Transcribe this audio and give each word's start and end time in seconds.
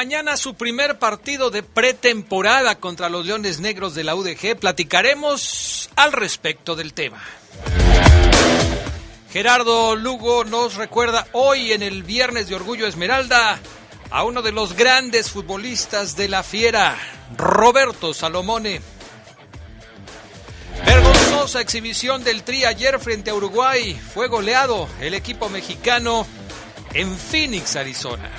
Mañana 0.00 0.38
su 0.38 0.54
primer 0.54 0.98
partido 0.98 1.50
de 1.50 1.62
pretemporada 1.62 2.76
contra 2.76 3.10
los 3.10 3.26
Leones 3.26 3.60
Negros 3.60 3.94
de 3.94 4.02
la 4.02 4.14
UDG. 4.14 4.56
Platicaremos 4.58 5.90
al 5.94 6.12
respecto 6.12 6.74
del 6.74 6.94
tema. 6.94 7.22
Gerardo 9.30 9.96
Lugo 9.96 10.44
nos 10.44 10.76
recuerda 10.76 11.26
hoy 11.32 11.72
en 11.72 11.82
el 11.82 12.02
Viernes 12.02 12.48
de 12.48 12.54
Orgullo 12.54 12.86
Esmeralda 12.86 13.60
a 14.10 14.24
uno 14.24 14.40
de 14.40 14.52
los 14.52 14.74
grandes 14.74 15.28
futbolistas 15.28 16.16
de 16.16 16.28
la 16.28 16.42
fiera, 16.44 16.96
Roberto 17.36 18.14
Salomone. 18.14 18.80
Vergonzosa 20.86 21.60
exhibición 21.60 22.24
del 22.24 22.42
Tri 22.42 22.64
ayer 22.64 22.98
frente 23.00 23.28
a 23.28 23.34
Uruguay. 23.34 24.00
Fue 24.14 24.28
goleado 24.28 24.88
el 25.02 25.12
equipo 25.12 25.50
mexicano 25.50 26.26
en 26.94 27.14
Phoenix, 27.18 27.76
Arizona. 27.76 28.30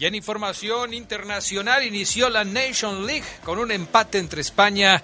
Y 0.00 0.06
en 0.06 0.14
información 0.14 0.94
internacional 0.94 1.84
inició 1.84 2.30
la 2.30 2.42
Nation 2.42 3.06
League 3.06 3.26
con 3.44 3.58
un 3.58 3.70
empate 3.70 4.16
entre 4.16 4.40
España 4.40 5.02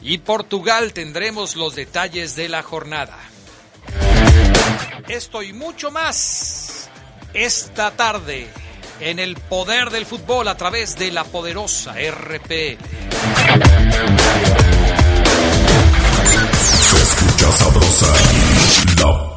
y 0.00 0.18
Portugal. 0.18 0.92
Tendremos 0.92 1.54
los 1.54 1.76
detalles 1.76 2.34
de 2.34 2.48
la 2.48 2.64
jornada. 2.64 3.16
Esto 5.06 5.44
y 5.44 5.52
mucho 5.52 5.92
más 5.92 6.90
esta 7.32 7.92
tarde 7.92 8.48
en 8.98 9.20
el 9.20 9.36
poder 9.36 9.90
del 9.90 10.06
fútbol 10.06 10.48
a 10.48 10.56
través 10.56 10.98
de 10.98 11.12
la 11.12 11.22
poderosa 11.22 11.94
RPL. 11.94 12.78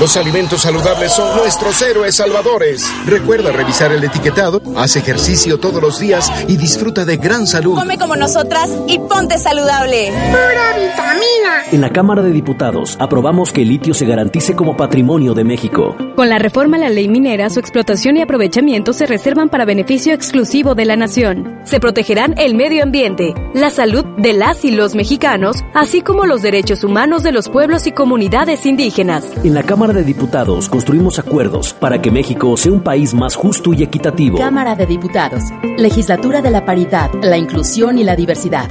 Los 0.00 0.16
alimentos 0.16 0.62
saludables 0.62 1.12
son 1.12 1.36
nuestros 1.36 1.82
héroes 1.82 2.14
salvadores. 2.14 2.90
Recuerda 3.04 3.52
revisar 3.52 3.92
el 3.92 4.02
etiquetado, 4.02 4.62
haz 4.74 4.96
ejercicio 4.96 5.60
todos 5.60 5.82
los 5.82 6.00
días 6.00 6.32
y 6.48 6.56
disfruta 6.56 7.04
de 7.04 7.18
gran 7.18 7.46
salud. 7.46 7.74
Come 7.74 7.98
como 7.98 8.16
nosotras 8.16 8.70
y 8.86 8.98
ponte 8.98 9.36
saludable. 9.36 10.10
Pura 10.30 10.78
vitamina. 10.78 11.70
En 11.70 11.82
la 11.82 11.90
Cámara 11.90 12.22
de 12.22 12.32
Diputados 12.32 12.96
aprobamos 12.98 13.52
que 13.52 13.60
el 13.60 13.68
litio 13.68 13.92
se 13.92 14.06
garantice 14.06 14.56
como 14.56 14.74
patrimonio 14.74 15.34
de 15.34 15.44
México. 15.44 15.94
Con 16.16 16.30
la 16.30 16.38
reforma 16.38 16.78
a 16.78 16.80
la 16.80 16.88
ley 16.88 17.08
minera, 17.08 17.50
su 17.50 17.60
explotación 17.60 18.16
y 18.16 18.22
aprovechamiento 18.22 18.94
se 18.94 19.04
reservan 19.04 19.50
para 19.50 19.66
beneficio 19.66 20.14
exclusivo 20.14 20.74
de 20.74 20.86
la 20.86 20.96
nación. 20.96 21.60
Se 21.64 21.78
protegerán 21.78 22.34
el 22.38 22.54
medio 22.54 22.84
ambiente, 22.84 23.34
la 23.52 23.68
salud 23.68 24.06
de 24.16 24.32
las 24.32 24.64
y 24.64 24.70
los 24.70 24.94
mexicanos, 24.94 25.58
así 25.74 26.00
como 26.00 26.24
los 26.24 26.40
derechos 26.40 26.84
humanos 26.84 27.22
de 27.22 27.32
los 27.32 27.50
pueblos 27.50 27.86
y 27.86 27.92
comunidades 27.92 28.64
indígenas. 28.64 29.26
En 29.44 29.52
la 29.52 29.62
Cámara 29.62 29.89
de 29.92 30.04
Diputados 30.04 30.68
construimos 30.68 31.18
acuerdos 31.18 31.74
para 31.74 32.00
que 32.00 32.10
México 32.10 32.56
sea 32.56 32.72
un 32.72 32.80
país 32.80 33.14
más 33.14 33.34
justo 33.34 33.72
y 33.74 33.82
equitativo. 33.82 34.38
Cámara 34.38 34.76
de 34.76 34.86
Diputados, 34.86 35.42
Legislatura 35.76 36.42
de 36.42 36.50
la 36.50 36.64
Paridad, 36.64 37.10
la 37.22 37.36
Inclusión 37.36 37.98
y 37.98 38.04
la 38.04 38.16
Diversidad. 38.16 38.70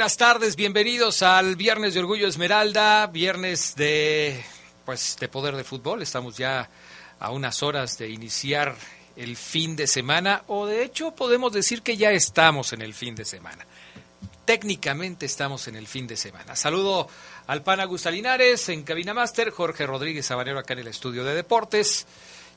Buenas 0.00 0.16
tardes, 0.16 0.56
bienvenidos 0.56 1.22
al 1.22 1.56
Viernes 1.56 1.92
de 1.92 2.00
Orgullo 2.00 2.26
Esmeralda, 2.26 3.06
viernes 3.08 3.76
de 3.76 4.42
pues 4.86 5.18
de 5.20 5.28
poder 5.28 5.54
de 5.54 5.62
fútbol. 5.62 6.00
Estamos 6.00 6.38
ya 6.38 6.70
a 7.18 7.30
unas 7.30 7.62
horas 7.62 7.98
de 7.98 8.08
iniciar 8.08 8.74
el 9.14 9.36
fin 9.36 9.76
de 9.76 9.86
semana 9.86 10.42
o 10.46 10.64
de 10.64 10.84
hecho 10.84 11.14
podemos 11.14 11.52
decir 11.52 11.82
que 11.82 11.98
ya 11.98 12.12
estamos 12.12 12.72
en 12.72 12.80
el 12.80 12.94
fin 12.94 13.14
de 13.14 13.26
semana. 13.26 13.66
Técnicamente 14.46 15.26
estamos 15.26 15.68
en 15.68 15.76
el 15.76 15.86
fin 15.86 16.06
de 16.06 16.16
semana. 16.16 16.56
Saludo 16.56 17.06
al 17.46 17.62
pana 17.62 17.84
Gustalinares 17.84 18.70
en 18.70 18.84
Cabina 18.84 19.12
Master, 19.12 19.50
Jorge 19.50 19.84
Rodríguez 19.84 20.24
Sabanero 20.24 20.60
acá 20.60 20.72
en 20.72 20.78
el 20.78 20.88
estudio 20.88 21.24
de 21.24 21.34
deportes. 21.34 22.06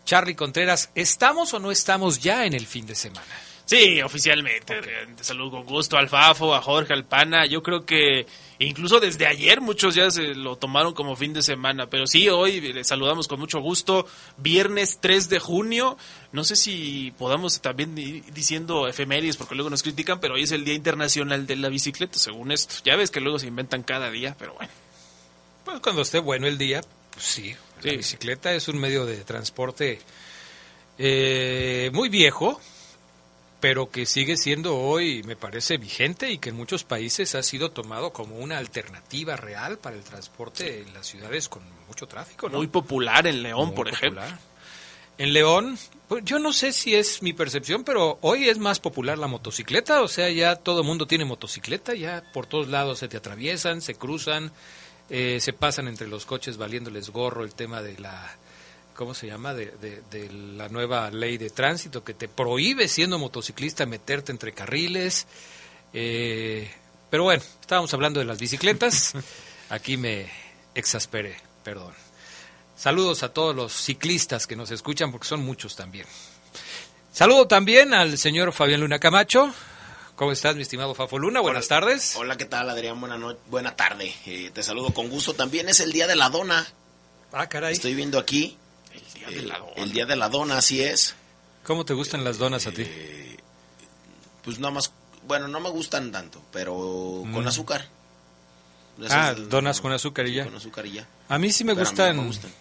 Charlie 0.06 0.36
Contreras, 0.36 0.92
¿estamos 0.96 1.54
o 1.54 1.60
no 1.60 1.72
estamos 1.72 2.22
ya 2.22 2.46
en 2.46 2.54
el 2.54 2.68
fin 2.68 2.86
de 2.86 2.96
semana? 2.96 3.53
Sí, 3.66 4.02
oficialmente. 4.02 4.82
Te 5.16 5.24
saludo 5.24 5.52
con 5.52 5.66
gusto 5.66 5.98
al 5.98 6.10
Fafo, 6.10 6.54
a 6.54 6.62
Jorge, 6.62 6.94
al 6.94 7.06
Pana. 7.06 7.46
Yo 7.46 7.64
creo 7.64 7.86
que 7.86 8.26
incluso 8.60 9.00
desde 9.00 9.26
ayer 9.26 9.62
muchos 9.62 9.96
ya 9.96 10.12
se 10.12 10.36
lo 10.36 10.58
tomaron 10.58 10.94
como 10.94 11.16
fin 11.16 11.34
de 11.34 11.42
semana. 11.42 11.90
Pero 11.90 12.06
sí, 12.06 12.28
hoy 12.30 12.60
les 12.60 12.88
saludamos 12.88 13.28
con 13.28 13.40
mucho 13.40 13.62
gusto. 13.62 14.06
Viernes 14.38 15.00
3 15.00 15.30
de 15.30 15.40
junio. 15.40 15.98
No 16.34 16.44
sé 16.44 16.56
si 16.56 17.14
podamos 17.18 17.62
también 17.62 17.98
ir 17.98 18.24
diciendo 18.34 18.88
efemérides 18.88 19.38
porque 19.38 19.56
luego 19.56 19.70
nos 19.70 19.82
critican, 19.82 20.20
pero 20.20 20.34
hoy 20.34 20.44
es 20.44 20.52
el 20.52 20.66
Día 20.66 20.74
Internacional 20.74 21.48
de 21.48 21.56
la 21.56 21.70
Bicicleta, 21.70 22.20
según 22.20 22.52
esto. 22.52 22.76
Ya 22.84 22.96
ves 22.96 23.12
que 23.12 23.22
luego 23.22 23.40
se 23.40 23.48
inventan 23.48 23.84
cada 23.84 24.12
día, 24.12 24.36
pero 24.38 24.54
bueno. 24.56 24.72
Pues 25.64 25.80
cuando 25.80 26.02
esté 26.02 26.20
bueno 26.20 26.48
el 26.48 26.58
día, 26.58 26.82
pues 27.14 27.26
sí. 27.26 27.56
La 27.82 27.92
bicicleta 27.94 28.54
es 28.54 28.68
un 28.70 28.80
medio 28.80 29.06
de 29.06 29.18
transporte 29.26 30.00
eh, 30.98 31.90
muy 31.94 32.10
viejo, 32.10 32.62
pero 33.64 33.90
que 33.90 34.06
sigue 34.06 34.36
siendo 34.36 34.78
hoy, 34.78 35.24
me 35.24 35.38
parece, 35.38 35.78
vigente 35.78 36.30
y 36.30 36.38
que 36.38 36.50
en 36.50 36.58
muchos 36.58 36.84
países 36.84 37.34
ha 37.34 37.42
sido 37.42 37.72
tomado 37.72 38.12
como 38.12 38.36
una 38.36 38.58
alternativa 38.58 39.38
real 39.38 39.78
para 39.78 39.96
el 39.96 40.04
transporte 40.04 40.82
en 40.82 40.94
las 40.94 41.08
ciudades 41.08 41.48
con 41.48 41.64
mucho 41.88 42.06
tráfico. 42.06 42.50
¿no? 42.50 42.58
Muy 42.58 42.68
popular 42.68 43.26
en 43.26 43.42
León, 43.42 43.68
Muy 43.68 43.76
por 43.78 43.90
popular. 43.90 44.16
ejemplo. 44.18 44.38
En 45.18 45.32
León, 45.32 45.78
pues 46.10 46.26
yo 46.26 46.40
no 46.40 46.52
sé 46.52 46.74
si 46.74 46.94
es 46.94 47.24
mi 47.24 47.32
percepción, 47.32 47.86
pero 47.86 48.18
hoy 48.20 48.50
es 48.50 48.58
más 48.58 48.82
popular 48.82 49.18
la 49.18 49.28
motocicleta, 49.28 50.02
o 50.02 50.10
sea, 50.10 50.30
ya 50.30 50.58
todo 50.58 50.82
el 50.82 50.86
mundo 50.86 51.08
tiene 51.08 51.24
motocicleta, 51.24 51.94
ya 51.94 52.22
por 52.34 52.48
todos 52.48 52.68
lados 52.68 53.00
se 53.00 53.08
te 53.08 53.16
atraviesan, 53.16 53.80
se 53.80 53.96
cruzan, 53.96 54.52
eh, 55.10 55.38
se 55.40 55.54
pasan 55.54 55.88
entre 55.88 56.10
los 56.10 56.26
coches 56.26 56.58
valiéndoles 56.58 57.12
gorro 57.12 57.46
el 57.46 57.56
tema 57.56 57.82
de 57.82 57.98
la, 57.98 58.36
¿cómo 58.96 59.14
se 59.14 59.28
llama? 59.28 59.54
De, 59.54 59.68
de- 59.82 60.02
de 60.12 60.32
la 60.32 60.70
nueva 60.70 61.10
ley 61.12 61.38
de 61.38 61.50
tránsito 61.50 62.04
que 62.04 62.14
te 62.14 62.28
prohíbe 62.28 62.88
siendo 62.88 63.18
motociclista 63.20 63.86
meterte 63.86 64.32
entre 64.32 64.54
carriles. 64.54 65.28
Eh, 65.94 66.72
pero 67.10 67.24
bueno, 67.24 67.44
estábamos 67.62 67.94
hablando 67.94 68.20
de 68.20 68.26
las 68.26 68.40
bicicletas, 68.40 69.14
aquí 69.70 69.98
me 69.98 70.30
exasperé, 70.76 71.36
perdón. 71.64 71.94
Saludos 72.76 73.22
a 73.24 73.30
todos 73.34 73.56
los 73.56 73.72
ciclistas 73.72 74.48
que 74.48 74.56
nos 74.56 74.72
escuchan, 74.72 75.12
porque 75.12 75.28
son 75.28 75.42
muchos 75.42 75.76
también. 75.76 76.06
Saludo 77.12 77.48
también 77.48 77.94
al 77.94 78.18
señor 78.18 78.52
Fabián 78.52 78.82
Luna 78.82 78.98
Camacho. 79.00 79.54
¿Cómo 80.16 80.32
estás, 80.32 80.56
mi 80.56 80.64
estimado 80.64 80.94
Fafo 80.96 81.18
Luna? 81.20 81.40
Buenas 81.40 81.68
tardes. 81.68 82.16
Hola, 82.16 82.36
¿qué 82.38 82.46
tal, 82.46 82.70
Adrián? 82.70 83.00
Buena, 83.00 83.18
no- 83.18 83.38
buena 83.50 83.76
tarde. 83.76 84.14
Eh, 84.26 84.52
te 84.54 84.64
saludo 84.64 84.94
con 84.94 85.10
gusto. 85.10 85.34
También 85.34 85.70
es 85.70 85.80
el 85.80 85.92
Día 85.92 86.08
de 86.08 86.16
la 86.16 86.30
Dona. 86.30 86.68
Ah, 87.32 87.48
caray. 87.48 87.74
Estoy 87.74 87.94
viendo 87.96 88.18
aquí. 88.20 88.58
El 89.28 89.34
Día 89.34 89.42
de 89.42 89.48
la 89.48 89.58
Dona. 89.60 89.74
El 89.76 89.92
Día 89.92 90.06
de 90.06 90.16
la 90.16 90.30
Dona, 90.30 90.58
así 90.58 90.82
es. 90.84 91.16
¿Cómo 91.64 91.86
te 91.86 91.94
gustan 91.94 92.24
las 92.24 92.38
donas 92.38 92.68
a 92.68 92.72
ti? 92.72 92.86
Pues 94.44 94.60
nada 94.60 94.74
más, 94.74 94.92
bueno, 95.28 95.48
no 95.48 95.60
me 95.60 95.70
gustan 95.70 96.12
tanto, 96.12 96.42
pero 96.52 96.74
con 97.32 97.44
Mm. 97.44 97.48
azúcar. 97.48 97.88
Esas 99.00 99.12
Ah, 99.12 99.34
donas 99.34 99.82
con 99.82 99.92
azúcar 99.92 100.28
y 100.28 100.34
ya. 100.36 100.44
Con 100.44 100.56
azúcar 100.56 100.86
y 100.86 100.92
ya. 100.94 101.08
A 101.30 101.38
mí 101.40 101.52
sí 101.52 101.64
me 101.64 101.74
Pero 101.74 101.86
gustan, 101.88 102.18
me 102.18 102.26
gustan. 102.26 102.52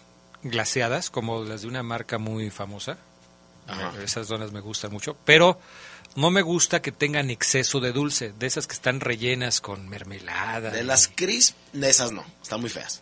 glaseadas, 0.43 1.09
como 1.09 1.43
las 1.43 1.61
de 1.61 1.67
una 1.67 1.83
marca 1.83 2.17
muy 2.17 2.49
famosa. 2.49 2.97
Ajá. 3.67 3.93
Eh, 3.99 4.03
Esas 4.05 4.27
donas 4.29 4.51
me 4.51 4.59
gustan 4.61 4.91
mucho, 4.91 5.15
pero 5.25 5.59
no 6.15 6.31
me 6.31 6.41
gusta 6.41 6.81
que 6.81 6.91
tengan 6.91 7.29
exceso 7.29 7.79
de 7.79 7.91
dulce, 7.91 8.33
de 8.33 8.47
esas 8.47 8.65
que 8.67 8.73
están 8.73 8.99
rellenas 8.99 9.61
con 9.61 9.87
mermelada. 9.87 10.69
De 10.71 10.83
las 10.83 11.07
crisp, 11.07 11.55
de 11.73 11.89
esas 11.89 12.11
no, 12.11 12.25
están 12.41 12.61
muy 12.61 12.69
feas. 12.69 13.01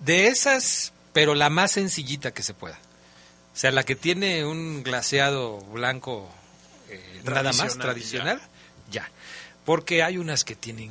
De 0.00 0.26
esas, 0.26 0.92
pero 1.12 1.34
la 1.34 1.50
más 1.50 1.72
sencillita 1.72 2.32
que 2.32 2.42
se 2.42 2.54
pueda. 2.54 2.78
O 3.54 3.56
sea, 3.56 3.70
la 3.70 3.84
que 3.84 3.94
tiene 3.96 4.44
un 4.46 4.82
glaseado 4.82 5.58
blanco 5.72 6.28
eh, 6.88 7.20
nada 7.24 7.52
más 7.52 7.76
Tradicional, 7.78 8.40
ya. 8.90 9.10
Porque 9.64 10.02
hay 10.02 10.16
unas 10.18 10.44
que 10.44 10.56
tienen 10.56 10.90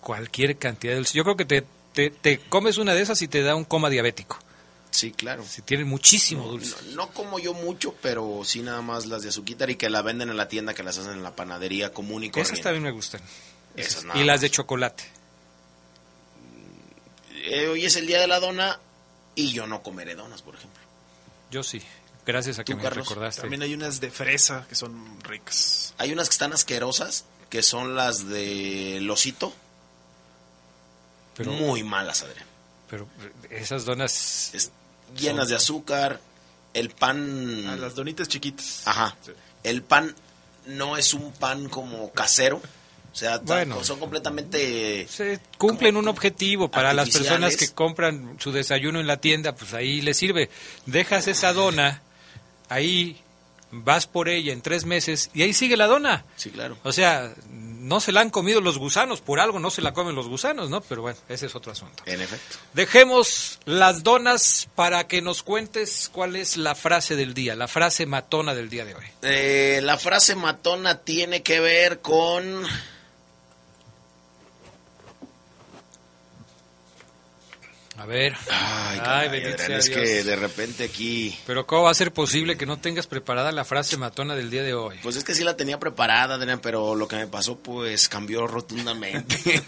cualquier 0.00 0.58
cantidad 0.58 0.92
de 0.92 0.96
dulce. 0.98 1.16
Yo 1.16 1.24
creo 1.24 1.36
que 1.36 1.44
te, 1.44 1.64
te, 1.94 2.10
te 2.10 2.38
comes 2.38 2.76
una 2.78 2.92
de 2.94 3.02
esas 3.02 3.22
y 3.22 3.28
te 3.28 3.42
da 3.42 3.54
un 3.54 3.64
coma 3.64 3.88
diabético. 3.88 4.38
Sí, 4.90 5.10
claro. 5.12 5.42
Si 5.48 5.62
tienen 5.62 5.86
muchísimo 5.86 6.46
dulce. 6.48 6.74
no- 6.90 7.06
no 7.06 7.08
como 7.14 7.38
yo 7.38 7.54
mucho, 7.54 7.94
pero 8.02 8.42
sí 8.44 8.60
nada 8.62 8.82
más 8.82 9.06
las 9.06 9.22
de 9.22 9.30
azuquitar 9.30 9.70
y 9.70 9.76
que 9.76 9.88
la 9.88 10.02
venden 10.02 10.28
en 10.28 10.36
la 10.36 10.48
tienda, 10.48 10.74
que 10.74 10.82
las 10.82 10.98
hacen 10.98 11.12
en 11.12 11.22
la 11.22 11.34
panadería 11.34 11.92
común 11.94 12.24
y 12.24 12.30
corriente. 12.30 12.52
Esas 12.52 12.62
también 12.64 12.82
me 12.82 12.90
gustan. 12.90 13.22
Esas 13.74 14.04
nada 14.04 14.20
y 14.20 14.24
las 14.24 14.34
más. 14.34 14.40
de 14.42 14.50
chocolate. 14.50 15.04
Eh, 17.44 17.68
hoy 17.68 17.84
es 17.86 17.96
el 17.96 18.06
día 18.06 18.20
de 18.20 18.26
la 18.26 18.38
dona 18.40 18.78
y 19.34 19.52
yo 19.52 19.66
no 19.66 19.82
comeré 19.82 20.14
donas, 20.14 20.42
por 20.42 20.54
ejemplo. 20.54 20.80
Yo 21.50 21.62
sí. 21.62 21.82
Gracias 22.24 22.58
a 22.58 22.64
que 22.64 22.72
¿Tú, 22.72 22.76
me 22.78 22.82
Carlos? 22.84 23.08
recordaste. 23.08 23.40
También 23.40 23.62
hay 23.62 23.74
unas 23.74 24.00
de 24.00 24.10
fresa 24.10 24.64
que 24.68 24.74
son 24.74 25.20
ricas. 25.22 25.94
Hay 25.98 26.12
unas 26.12 26.28
que 26.28 26.32
están 26.34 26.52
asquerosas, 26.52 27.24
que 27.50 27.62
son 27.62 27.94
las 27.96 28.28
de 28.28 28.98
losito. 29.02 29.52
Pero- 31.34 31.52
Muy 31.52 31.82
malas, 31.82 32.22
Adrián. 32.22 32.46
Pero 32.88 33.08
esas 33.50 33.84
donas... 33.84 34.50
Es- 34.54 34.70
llenas 35.16 35.48
de 35.48 35.56
azúcar. 35.56 36.20
El 36.74 36.90
pan... 36.90 37.64
Ah, 37.68 37.76
las 37.76 37.94
donitas 37.94 38.28
chiquitas. 38.28 38.82
Ajá. 38.86 39.16
El 39.62 39.82
pan 39.82 40.14
no 40.66 40.96
es 40.96 41.14
un 41.14 41.32
pan 41.32 41.68
como 41.68 42.12
casero. 42.12 42.60
O 43.12 43.14
sea, 43.14 43.38
Bueno. 43.38 43.84
son 43.84 43.98
completamente... 44.00 45.06
Se 45.08 45.38
cumplen 45.58 45.96
un 45.96 46.08
objetivo 46.08 46.70
para 46.70 46.94
las 46.94 47.10
personas 47.10 47.56
que 47.56 47.68
compran 47.68 48.36
su 48.38 48.52
desayuno 48.52 49.00
en 49.00 49.06
la 49.06 49.18
tienda, 49.18 49.54
pues 49.54 49.74
ahí 49.74 50.00
les 50.00 50.16
sirve. 50.16 50.48
Dejas 50.86 51.28
esa 51.28 51.52
dona 51.52 52.00
ahí, 52.70 53.20
vas 53.70 54.06
por 54.06 54.28
ella 54.30 54.52
en 54.52 54.62
tres 54.62 54.86
meses 54.86 55.30
y 55.34 55.42
ahí 55.42 55.52
sigue 55.52 55.76
la 55.76 55.86
dona. 55.86 56.24
Sí, 56.36 56.50
claro. 56.50 56.78
O 56.84 56.92
sea, 56.92 57.34
no 57.50 58.00
se 58.00 58.12
la 58.12 58.22
han 58.22 58.30
comido 58.30 58.60
los 58.62 58.78
gusanos, 58.78 59.20
por 59.20 59.40
algo 59.40 59.58
no 59.58 59.68
se 59.70 59.82
la 59.82 59.92
comen 59.92 60.14
los 60.14 60.28
gusanos, 60.28 60.70
¿no? 60.70 60.80
Pero 60.80 61.02
bueno, 61.02 61.18
ese 61.28 61.46
es 61.46 61.54
otro 61.54 61.72
asunto. 61.72 62.02
En 62.06 62.22
efecto. 62.22 62.56
Dejemos 62.72 63.58
las 63.66 64.02
donas 64.02 64.68
para 64.74 65.06
que 65.06 65.20
nos 65.20 65.42
cuentes 65.42 66.08
cuál 66.12 66.36
es 66.36 66.56
la 66.56 66.74
frase 66.74 67.14
del 67.16 67.34
día, 67.34 67.56
la 67.56 67.68
frase 67.68 68.06
matona 68.06 68.54
del 68.54 68.70
día 68.70 68.84
de 68.86 68.94
hoy. 68.94 69.04
Eh, 69.22 69.80
la 69.82 69.98
frase 69.98 70.34
matona 70.34 71.00
tiene 71.00 71.42
que 71.42 71.60
ver 71.60 72.00
con... 72.00 72.64
A 77.98 78.06
ver. 78.06 78.34
Ay, 78.50 79.00
Ay, 79.04 79.28
bendito 79.28 79.58
sea 79.62 79.76
es 79.76 79.84
Dios. 79.86 79.98
que 79.98 80.24
de 80.24 80.36
repente 80.36 80.84
aquí... 80.84 81.38
Pero 81.46 81.66
¿cómo 81.66 81.82
va 81.82 81.90
a 81.90 81.94
ser 81.94 82.10
posible 82.12 82.56
que 82.56 82.64
no 82.64 82.78
tengas 82.78 83.06
preparada 83.06 83.52
la 83.52 83.64
frase 83.64 83.98
matona 83.98 84.34
del 84.34 84.50
día 84.50 84.62
de 84.62 84.72
hoy? 84.72 84.98
Pues 85.02 85.16
es 85.16 85.24
que 85.24 85.34
sí 85.34 85.44
la 85.44 85.56
tenía 85.56 85.78
preparada, 85.78 86.36
Adrián, 86.36 86.60
pero 86.60 86.94
lo 86.94 87.06
que 87.06 87.16
me 87.16 87.26
pasó 87.26 87.58
pues 87.58 88.08
cambió 88.08 88.46
rotundamente. 88.46 89.36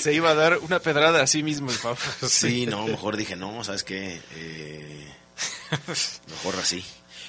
Se 0.00 0.14
iba 0.14 0.30
a 0.30 0.34
dar 0.34 0.58
una 0.58 0.78
pedrada 0.80 1.22
a 1.22 1.26
sí 1.26 1.42
mismo 1.42 1.70
el 1.70 1.76
Fafo. 1.76 2.26
sí, 2.26 2.66
no, 2.66 2.86
mejor 2.86 3.16
dije, 3.16 3.36
no, 3.36 3.62
¿sabes 3.64 3.84
qué? 3.84 4.20
Eh, 4.34 5.06
mejor 6.28 6.56
así. 6.60 6.84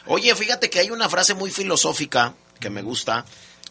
Oye, 0.05 0.33
fíjate 0.35 0.69
que 0.69 0.79
hay 0.79 0.91
una 0.91 1.09
frase 1.09 1.33
muy 1.33 1.51
filosófica 1.51 2.33
que 2.59 2.69
me 2.69 2.81
gusta 2.81 3.25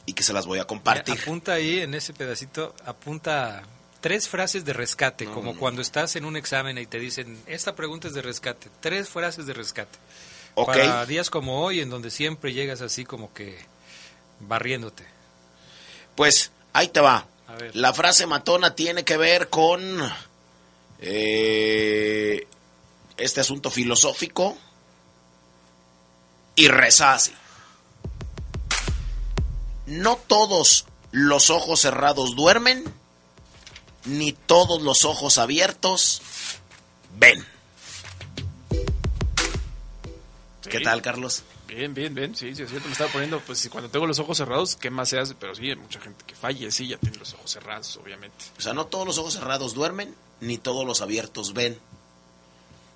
y 0.07 0.13
que 0.13 0.23
se 0.23 0.33
las 0.33 0.47
voy 0.47 0.59
a 0.59 0.67
compartir. 0.67 1.19
Apunta 1.21 1.53
ahí 1.55 1.81
en 1.81 1.95
ese 1.95 2.13
pedacito, 2.13 2.75
apunta 2.85 3.63
tres 4.01 4.29
frases 4.29 4.65
de 4.65 4.73
rescate, 4.73 5.27
No, 5.27 5.35
como 5.35 5.53
no. 5.55 5.59
cuando 5.59 5.83
estás 5.83 6.17
en 6.17 6.25
un 6.25 6.37
examen 6.37 6.79
y 6.79 6.87
te 6.87 6.99
dicen, 6.99 7.41
esta 7.47 7.75
pregunta 7.75 8.09
es 8.09 8.15
de 8.15 8.23
rescate, 8.23 8.69
tres 8.81 9.09
frases 9.09 9.47
de 9.47 9.53
rescate. 9.53 9.99
Ok. 10.55 10.67
Para 10.69 11.07
días 11.07 11.31
como 11.31 11.63
hoy, 11.63 11.81
en 11.81 11.91
donde 11.91 12.11
siempre 12.11 12.53
llegas 12.53 12.81
así 12.81 13.05
como 13.05 13.33
que 13.33 13.59
barriéndote. 14.41 15.05
Pues 16.17 16.51
ahí 16.73 16.89
te 16.89 17.01
va. 17.01 17.27
A 17.47 17.55
ver. 17.55 17.75
La 17.77 17.93
frase 17.95 18.27
matona 18.27 18.75
tiene 18.75 19.05
que 19.05 19.17
ver 19.17 19.49
con 19.49 19.81
eh, 21.01 22.47
este 23.17 23.41
asunto 23.41 23.71
filosófico 23.71 24.57
y 26.57 26.69
reza 26.69 27.15
así. 27.15 27.33
No 29.87 30.17
todos 30.17 30.87
los 31.11 31.51
ojos 31.51 31.81
cerrados 31.81 32.37
duermen, 32.37 32.85
ni 34.05 34.33
todos 34.33 34.83
los 34.83 35.05
ojos 35.05 35.39
abiertos 35.39 36.23
ven. 37.19 37.45
¿Qué 40.69 40.81
tal, 40.81 41.03
Carlos? 41.03 41.43
Bien, 41.67 41.95
bien, 41.95 42.15
bien, 42.15 42.35
sí, 42.35 42.55
sí, 42.55 42.63
es 42.63 42.71
cierto. 42.71 42.87
Me 42.89 42.93
estaba 42.93 43.11
poniendo, 43.11 43.41
pues 43.41 43.69
cuando 43.71 43.91
tengo 43.91 44.07
los 44.07 44.19
ojos 44.19 44.37
cerrados, 44.37 44.77
¿qué 44.77 44.91
más 44.91 45.09
se 45.09 45.19
hace? 45.19 45.35
Pero 45.35 45.55
sí, 45.55 45.69
hay 45.69 45.77
mucha 45.77 46.01
gente 46.01 46.25
que 46.27 46.35
falla, 46.35 46.71
sí, 46.71 46.89
ya 46.89 46.97
tiene 46.97 47.17
los 47.17 47.33
ojos 47.35 47.51
cerrados, 47.51 47.97
obviamente. 47.97 48.45
O 48.59 48.61
sea, 48.61 48.73
no 48.73 48.87
todos 48.87 49.07
los 49.07 49.19
ojos 49.19 49.35
cerrados 49.35 49.75
duermen, 49.75 50.15
ni 50.41 50.59
todos 50.59 50.85
los 50.87 51.01
abiertos 51.01 51.53
ven. 51.55 51.79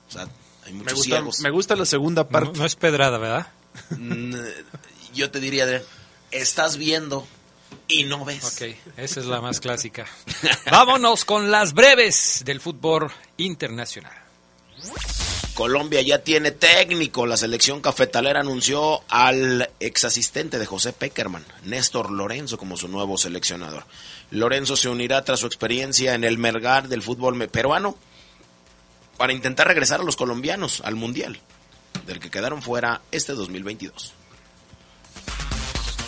O 0.08 0.12
sea, 0.12 0.28
hay 0.64 0.72
Me 0.72 0.80
muchos 0.80 0.94
gusta, 0.94 1.16
ciegos. 1.16 1.40
me 1.40 1.50
gusta 1.50 1.76
la 1.76 1.84
segunda 1.86 2.22
No, 2.24 2.28
parte. 2.28 2.58
no 2.58 2.66
es 2.66 2.74
pedrada, 2.76 3.18
¿verdad? 3.18 3.48
Yo 5.14 5.30
te 5.30 5.40
diría, 5.40 5.64
Adrián, 5.64 5.82
estás 6.30 6.76
viendo 6.76 7.26
y 7.88 8.04
no 8.04 8.24
ves. 8.24 8.44
Ok, 8.44 8.76
esa 8.96 9.20
es 9.20 9.26
la 9.26 9.40
más 9.40 9.60
clásica. 9.60 10.06
Vámonos 10.70 11.24
con 11.24 11.50
las 11.50 11.74
breves 11.74 12.42
del 12.44 12.60
fútbol 12.60 13.10
internacional. 13.36 14.12
Colombia 15.54 16.02
ya 16.02 16.18
tiene 16.18 16.50
técnico. 16.50 17.26
La 17.26 17.36
selección 17.36 17.80
cafetalera 17.80 18.40
anunció 18.40 19.02
al 19.08 19.70
ex 19.78 20.04
asistente 20.04 20.58
de 20.58 20.66
José 20.66 20.92
Peckerman, 20.92 21.44
Néstor 21.64 22.10
Lorenzo, 22.10 22.58
como 22.58 22.76
su 22.76 22.88
nuevo 22.88 23.16
seleccionador. 23.16 23.84
Lorenzo 24.30 24.76
se 24.76 24.88
unirá 24.88 25.24
tras 25.24 25.40
su 25.40 25.46
experiencia 25.46 26.14
en 26.14 26.24
el 26.24 26.38
mergar 26.38 26.88
del 26.88 27.02
fútbol 27.02 27.48
peruano 27.48 27.96
para 29.16 29.32
intentar 29.32 29.68
regresar 29.68 30.00
a 30.00 30.04
los 30.04 30.16
colombianos 30.16 30.80
al 30.84 30.96
Mundial, 30.96 31.38
del 32.06 32.18
que 32.18 32.30
quedaron 32.30 32.60
fuera 32.60 33.02
este 33.12 33.34
2022. 33.34 34.12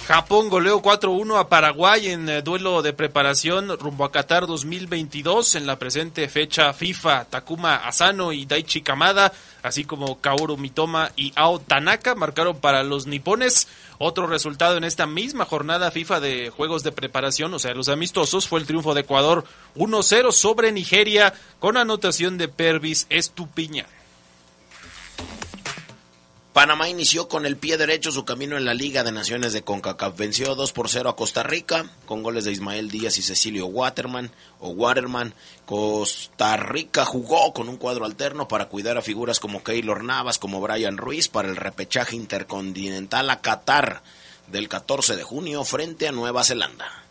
Japón 0.06 0.50
goleó 0.50 0.80
4-1 0.82 1.36
a 1.36 1.48
Paraguay 1.48 2.06
en 2.06 2.28
eh, 2.28 2.40
duelo 2.40 2.80
de 2.80 2.92
preparación 2.92 3.76
rumbo 3.76 4.04
a 4.04 4.12
Qatar 4.12 4.46
2022 4.46 5.56
en 5.56 5.66
la 5.66 5.80
presente 5.80 6.28
fecha 6.28 6.72
FIFA. 6.72 7.24
Takuma 7.24 7.74
Asano 7.74 8.30
y 8.32 8.46
Daichi 8.46 8.82
Kamada, 8.82 9.32
así 9.64 9.82
como 9.82 10.20
Kaoru 10.20 10.58
Mitoma 10.58 11.10
y 11.16 11.32
Ao 11.34 11.58
Tanaka 11.58 12.14
marcaron 12.14 12.60
para 12.60 12.84
los 12.84 13.08
nipones. 13.08 13.66
Otro 13.98 14.28
resultado 14.28 14.76
en 14.76 14.84
esta 14.84 15.08
misma 15.08 15.44
jornada 15.44 15.90
FIFA 15.90 16.20
de 16.20 16.50
juegos 16.50 16.84
de 16.84 16.92
preparación, 16.92 17.52
o 17.52 17.58
sea, 17.58 17.74
los 17.74 17.88
amistosos, 17.88 18.46
fue 18.46 18.60
el 18.60 18.66
triunfo 18.66 18.94
de 18.94 19.00
Ecuador 19.00 19.44
1-0 19.74 20.30
sobre 20.30 20.70
Nigeria 20.70 21.34
con 21.58 21.76
anotación 21.76 22.38
de 22.38 22.46
Pervis 22.46 23.08
Estupiñán. 23.10 23.95
Panamá 26.56 26.88
inició 26.88 27.28
con 27.28 27.44
el 27.44 27.58
pie 27.58 27.76
derecho 27.76 28.10
su 28.10 28.24
camino 28.24 28.56
en 28.56 28.64
la 28.64 28.72
Liga 28.72 29.04
de 29.04 29.12
Naciones 29.12 29.52
de 29.52 29.60
CONCACAF. 29.60 30.16
Venció 30.16 30.54
2 30.54 30.72
por 30.72 30.88
0 30.88 31.10
a 31.10 31.14
Costa 31.14 31.42
Rica 31.42 31.90
con 32.06 32.22
goles 32.22 32.46
de 32.46 32.52
Ismael 32.52 32.90
Díaz 32.90 33.18
y 33.18 33.22
Cecilio 33.22 33.66
Waterman 33.66 34.30
o 34.58 34.70
Waterman. 34.70 35.34
Costa 35.66 36.56
Rica 36.56 37.04
jugó 37.04 37.52
con 37.52 37.68
un 37.68 37.76
cuadro 37.76 38.06
alterno 38.06 38.48
para 38.48 38.70
cuidar 38.70 38.96
a 38.96 39.02
figuras 39.02 39.38
como 39.38 39.62
Keylor 39.62 40.02
Navas, 40.02 40.38
como 40.38 40.62
Brian 40.62 40.96
Ruiz 40.96 41.28
para 41.28 41.48
el 41.48 41.56
repechaje 41.56 42.16
intercontinental 42.16 43.28
a 43.28 43.42
Qatar 43.42 44.02
del 44.46 44.70
14 44.70 45.14
de 45.14 45.24
junio 45.24 45.62
frente 45.62 46.08
a 46.08 46.12
Nueva 46.12 46.42
Zelanda. 46.42 47.05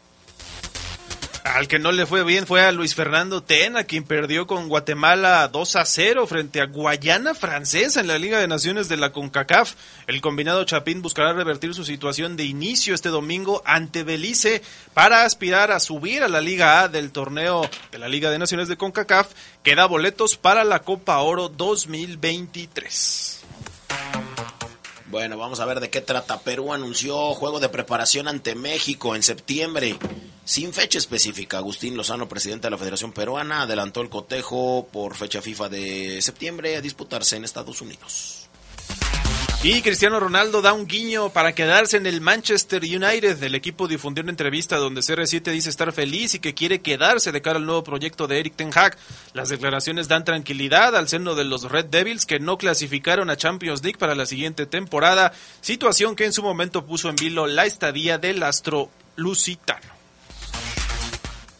Al 1.45 1.67
que 1.67 1.77
no 1.77 1.91
le 1.91 2.07
fue 2.07 2.23
bien 2.23 2.47
fue 2.47 2.61
a 2.61 2.71
Luis 2.71 2.95
Fernando 2.95 3.43
Tena, 3.43 3.83
quien 3.83 4.03
perdió 4.03 4.47
con 4.47 4.67
Guatemala 4.67 5.47
2 5.47 5.75
a 5.75 5.85
0 5.85 6.25
frente 6.25 6.59
a 6.59 6.65
Guayana 6.65 7.35
Francesa 7.35 7.99
en 7.99 8.07
la 8.07 8.17
Liga 8.17 8.39
de 8.39 8.47
Naciones 8.47 8.89
de 8.89 8.97
la 8.97 9.11
CONCACAF. 9.11 9.75
El 10.07 10.21
combinado 10.21 10.63
Chapín 10.63 11.03
buscará 11.03 11.33
revertir 11.33 11.75
su 11.75 11.85
situación 11.85 12.35
de 12.35 12.45
inicio 12.45 12.95
este 12.95 13.09
domingo 13.09 13.61
ante 13.63 14.01
Belice 14.03 14.63
para 14.95 15.23
aspirar 15.23 15.71
a 15.71 15.79
subir 15.79 16.23
a 16.23 16.29
la 16.29 16.41
Liga 16.41 16.81
A 16.81 16.87
del 16.87 17.11
torneo 17.11 17.69
de 17.91 17.99
la 17.99 18.07
Liga 18.07 18.31
de 18.31 18.39
Naciones 18.39 18.67
de 18.67 18.77
CONCACAF, 18.77 19.27
que 19.61 19.75
da 19.75 19.85
boletos 19.85 20.37
para 20.37 20.63
la 20.63 20.79
Copa 20.79 21.19
Oro 21.19 21.47
2023. 21.49 23.34
Bueno, 25.15 25.37
vamos 25.37 25.61
a 25.61 25.65
ver 25.65 25.79
de 25.79 25.89
qué 25.89 26.01
trata. 26.01 26.41
Perú 26.41 26.73
anunció 26.73 27.33
juego 27.35 27.61
de 27.61 27.69
preparación 27.69 28.27
ante 28.27 28.53
México 28.53 29.15
en 29.15 29.23
septiembre. 29.23 29.97
Sin 30.43 30.73
fecha 30.73 30.97
específica, 30.97 31.55
Agustín 31.55 31.95
Lozano, 31.95 32.27
presidente 32.27 32.67
de 32.67 32.71
la 32.71 32.77
Federación 32.77 33.13
Peruana, 33.13 33.61
adelantó 33.61 34.01
el 34.01 34.09
cotejo 34.09 34.89
por 34.91 35.15
fecha 35.15 35.41
FIFA 35.41 35.69
de 35.69 36.21
septiembre 36.21 36.75
a 36.75 36.81
disputarse 36.81 37.37
en 37.37 37.45
Estados 37.45 37.81
Unidos. 37.81 38.44
Y 39.63 39.81
Cristiano 39.81 40.19
Ronaldo 40.19 40.61
da 40.61 40.73
un 40.73 40.85
guiño 40.85 41.31
para 41.31 41.55
quedarse 41.55 41.97
en 41.97 42.05
el 42.05 42.21
Manchester 42.21 42.83
United. 42.83 43.41
El 43.41 43.55
equipo 43.55 43.87
difundió 43.87 44.21
una 44.21 44.31
entrevista 44.31 44.77
donde 44.77 45.01
CR7 45.01 45.51
dice 45.51 45.69
estar 45.69 45.91
feliz 45.91 46.35
y 46.35 46.39
que 46.39 46.53
quiere 46.53 46.81
quedarse 46.81 47.31
de 47.31 47.41
cara 47.41 47.57
al 47.57 47.65
nuevo 47.65 47.83
proyecto 47.83 48.27
de 48.27 48.39
Eric 48.39 48.55
Ten 48.55 48.69
Hag. 48.75 48.95
Las 49.33 49.49
declaraciones 49.49 50.07
dan 50.07 50.23
tranquilidad 50.23 50.95
al 50.95 51.07
seno 51.07 51.33
de 51.33 51.45
los 51.45 51.63
Red 51.63 51.85
Devils 51.85 52.27
que 52.27 52.39
no 52.39 52.59
clasificaron 52.59 53.31
a 53.31 53.37
Champions 53.37 53.81
League 53.81 53.97
para 53.97 54.13
la 54.13 54.27
siguiente 54.27 54.67
temporada, 54.67 55.33
situación 55.61 56.15
que 56.15 56.25
en 56.25 56.33
su 56.33 56.43
momento 56.43 56.85
puso 56.85 57.09
en 57.09 57.15
vilo 57.15 57.47
la 57.47 57.65
estadía 57.65 58.19
del 58.19 58.43
astro 58.43 58.91
lusitano. 59.15 59.95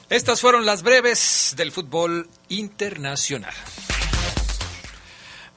Estas 0.10 0.42
fueron 0.42 0.68
las 0.68 0.84
breves 0.84 1.56
del 1.58 1.72
fútbol 1.72 2.30
internacional. 2.50 3.54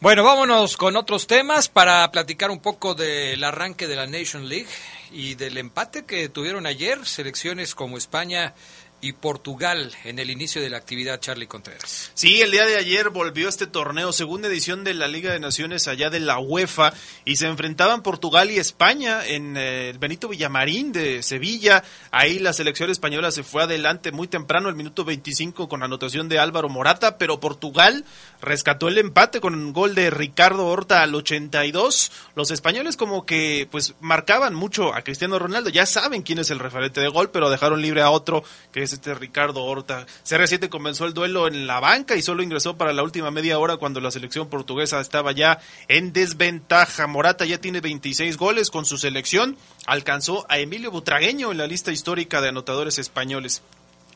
Bueno, 0.01 0.23
vámonos 0.23 0.77
con 0.77 0.97
otros 0.97 1.27
temas 1.27 1.69
para 1.69 2.09
platicar 2.13 2.53
un 2.53 2.61
poco 2.61 2.95
del 2.95 3.43
arranque 3.43 3.89
de 3.89 3.97
la 3.97 4.07
Nation 4.07 4.49
League 4.49 4.69
y 5.11 5.35
del 5.35 5.59
empate 5.59 6.05
que 6.05 6.29
tuvieron 6.29 6.67
ayer 6.67 7.05
selecciones 7.05 7.75
como 7.75 7.99
España 7.99 8.55
y 9.01 9.13
Portugal 9.13 9.93
en 10.05 10.19
el 10.19 10.31
inicio 10.31 10.61
de 10.61 10.71
la 10.71 10.79
actividad 10.79 11.21
Charlie 11.21 11.47
Contreras. 11.47 12.11
Sí, 12.15 12.41
el 12.41 12.51
día 12.51 12.67
de 12.67 12.77
ayer 12.77 13.11
volvió 13.11 13.49
este 13.49 13.67
torneo, 13.67 14.13
segunda 14.13 14.49
edición 14.49 14.83
de 14.83 14.95
la 14.95 15.07
Liga 15.07 15.33
de 15.33 15.41
Naciones 15.41 15.87
allá 15.87 16.11
de 16.11 16.21
la 16.21 16.39
UEFA 16.39 16.93
y 17.25 17.37
se 17.37 17.47
enfrentaban 17.47 18.03
Portugal 18.03 18.51
y 18.51 18.59
España 18.59 19.25
en 19.25 19.57
eh, 19.57 19.91
el 19.91 19.99
Benito 19.99 20.29
Villamarín 20.29 20.93
de 20.93 21.23
Sevilla. 21.23 21.85
Ahí 22.11 22.39
la 22.39 22.53
selección 22.53 22.91
española 22.91 23.31
se 23.31 23.45
fue 23.45 23.63
adelante 23.63 24.11
muy 24.11 24.27
temprano, 24.27 24.69
el 24.69 24.75
minuto 24.75 25.05
25 25.05 25.69
con 25.69 25.83
anotación 25.83 26.29
de 26.29 26.39
Álvaro 26.39 26.69
Morata, 26.69 27.19
pero 27.19 27.39
Portugal 27.39 28.05
rescató 28.41 28.89
el 28.89 28.99
empate 28.99 29.41
con 29.41 29.55
un 29.55 29.73
gol 29.73 29.95
de 29.95 30.11
Ricardo 30.11 30.67
Horta 30.67 31.03
al 31.03 31.15
82. 31.15 32.11
Los 32.35 32.51
españoles 32.51 32.97
como 32.97 33.27
que 33.27 33.69
pues 33.71 33.95
marcaban 34.01 34.55
mucho 34.55 34.95
a 34.95 35.03
Cristiano 35.03 35.39
Ronaldo, 35.39 35.71
ya 35.71 35.87
saben 35.87 36.23
quién 36.23 36.39
es 36.39 36.51
el 36.51 36.59
referente 36.59 37.01
de 37.01 37.09
gol, 37.09 37.31
pero 37.31 37.51
dejaron 37.51 37.81
libre 37.81 38.03
a 38.03 38.11
otro 38.11 38.43
que 38.73 38.88
este 38.93 39.15
Ricardo 39.15 39.65
Horta. 39.65 40.07
CR7 40.25 40.69
comenzó 40.69 41.07
el 41.07 41.15
duelo 41.15 41.49
en 41.49 41.67
la 41.67 41.81
banca 41.81 42.17
y 42.17 42.23
solo 42.23 42.43
ingresó 42.43 42.77
para 42.77 42.93
la 42.93 43.03
última 43.03 43.31
media 43.31 43.59
hora 43.59 43.77
cuando 43.77 44.01
la 44.01 44.11
selección 44.11 44.49
portuguesa 44.49 45.01
estaba 45.01 45.33
ya 45.33 45.61
en 45.89 46.13
desventaja. 46.13 47.07
Morata 47.07 47.45
ya 47.45 47.61
tiene 47.61 47.81
26 47.81 48.37
goles 48.37 48.71
con 48.71 48.85
su 48.85 48.99
selección. 48.99 49.57
Alcanzó 49.87 50.47
a 50.49 50.59
Emilio 50.59 50.91
Butragueño 50.91 51.51
en 51.51 51.59
la 51.59 51.67
lista 51.67 51.93
histórica 51.93 52.41
de 52.41 52.49
anotadores 52.49 52.99
españoles. 52.99 53.63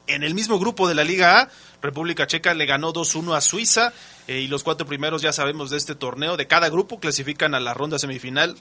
En 0.07 0.25
el 0.25 0.35
mismo 0.35 0.59
grupo 0.59 0.89
de 0.89 0.95
la 0.95 1.05
Liga 1.05 1.41
A, 1.41 1.49
República 1.81 2.27
Checa 2.27 2.55
le 2.55 2.67
ganó 2.67 2.93
2-1 2.93 3.37
a 3.37 3.41
Suiza 3.41 3.93
eh, 4.27 4.41
y 4.41 4.49
los 4.49 4.65
cuatro 4.65 4.87
primeros 4.87 5.23
ya 5.23 5.33
sabemos 5.33 5.71
de 5.71 5.79
este 5.79 5.95
torneo. 5.95 6.37
De 6.37 6.47
cada 6.49 6.69
grupo 6.71 6.99
clasifican 6.99 7.55
a 7.55 7.61
la 7.61 7.73
ronda 7.73 7.99
semifinal 7.99 8.57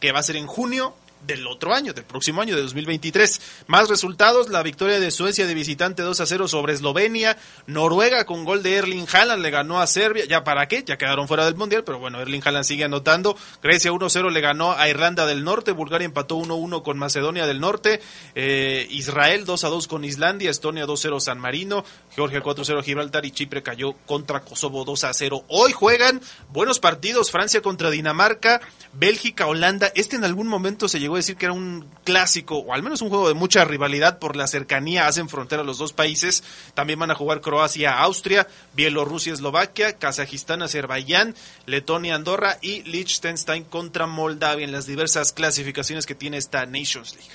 que 0.00 0.12
va 0.12 0.20
a 0.20 0.22
ser 0.22 0.36
en 0.36 0.46
junio 0.46 0.94
del 1.26 1.46
otro 1.46 1.74
año, 1.74 1.92
del 1.92 2.04
próximo 2.04 2.42
año, 2.42 2.54
de 2.54 2.62
2023. 2.62 3.40
Más 3.66 3.88
resultados, 3.88 4.50
la 4.50 4.62
victoria 4.62 5.00
de 5.00 5.10
Suecia 5.10 5.46
de 5.46 5.54
visitante 5.54 6.02
2 6.02 6.20
a 6.20 6.26
0 6.26 6.48
sobre 6.48 6.74
Eslovenia, 6.74 7.36
Noruega 7.66 8.24
con 8.26 8.44
gol 8.44 8.62
de 8.62 8.76
Erling 8.76 9.06
Haaland 9.10 9.42
le 9.42 9.50
ganó 9.50 9.80
a 9.80 9.86
Serbia, 9.86 10.24
ya 10.26 10.44
para 10.44 10.66
qué, 10.68 10.82
ya 10.84 10.98
quedaron 10.98 11.28
fuera 11.28 11.44
del 11.44 11.56
Mundial, 11.56 11.84
pero 11.84 11.98
bueno, 11.98 12.20
Erling 12.20 12.42
Haaland 12.44 12.64
sigue 12.64 12.84
anotando, 12.84 13.36
Grecia 13.62 13.92
1-0 13.92 14.30
le 14.30 14.40
ganó 14.40 14.72
a 14.72 14.88
Irlanda 14.88 15.26
del 15.26 15.44
Norte, 15.44 15.72
Bulgaria 15.72 16.04
empató 16.04 16.36
1-1 16.36 16.82
con 16.82 16.98
Macedonia 16.98 17.46
del 17.46 17.60
Norte, 17.60 18.00
eh, 18.34 18.86
Israel 18.90 19.46
2-2 19.46 19.86
con 19.86 20.04
Islandia, 20.04 20.50
Estonia 20.50 20.86
2-0 20.86 21.20
San 21.20 21.38
Marino, 21.38 21.84
Georgia 22.14 22.42
4-0 22.42 22.82
Gibraltar 22.82 23.24
y 23.24 23.30
Chipre 23.30 23.62
cayó 23.62 23.94
contra 24.06 24.40
Kosovo 24.40 24.84
2-0. 24.84 25.44
Hoy 25.48 25.72
juegan 25.72 26.20
buenos 26.50 26.80
partidos, 26.80 27.30
Francia 27.30 27.62
contra 27.62 27.90
Dinamarca, 27.90 28.60
Bélgica, 28.92 29.46
Holanda, 29.46 29.90
este 29.94 30.16
en 30.16 30.24
algún 30.24 30.48
momento 30.48 30.88
se 30.88 31.00
llegó 31.00 31.13
decir 31.16 31.36
que 31.36 31.46
era 31.46 31.52
un 31.52 31.88
clásico, 32.04 32.58
o 32.58 32.72
al 32.72 32.82
menos 32.82 33.02
un 33.02 33.08
juego 33.08 33.28
de 33.28 33.34
mucha 33.34 33.64
rivalidad 33.64 34.18
por 34.18 34.36
la 34.36 34.46
cercanía, 34.46 35.06
hacen 35.06 35.28
frontera 35.28 35.62
los 35.62 35.78
dos 35.78 35.92
países. 35.92 36.42
También 36.74 36.98
van 36.98 37.10
a 37.10 37.14
jugar 37.14 37.40
Croacia, 37.40 37.98
Austria, 38.00 38.46
Bielorrusia, 38.74 39.32
Eslovaquia, 39.32 39.98
Kazajistán, 39.98 40.62
Azerbaiyán, 40.62 41.34
Letonia, 41.66 42.14
Andorra 42.14 42.58
y 42.60 42.82
Liechtenstein 42.82 43.64
contra 43.64 44.06
Moldavia 44.06 44.64
en 44.64 44.72
las 44.72 44.86
diversas 44.86 45.32
clasificaciones 45.32 46.06
que 46.06 46.14
tiene 46.14 46.36
esta 46.36 46.66
Nations 46.66 47.14
League. 47.14 47.30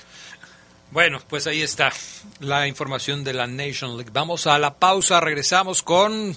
Bueno, 0.90 1.20
pues 1.28 1.46
ahí 1.46 1.62
está 1.62 1.92
la 2.40 2.66
información 2.66 3.22
de 3.22 3.32
la 3.32 3.46
Nations 3.46 3.94
League. 3.94 4.10
Vamos 4.12 4.46
a 4.46 4.58
la 4.58 4.74
pausa, 4.74 5.20
regresamos 5.20 5.82
con 5.82 6.36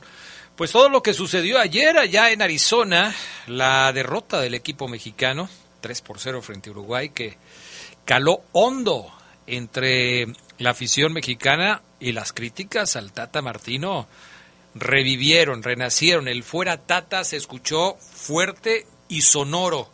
pues 0.55 0.71
todo 0.71 0.89
lo 0.89 1.01
que 1.01 1.15
sucedió 1.15 1.57
ayer 1.59 1.97
allá 1.97 2.29
en 2.29 2.43
Arizona, 2.43 3.15
la 3.47 3.91
derrota 3.91 4.39
del 4.39 4.53
equipo 4.53 4.87
mexicano 4.87 5.49
3 5.83 6.01
por 6.01 6.19
0 6.19 6.41
frente 6.41 6.69
a 6.69 6.71
Uruguay, 6.71 7.09
que 7.09 7.37
caló 8.05 8.41
hondo 8.53 9.11
entre 9.45 10.27
la 10.57 10.69
afición 10.69 11.11
mexicana 11.11 11.81
y 11.99 12.13
las 12.13 12.31
críticas 12.31 12.95
al 12.95 13.11
Tata 13.11 13.41
Martino 13.41 14.07
revivieron, 14.73 15.61
renacieron. 15.61 16.29
El 16.29 16.43
fuera 16.43 16.77
Tata 16.77 17.25
se 17.25 17.35
escuchó 17.35 17.97
fuerte 17.99 18.87
y 19.09 19.21
sonoro 19.21 19.89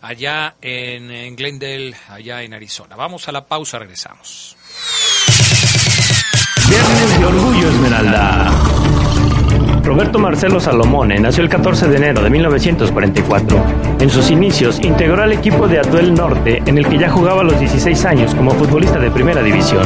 allá 0.00 0.54
en, 0.62 1.10
en, 1.10 1.34
Glendale, 1.34 1.96
allá 2.08 2.42
en 2.42 2.54
Arizona. 2.54 2.94
Vamos 2.94 3.26
a 3.26 3.32
la 3.32 3.44
pausa, 3.44 3.80
regresamos. 3.80 4.56
Viernes 6.68 7.18
de 7.18 7.24
Orgullo 7.24 7.68
Esmeralda. 7.68 8.81
Roberto 9.82 10.18
Marcelo 10.18 10.60
Salomone 10.60 11.18
nació 11.18 11.42
el 11.42 11.50
14 11.50 11.88
de 11.88 11.96
enero 11.96 12.22
de 12.22 12.30
1944. 12.30 13.64
En 13.98 14.10
sus 14.10 14.30
inicios 14.30 14.78
integró 14.82 15.22
al 15.22 15.32
equipo 15.32 15.66
de 15.66 15.80
Atuel 15.80 16.14
Norte, 16.14 16.62
en 16.64 16.78
el 16.78 16.86
que 16.86 16.98
ya 16.98 17.10
jugaba 17.10 17.40
a 17.40 17.44
los 17.44 17.58
16 17.58 18.04
años 18.04 18.34
como 18.34 18.52
futbolista 18.52 18.98
de 18.98 19.10
primera 19.10 19.42
división. 19.42 19.82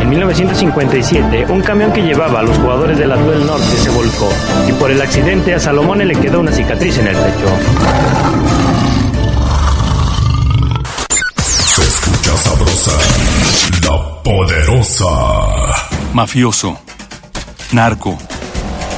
En 0.00 0.08
1957, 0.08 1.46
un 1.48 1.62
camión 1.62 1.92
que 1.92 2.02
llevaba 2.02 2.40
a 2.40 2.42
los 2.42 2.58
jugadores 2.58 2.98
del 2.98 3.12
Atuel 3.12 3.46
Norte 3.46 3.64
se 3.64 3.90
volcó 3.90 4.28
y 4.68 4.72
por 4.72 4.90
el 4.90 5.00
accidente 5.00 5.54
a 5.54 5.60
Salomone 5.60 6.04
le 6.04 6.16
quedó 6.16 6.40
una 6.40 6.52
cicatriz 6.52 6.98
en 6.98 7.06
el 7.06 7.16
pecho. 7.16 7.46
Se 11.46 11.82
escucha 11.82 12.36
sabrosa, 12.36 12.92
la 13.82 14.22
poderosa. 14.22 15.04
Mafioso, 16.12 16.78
narco, 17.72 18.18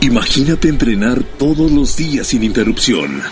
Imagínate 0.00 0.68
entrenar 0.68 1.22
todos 1.38 1.70
los 1.70 1.96
días 1.96 2.28
sin 2.28 2.42
interrupción. 2.42 3.22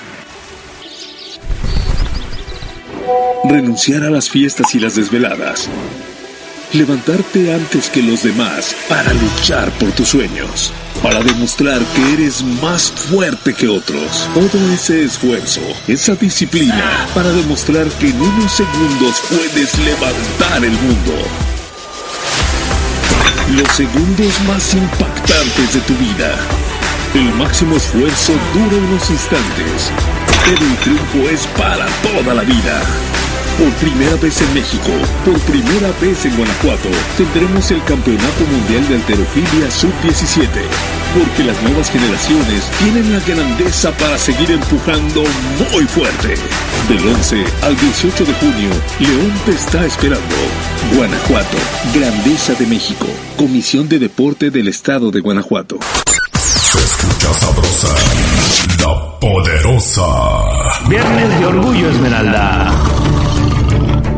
Renunciar 3.44 4.02
a 4.02 4.10
las 4.10 4.30
fiestas 4.30 4.74
y 4.74 4.80
las 4.80 4.96
desveladas. 4.96 5.68
Levantarte 6.72 7.54
antes 7.54 7.90
que 7.90 8.02
los 8.02 8.22
demás 8.22 8.74
para 8.88 9.12
luchar 9.12 9.70
por 9.78 9.92
tus 9.92 10.08
sueños. 10.08 10.72
Para 11.02 11.22
demostrar 11.22 11.80
que 11.94 12.14
eres 12.14 12.42
más 12.62 12.90
fuerte 12.90 13.52
que 13.52 13.68
otros. 13.68 14.28
Todo 14.32 14.72
ese 14.72 15.04
esfuerzo, 15.04 15.60
esa 15.86 16.16
disciplina, 16.16 17.06
para 17.14 17.30
demostrar 17.30 17.86
que 17.98 18.08
en 18.08 18.20
unos 18.20 18.52
segundos 18.52 19.22
puedes 19.28 19.78
levantar 19.78 20.64
el 20.64 20.72
mundo. 20.72 21.43
Los 23.52 23.68
segundos 23.76 24.40
más 24.48 24.74
impactantes 24.74 25.74
de 25.74 25.80
tu 25.80 25.94
vida. 25.96 26.34
El 27.14 27.30
máximo 27.34 27.76
esfuerzo 27.76 28.32
dura 28.54 28.76
unos 28.88 29.10
instantes, 29.10 29.92
pero 30.46 30.64
el 30.64 30.76
triunfo 30.78 31.30
es 31.30 31.46
para 31.48 31.86
toda 32.02 32.34
la 32.34 32.42
vida. 32.42 32.80
Por 33.58 33.70
primera 33.74 34.16
vez 34.16 34.40
en 34.40 34.52
México, 34.52 34.90
por 35.24 35.38
primera 35.42 35.92
vez 36.00 36.24
en 36.24 36.36
Guanajuato, 36.36 36.88
tendremos 37.16 37.70
el 37.70 37.82
Campeonato 37.84 38.44
Mundial 38.50 38.88
de 38.88 38.96
Alterofilia 38.96 39.70
Sub-17. 39.70 40.48
Porque 41.16 41.44
las 41.44 41.62
nuevas 41.62 41.88
generaciones 41.88 42.64
tienen 42.80 43.12
la 43.12 43.20
grandeza 43.20 43.92
para 43.92 44.18
seguir 44.18 44.50
empujando 44.50 45.22
muy 45.72 45.84
fuerte. 45.84 46.34
Del 46.88 47.06
11 47.06 47.44
al 47.62 47.76
18 47.76 48.24
de 48.24 48.34
junio, 48.34 48.70
León 48.98 49.32
te 49.46 49.52
está 49.52 49.86
esperando. 49.86 50.34
Guanajuato, 50.96 51.56
Grandeza 51.94 52.54
de 52.54 52.66
México. 52.66 53.06
Comisión 53.36 53.88
de 53.88 54.00
Deporte 54.00 54.50
del 54.50 54.66
Estado 54.66 55.12
de 55.12 55.20
Guanajuato. 55.20 55.78
Se 56.32 56.78
escucha 56.78 57.32
sabrosa, 57.34 57.94
la 58.80 59.20
poderosa. 59.20 60.88
Viernes 60.88 61.38
de 61.38 61.46
Orgullo 61.46 61.88
Esmeralda. 61.88 63.03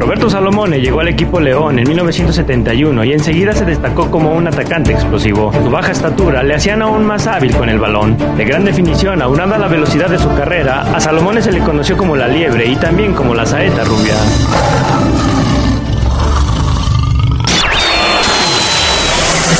Roberto 0.07 0.31
Salomone 0.31 0.81
llegó 0.81 1.01
al 1.01 1.09
equipo 1.09 1.41
León 1.41 1.81
en 1.81 1.89
1971 1.89 3.05
y 3.07 3.13
enseguida 3.13 3.53
se 3.53 3.65
destacó 3.65 4.09
como 4.09 4.31
un 4.31 4.47
atacante 4.47 4.93
explosivo. 4.93 5.53
Su 5.53 5.69
baja 5.69 5.91
estatura 5.91 6.45
le 6.45 6.55
hacían 6.55 6.81
aún 6.81 7.05
más 7.05 7.27
hábil 7.27 7.57
con 7.57 7.69
el 7.69 7.81
balón. 7.81 8.17
De 8.37 8.45
gran 8.45 8.65
definición, 8.65 9.21
aunada 9.21 9.57
a 9.57 9.59
la 9.59 9.67
velocidad 9.67 10.09
de 10.09 10.17
su 10.17 10.29
carrera, 10.29 10.83
a 10.95 11.01
Salomone 11.01 11.43
se 11.43 11.51
le 11.51 11.59
conoció 11.59 11.97
como 11.97 12.15
la 12.15 12.29
liebre 12.29 12.67
y 12.67 12.77
también 12.77 13.15
como 13.15 13.35
la 13.35 13.45
saeta 13.45 13.83
rubia. 13.83 14.15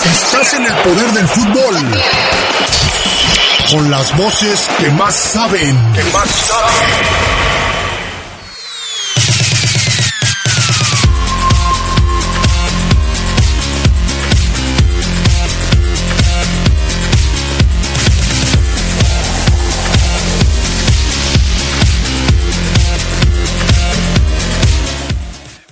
Estás 0.05 0.55
en 0.55 0.65
el 0.65 0.75
poder 0.75 1.11
del 1.11 1.27
fútbol. 1.27 1.77
Con 3.73 3.91
las 3.91 4.17
voces 4.17 4.69
que 4.79 4.91
más 4.91 5.13
saben. 5.13 5.77
Que 5.93 6.05
más 6.13 6.31
saben. 6.31 7.66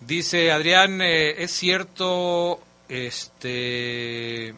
Dice 0.00 0.50
Adrián, 0.50 1.00
eh, 1.00 1.40
es 1.40 1.52
cierto, 1.52 2.60
este... 2.88 4.52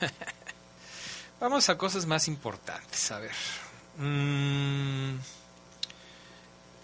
Vamos 1.40 1.68
a 1.70 1.76
cosas 1.76 2.06
más 2.06 2.28
importantes. 2.28 3.10
A 3.10 3.18
ver. 3.18 3.32
Mm, 3.98 5.16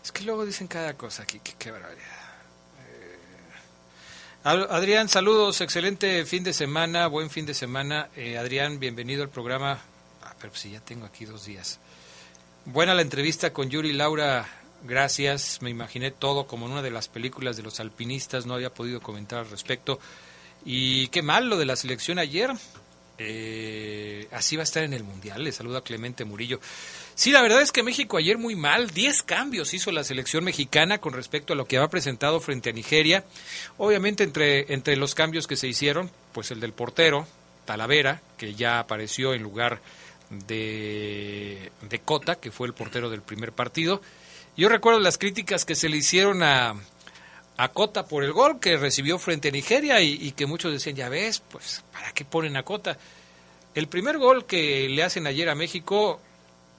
es 0.07 0.13
que 0.13 0.23
luego 0.23 0.47
dicen 0.47 0.69
cada 0.69 0.95
cosa 0.95 1.25
aquí, 1.25 1.41
qué, 1.41 1.73
barbaridad. 1.73 1.99
Eh, 2.79 3.19
Adrián, 4.45 5.09
saludos, 5.09 5.61
excelente 5.61 6.25
fin 6.25 6.45
de 6.45 6.53
semana, 6.53 7.09
buen 7.09 7.29
fin 7.29 7.45
de 7.45 7.55
semana. 7.55 8.09
Eh, 8.15 8.39
Adrián, 8.39 8.79
bienvenido 8.79 9.25
al 9.25 9.31
programa. 9.31 9.81
Ah, 10.23 10.33
pero 10.41 10.55
si 10.55 10.71
ya 10.71 10.79
tengo 10.79 11.07
aquí 11.07 11.25
dos 11.25 11.45
días. 11.47 11.81
Buena 12.67 12.95
la 12.95 13.03
entrevista 13.03 13.53
con 13.53 13.69
Yuri 13.69 13.95
Laura, 13.95 14.49
gracias. 14.85 15.61
Me 15.61 15.71
imaginé 15.71 16.13
todo 16.13 16.47
como 16.47 16.67
en 16.67 16.73
una 16.75 16.83
de 16.83 16.93
las 16.93 17.09
películas 17.09 17.57
de 17.57 17.65
los 17.65 17.81
alpinistas, 17.81 18.47
no 18.47 18.55
había 18.55 18.73
podido 18.73 19.01
comentar 19.01 19.41
al 19.41 19.51
respecto. 19.51 19.99
Y 20.65 21.09
qué 21.09 21.23
mal 21.23 21.49
lo 21.49 21.57
de 21.57 21.67
la 21.67 21.75
selección 21.75 22.21
ayer. 22.21 22.53
Eh, 23.19 24.29
así 24.33 24.57
va 24.57 24.63
a 24.63 24.65
estar 24.65 24.83
en 24.83 24.93
el 24.93 25.05
Mundial. 25.05 25.43
Le 25.45 25.53
saluda 25.53 25.81
Clemente 25.81 26.25
Murillo. 26.25 26.61
Sí, 27.15 27.31
la 27.31 27.43
verdad 27.43 27.63
es 27.63 27.73
que 27.73 27.83
México 27.83 28.19
ayer 28.19 28.39
muy 28.39 28.57
mal. 28.57 28.91
Diez 28.91 29.23
cambios 29.23 29.73
hizo 29.75 29.91
la 29.91 30.05
selección 30.05 30.45
mexicana 30.45 30.99
con 30.99 31.13
respecto 31.13 31.53
a 31.53 31.57
lo 31.57 31.67
que 31.67 31.79
había 31.79 31.89
presentado 31.89 32.41
frente 32.41 32.71
a 32.71 32.73
Nigeria. 32.73 33.25
Obviamente 33.79 34.25
entre, 34.25 34.73
entre 34.73 34.97
los 34.97 35.15
cambios 35.15 35.47
que 35.47 35.57
se 35.57 35.69
hicieron, 35.69 36.11
pues 36.33 36.51
el 36.51 36.61
del 36.61 36.73
portero, 36.73 37.27
Talavera, 37.65 38.21
que 38.37 38.55
ya 38.55 38.79
apareció 38.79 39.33
en 39.33 39.43
lugar 39.43 39.81
de, 40.31 41.71
de 41.89 41.99
Cota, 42.01 42.37
que 42.37 42.51
fue 42.51 42.67
el 42.67 42.75
portero 42.75 43.09
del 43.09 43.23
primer 43.23 43.53
partido. 43.53 44.03
Yo 44.57 44.69
recuerdo 44.69 45.01
las 45.01 45.19
críticas 45.19 45.65
que 45.65 45.75
se 45.75 45.89
le 45.89 45.99
hicieron 45.99 46.43
a, 46.43 46.75
a 47.57 47.69
Cota 47.69 48.07
por 48.07 48.25
el 48.25 48.33
gol 48.33 48.61
que 48.61 48.77
recibió 48.77 49.19
frente 49.19 49.49
a 49.49 49.53
Nigeria 49.53 50.01
y, 50.01 50.33
que 50.33 50.47
muchos 50.47 50.73
decían, 50.73 50.97
ya 50.97 51.09
ves, 51.09 51.43
pues, 51.51 51.83
¿para 51.93 52.13
qué 52.13 52.25
ponen 52.25 52.57
a 52.57 52.63
Cota? 52.63 52.99
El 53.75 53.89
primer 53.89 54.19
gol 54.19 54.47
que 54.47 54.89
le 54.89 55.03
hacen 55.03 55.27
ayer 55.27 55.49
a 55.49 55.55
México 55.55 56.21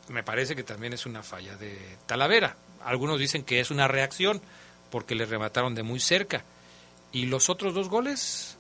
me 0.10 0.24
parece 0.24 0.56
que 0.56 0.64
también 0.64 0.94
es 0.94 1.06
una 1.06 1.24
falla 1.24 1.56
de 1.58 1.78
Talavera. 2.06 2.56
Algunos 2.86 3.20
dicen 3.20 3.44
que 3.44 3.60
es 3.60 3.72
una 3.72 3.88
reacción 3.88 4.42
porque 4.90 5.16
le 5.16 5.26
remataron 5.26 5.76
de 5.76 5.84
muy 5.84 6.00
cerca. 6.00 6.44
Y 7.12 7.26
los 7.26 7.50
otros 7.50 7.74
dos 7.74 7.90
goles, 7.90 8.58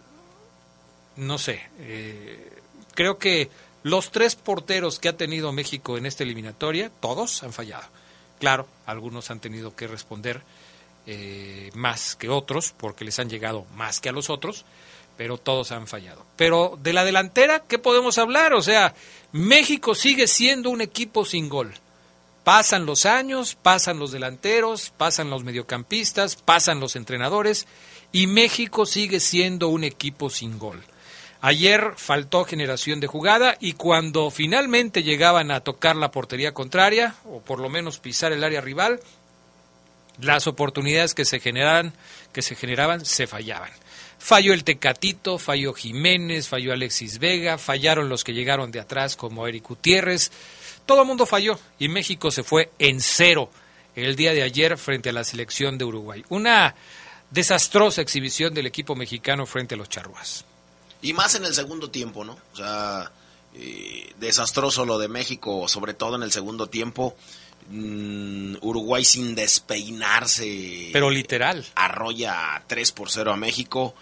no 1.15 1.37
sé. 1.37 1.63
Eh, 1.79 2.51
creo 2.93 3.17
que 3.17 3.49
los 3.83 4.11
tres 4.11 4.35
porteros 4.35 4.99
que 4.99 5.09
ha 5.09 5.17
tenido 5.17 5.51
México 5.51 5.97
en 5.97 6.05
esta 6.05 6.23
eliminatoria, 6.23 6.91
todos 6.99 7.43
han 7.43 7.53
fallado. 7.53 7.87
Claro, 8.39 8.67
algunos 8.85 9.31
han 9.31 9.39
tenido 9.39 9.75
que 9.75 9.87
responder 9.87 10.41
eh, 11.09 11.69
más 11.73 12.17
que 12.17 12.27
otros 12.27 12.73
porque 12.75 13.05
les 13.05 13.17
han 13.17 13.29
llegado 13.29 13.65
más 13.75 14.01
que 14.01 14.09
a 14.09 14.11
los 14.11 14.29
otros, 14.29 14.65
pero 15.15 15.37
todos 15.37 15.71
han 15.71 15.87
fallado. 15.87 16.25
Pero 16.35 16.77
de 16.83 16.91
la 16.91 17.05
delantera, 17.05 17.63
¿qué 17.67 17.79
podemos 17.79 18.17
hablar? 18.17 18.53
O 18.53 18.61
sea, 18.61 18.93
México 19.31 19.95
sigue 19.95 20.27
siendo 20.27 20.69
un 20.69 20.81
equipo 20.81 21.23
sin 21.23 21.47
gol. 21.47 21.73
Pasan 22.43 22.85
los 22.85 23.05
años, 23.05 23.55
pasan 23.55 23.99
los 23.99 24.11
delanteros, 24.11 24.93
pasan 24.97 25.29
los 25.29 25.43
mediocampistas, 25.43 26.35
pasan 26.35 26.79
los 26.79 26.95
entrenadores 26.95 27.67
y 28.11 28.27
México 28.27 28.85
sigue 28.85 29.19
siendo 29.19 29.69
un 29.69 29.83
equipo 29.83 30.29
sin 30.29 30.59
gol. 30.59 30.83
Ayer 31.39 31.93
faltó 31.95 32.45
generación 32.45 32.99
de 32.99 33.07
jugada 33.07 33.57
y 33.59 33.73
cuando 33.73 34.31
finalmente 34.31 35.03
llegaban 35.03 35.51
a 35.51 35.59
tocar 35.61 35.95
la 35.95 36.11
portería 36.11 36.53
contraria, 36.53 37.15
o 37.25 37.41
por 37.41 37.59
lo 37.59 37.69
menos 37.69 37.99
pisar 37.99 38.33
el 38.33 38.43
área 38.43 38.59
rival, 38.59 38.99
las 40.19 40.47
oportunidades 40.47 41.13
que 41.13 41.25
se 41.25 41.39
generaban, 41.39 41.93
que 42.33 42.41
se 42.41 42.55
generaban 42.55 43.05
se 43.05 43.27
fallaban. 43.27 43.71
Falló 44.19 44.53
el 44.53 44.63
Tecatito, 44.63 45.37
falló 45.37 45.73
Jiménez, 45.73 46.47
falló 46.47 46.73
Alexis 46.73 47.19
Vega, 47.19 47.57
fallaron 47.57 48.09
los 48.09 48.23
que 48.23 48.33
llegaron 48.33 48.71
de 48.71 48.79
atrás 48.79 49.15
como 49.15 49.47
Eric 49.47 49.67
Gutiérrez. 49.67 50.31
Todo 50.85 51.01
el 51.01 51.07
mundo 51.07 51.25
falló 51.25 51.59
y 51.77 51.87
México 51.87 52.31
se 52.31 52.43
fue 52.43 52.71
en 52.79 52.99
cero 52.99 53.49
el 53.95 54.15
día 54.15 54.33
de 54.33 54.43
ayer 54.43 54.77
frente 54.77 55.09
a 55.09 55.13
la 55.13 55.23
selección 55.23 55.77
de 55.77 55.85
Uruguay. 55.85 56.23
Una 56.29 56.75
desastrosa 57.29 58.01
exhibición 58.01 58.53
del 58.53 58.65
equipo 58.65 58.95
mexicano 58.95 59.45
frente 59.45 59.75
a 59.75 59.77
los 59.77 59.89
charruas. 59.89 60.45
Y 61.01 61.13
más 61.13 61.35
en 61.35 61.45
el 61.45 61.53
segundo 61.53 61.89
tiempo, 61.89 62.23
¿no? 62.23 62.37
O 62.53 62.55
sea, 62.55 63.11
eh, 63.53 64.13
desastroso 64.19 64.85
lo 64.85 64.97
de 64.97 65.07
México, 65.07 65.67
sobre 65.67 65.93
todo 65.93 66.15
en 66.15 66.23
el 66.23 66.31
segundo 66.31 66.67
tiempo. 66.67 67.15
Mm, 67.69 68.55
Uruguay 68.61 69.03
sin 69.03 69.35
despeinarse. 69.35 70.89
Pero 70.93 71.09
literal. 71.09 71.65
Arrolla 71.75 72.63
3 72.67 72.91
por 72.91 73.09
0 73.09 73.33
a 73.33 73.37
México. 73.37 73.95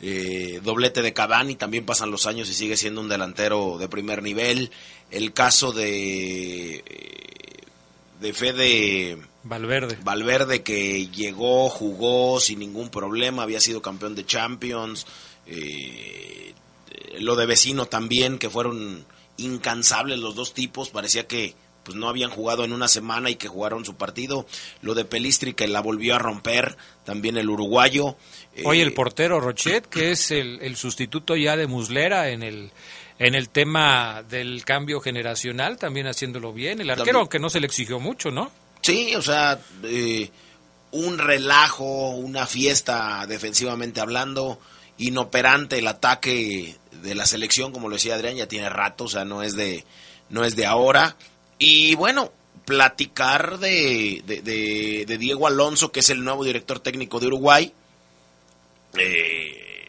Eh, 0.00 0.60
doblete 0.64 1.00
de 1.02 1.12
Cavani, 1.12 1.54
también 1.54 1.86
pasan 1.86 2.10
los 2.10 2.26
años 2.26 2.50
y 2.50 2.54
sigue 2.54 2.76
siendo 2.76 3.00
un 3.00 3.08
delantero 3.08 3.78
de 3.78 3.88
primer 3.88 4.22
nivel. 4.22 4.70
El 5.10 5.32
caso 5.32 5.72
de, 5.72 6.76
eh, 6.76 6.84
de 8.20 8.32
Fede 8.32 9.18
Valverde. 9.44 9.98
Valverde 10.02 10.62
que 10.62 11.08
llegó, 11.08 11.68
jugó 11.68 12.38
sin 12.40 12.60
ningún 12.60 12.90
problema, 12.90 13.42
había 13.42 13.60
sido 13.60 13.82
campeón 13.82 14.14
de 14.14 14.24
Champions. 14.24 15.06
Eh, 15.46 16.54
lo 17.18 17.34
de 17.34 17.46
vecino 17.46 17.86
también, 17.86 18.38
que 18.38 18.50
fueron 18.50 19.04
incansables 19.36 20.18
los 20.18 20.34
dos 20.34 20.54
tipos, 20.54 20.90
parecía 20.90 21.26
que 21.26 21.54
pues 21.84 21.96
no 21.96 22.08
habían 22.08 22.30
jugado 22.30 22.64
en 22.64 22.72
una 22.72 22.88
semana 22.88 23.30
y 23.30 23.36
que 23.36 23.48
jugaron 23.48 23.84
su 23.84 23.94
partido. 23.94 24.46
Lo 24.80 24.94
de 24.94 25.04
Pelistri 25.04 25.54
que 25.54 25.68
la 25.68 25.80
volvió 25.80 26.14
a 26.14 26.18
romper, 26.18 26.76
también 27.04 27.36
el 27.36 27.50
uruguayo. 27.50 28.16
Hoy 28.64 28.80
el 28.80 28.92
portero 28.92 29.40
Rochet, 29.40 29.86
que 29.86 30.12
es 30.12 30.30
el, 30.30 30.60
el, 30.62 30.76
sustituto 30.76 31.36
ya 31.36 31.56
de 31.56 31.66
Muslera 31.66 32.28
en 32.30 32.42
el 32.42 32.72
en 33.18 33.34
el 33.34 33.50
tema 33.50 34.24
del 34.28 34.64
cambio 34.64 35.00
generacional, 35.00 35.78
también 35.78 36.08
haciéndolo 36.08 36.52
bien. 36.52 36.80
El 36.80 36.90
arquero, 36.90 37.20
aunque 37.20 37.38
no 37.38 37.50
se 37.50 37.60
le 37.60 37.66
exigió 37.66 38.00
mucho, 38.00 38.32
¿no? 38.32 38.50
Sí, 38.80 39.14
o 39.14 39.22
sea, 39.22 39.60
eh, 39.84 40.28
un 40.90 41.18
relajo, 41.18 42.10
una 42.10 42.46
fiesta 42.46 43.24
defensivamente 43.28 44.00
hablando, 44.00 44.58
inoperante 44.98 45.78
el 45.78 45.86
ataque 45.86 46.76
de 46.90 47.14
la 47.14 47.26
selección, 47.26 47.72
como 47.72 47.88
lo 47.88 47.94
decía 47.94 48.16
Adrián, 48.16 48.36
ya 48.36 48.48
tiene 48.48 48.68
rato, 48.68 49.04
o 49.04 49.08
sea, 49.08 49.24
no 49.24 49.42
es 49.42 49.54
de, 49.54 49.84
no 50.28 50.44
es 50.44 50.56
de 50.56 50.66
ahora. 50.66 51.16
Y 51.64 51.94
bueno, 51.94 52.32
platicar 52.64 53.60
de, 53.60 54.24
de, 54.26 55.04
de, 55.06 55.18
Diego 55.18 55.46
Alonso, 55.46 55.92
que 55.92 56.00
es 56.00 56.10
el 56.10 56.24
nuevo 56.24 56.42
director 56.42 56.80
técnico 56.80 57.20
de 57.20 57.28
Uruguay. 57.28 57.72
Eh, 58.98 59.86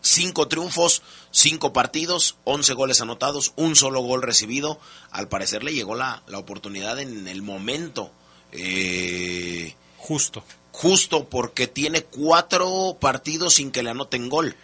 cinco 0.00 0.46
triunfos, 0.46 1.02
cinco 1.32 1.72
partidos, 1.72 2.36
once 2.44 2.72
goles 2.72 3.00
anotados, 3.00 3.52
un 3.56 3.74
solo 3.74 4.00
gol 4.02 4.22
recibido. 4.22 4.78
Al 5.10 5.26
parecer 5.26 5.64
le 5.64 5.74
llegó 5.74 5.96
la, 5.96 6.22
la 6.28 6.38
oportunidad 6.38 7.00
en 7.00 7.26
el 7.26 7.42
momento. 7.42 8.12
Eh, 8.52 9.74
justo. 9.96 10.44
Justo 10.70 11.28
porque 11.28 11.66
tiene 11.66 12.04
cuatro 12.04 12.96
partidos 13.00 13.54
sin 13.54 13.72
que 13.72 13.82
le 13.82 13.90
anoten 13.90 14.28
gol. 14.28 14.54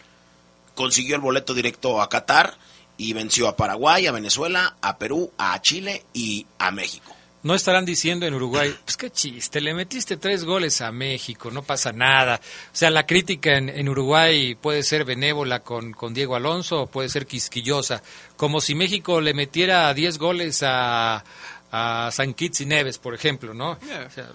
Consiguió 0.77 1.17
el 1.17 1.21
boleto 1.21 1.53
directo 1.53 2.01
a 2.01 2.09
Qatar 2.09 2.57
y 2.97 3.13
venció 3.13 3.49
a 3.49 3.57
Paraguay, 3.57 4.07
a 4.07 4.13
Venezuela, 4.13 4.77
a 4.81 4.99
Perú, 4.99 5.33
a 5.39 5.61
Chile 5.61 6.05
y 6.13 6.47
a 6.59 6.71
México. 6.71 7.15
No 7.45 7.55
estarán 7.55 7.85
diciendo 7.85 8.25
en 8.25 8.33
Uruguay, 8.33 8.75
pues 8.87 8.97
qué 8.97 9.11
chiste, 9.11 9.61
le 9.61 9.75
metiste 9.75 10.17
tres 10.17 10.45
goles 10.45 10.81
a 10.81 10.91
México, 10.91 11.51
no 11.51 11.63
pasa 11.63 11.93
nada. 11.93 12.41
O 12.73 12.77
sea, 12.77 12.89
la 12.89 13.05
crítica 13.05 13.59
en, 13.59 13.69
en 13.69 13.87
Uruguay 13.87 14.55
puede 14.55 14.83
ser 14.83 15.05
benévola 15.05 15.61
con, 15.61 15.93
con, 15.93 16.15
Diego 16.15 16.37
Alonso 16.37 16.81
o 16.81 16.87
puede 16.87 17.11
ser 17.11 17.27
quisquillosa. 17.27 18.03
Como 18.39 18.63
si 18.63 18.75
México 18.75 19.21
le 19.21 19.35
metiera 19.35 19.93
diez 19.93 20.17
goles 20.17 20.63
a, 20.63 21.23
a 21.71 22.11
San 22.13 22.33
Kitts 22.33 22.63
y 22.63 22.67
Neves, 22.67 22.97
por 22.97 23.15
ejemplo, 23.15 23.53
¿no? 23.53 23.79
Yeah. 23.81 24.07
O 24.07 24.11
sea, 24.11 24.31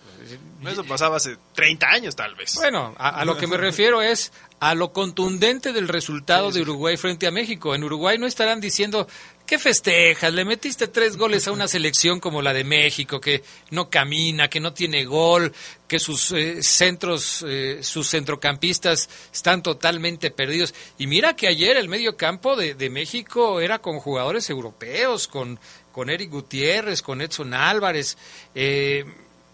Eso 0.71 0.83
pasaba 0.83 1.17
hace 1.17 1.37
30 1.55 1.87
años, 1.87 2.15
tal 2.15 2.35
vez. 2.35 2.53
Bueno, 2.55 2.93
a, 2.97 3.21
a, 3.21 3.25
lo 3.25 3.37
que 3.37 3.47
me 3.47 3.57
refiero 3.57 4.03
es 4.03 4.31
a 4.59 4.75
lo 4.75 4.91
contundente 4.91 5.71
del 5.71 5.87
resultado 5.87 6.51
de 6.51 6.61
Uruguay 6.61 6.97
frente 6.97 7.27
a 7.27 7.31
México. 7.31 7.73
En 7.73 7.83
Uruguay 7.83 8.17
no 8.17 8.27
estarán 8.27 8.59
diciendo, 8.59 9.07
¿qué 9.45 9.57
festejas? 9.57 10.33
Le 10.33 10.43
metiste 10.43 10.87
tres 10.87 11.15
goles 11.15 11.47
a 11.47 11.51
una 11.51 11.67
selección 11.67 12.19
como 12.19 12.41
la 12.41 12.53
de 12.53 12.65
México, 12.65 13.21
que 13.21 13.43
no 13.71 13.89
camina, 13.89 14.49
que 14.49 14.59
no 14.59 14.73
tiene 14.73 15.05
gol, 15.05 15.53
que 15.87 15.99
sus 15.99 16.31
eh, 16.33 16.61
centros, 16.61 17.45
eh, 17.47 17.79
sus 17.81 18.09
centrocampistas 18.09 19.09
están 19.33 19.63
totalmente 19.63 20.29
perdidos. 20.29 20.73
Y 20.97 21.07
mira 21.07 21.35
que 21.35 21.47
ayer 21.47 21.77
el 21.77 21.87
medio 21.87 22.17
campo 22.17 22.57
de, 22.57 22.75
de 22.75 22.89
México 22.89 23.61
era 23.61 23.79
con 23.79 23.99
jugadores 23.99 24.49
europeos, 24.49 25.27
con, 25.27 25.57
con 25.93 26.09
Eric 26.09 26.31
Gutiérrez, 26.31 27.01
con 27.01 27.21
Edson 27.21 27.53
Álvarez. 27.53 28.17
Eh, 28.55 29.05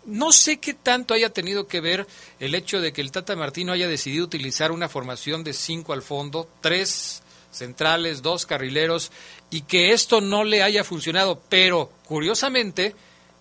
no 0.05 0.31
sé 0.31 0.57
qué 0.57 0.73
tanto 0.73 1.13
haya 1.13 1.29
tenido 1.29 1.67
que 1.67 1.81
ver 1.81 2.07
el 2.39 2.55
hecho 2.55 2.81
de 2.81 2.93
que 2.93 3.01
el 3.01 3.11
Tata 3.11 3.35
Martino 3.35 3.71
haya 3.71 3.87
decidido 3.87 4.25
utilizar 4.25 4.71
una 4.71 4.89
formación 4.89 5.43
de 5.43 5.53
cinco 5.53 5.93
al 5.93 6.01
fondo, 6.01 6.47
tres 6.61 7.23
centrales, 7.51 8.21
dos 8.21 8.45
carrileros, 8.45 9.11
y 9.49 9.61
que 9.61 9.93
esto 9.93 10.21
no 10.21 10.43
le 10.43 10.61
haya 10.61 10.83
funcionado. 10.83 11.41
Pero, 11.49 11.91
curiosamente, 12.05 12.95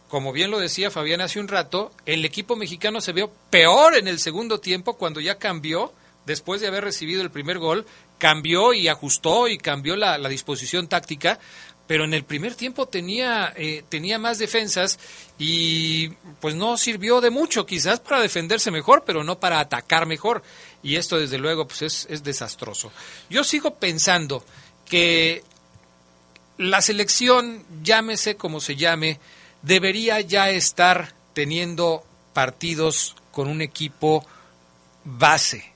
como 0.09 0.33
bien 0.33 0.51
lo 0.51 0.59
decía 0.59 0.91
Fabián 0.91 1.21
hace 1.21 1.41
un 1.41 1.49
rato, 1.49 1.93
el 2.07 2.25
equipo 2.25 2.57
mexicano 2.57 3.01
se 3.01 3.13
vio 3.13 3.33
peor 3.51 3.97
en 3.97 4.09
el 4.09 4.19
segundo 4.19 4.61
tiempo 4.61 4.95
cuando 4.95 5.21
ya 5.21 5.39
cambió, 5.39 5.93
después 6.27 6.61
de 6.61 6.69
haber 6.69 6.85
recibido 6.85 7.23
el 7.23 7.31
primer 7.31 7.59
gol, 7.59 7.85
cambió 8.19 8.73
y 8.73 8.89
ajustó 8.89 9.49
y 9.49 9.59
cambió 9.59 9.97
la, 9.97 10.17
la 10.19 10.29
disposición 10.29 10.89
táctica 10.89 11.39
pero 11.87 12.05
en 12.05 12.15
el 12.15 12.25
primer 12.25 12.55
tiempo 12.55 12.87
tenía, 12.87 13.53
eh, 13.57 13.85
tenía 13.89 14.19
más 14.19 14.39
defensas 14.39 14.99
y 15.39 16.09
pues 16.41 16.55
no 16.55 16.79
sirvió 16.79 17.21
de 17.21 17.31
mucho, 17.31 17.67
quizás 17.67 18.01
para 18.01 18.21
defenderse 18.21 18.71
mejor, 18.71 19.05
pero 19.05 19.23
no 19.23 19.39
para 19.39 19.61
atacar 19.61 20.07
mejor. 20.07 20.43
Y 20.83 20.97
esto 20.97 21.19
desde 21.19 21.39
luego 21.39 21.67
pues 21.67 21.83
es, 21.83 22.07
es 22.09 22.25
desastroso. 22.25 22.91
Yo 23.29 23.45
sigo 23.45 23.75
pensando 23.75 24.45
que 24.87 25.45
la 26.57 26.81
selección, 26.81 27.65
llámese 27.83 28.37
como 28.37 28.61
se 28.61 28.77
llame, 28.77 29.19
debería 29.63 30.21
ya 30.21 30.51
estar 30.51 31.13
teniendo 31.35 32.05
partidos 32.33 33.17
con 33.31 33.49
un 33.49 33.61
equipo 33.61 34.25
base. 35.05 35.73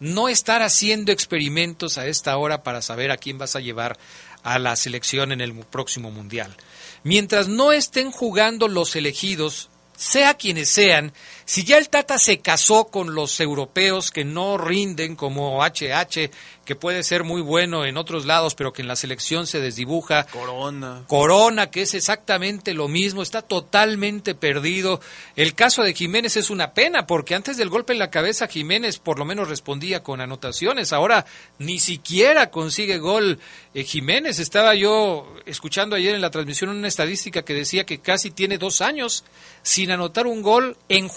No 0.00 0.28
estar 0.28 0.62
haciendo 0.62 1.12
experimentos 1.12 1.98
a 1.98 2.06
esta 2.06 2.36
hora 2.36 2.62
para 2.62 2.82
saber 2.82 3.10
a 3.10 3.16
quién 3.16 3.38
vas 3.38 3.56
a 3.56 3.60
llevar 3.60 3.98
a 4.46 4.60
la 4.60 4.76
selección 4.76 5.32
en 5.32 5.40
el 5.40 5.52
próximo 5.54 6.12
Mundial. 6.12 6.56
Mientras 7.02 7.48
no 7.48 7.72
estén 7.72 8.12
jugando 8.12 8.68
los 8.68 8.94
elegidos, 8.94 9.70
sea 9.96 10.34
quienes 10.34 10.70
sean, 10.70 11.12
si 11.46 11.62
ya 11.62 11.78
el 11.78 11.88
Tata 11.88 12.18
se 12.18 12.40
casó 12.40 12.88
con 12.88 13.14
los 13.14 13.38
europeos 13.38 14.10
que 14.10 14.24
no 14.24 14.58
rinden 14.58 15.14
como 15.14 15.62
HH, 15.64 16.30
que 16.66 16.74
puede 16.74 17.04
ser 17.04 17.22
muy 17.22 17.40
bueno 17.40 17.84
en 17.84 17.96
otros 17.96 18.26
lados, 18.26 18.56
pero 18.56 18.72
que 18.72 18.82
en 18.82 18.88
la 18.88 18.96
selección 18.96 19.46
se 19.46 19.60
desdibuja. 19.60 20.24
Corona. 20.24 21.04
Corona, 21.06 21.70
que 21.70 21.82
es 21.82 21.94
exactamente 21.94 22.74
lo 22.74 22.88
mismo, 22.88 23.22
está 23.22 23.40
totalmente 23.40 24.34
perdido. 24.34 25.00
El 25.36 25.54
caso 25.54 25.84
de 25.84 25.94
Jiménez 25.94 26.36
es 26.36 26.50
una 26.50 26.74
pena, 26.74 27.06
porque 27.06 27.36
antes 27.36 27.56
del 27.56 27.70
golpe 27.70 27.92
en 27.92 28.00
la 28.00 28.10
cabeza 28.10 28.48
Jiménez 28.48 28.98
por 28.98 29.20
lo 29.20 29.24
menos 29.24 29.48
respondía 29.48 30.02
con 30.02 30.20
anotaciones. 30.20 30.92
Ahora 30.92 31.24
ni 31.58 31.78
siquiera 31.78 32.50
consigue 32.50 32.98
gol 32.98 33.38
eh, 33.72 33.84
Jiménez. 33.84 34.40
Estaba 34.40 34.74
yo 34.74 35.32
escuchando 35.46 35.94
ayer 35.94 36.16
en 36.16 36.20
la 36.20 36.30
transmisión 36.30 36.70
una 36.70 36.88
estadística 36.88 37.42
que 37.42 37.54
decía 37.54 37.86
que 37.86 38.00
casi 38.00 38.32
tiene 38.32 38.58
dos 38.58 38.80
años 38.80 39.24
sin 39.62 39.92
anotar 39.92 40.26
un 40.26 40.42
gol 40.42 40.76
en 40.88 41.08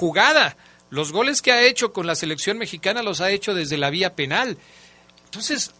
Los 0.89 1.11
goles 1.11 1.41
que 1.41 1.51
ha 1.51 1.63
hecho 1.63 1.93
con 1.93 2.07
la 2.07 2.15
selección 2.15 2.57
mexicana 2.57 3.03
los 3.03 3.21
ha 3.21 3.31
hecho 3.31 3.53
desde 3.53 3.77
la 3.77 3.89
vía 3.89 4.15
penal. 4.15 4.57
Entonces, 5.25 5.71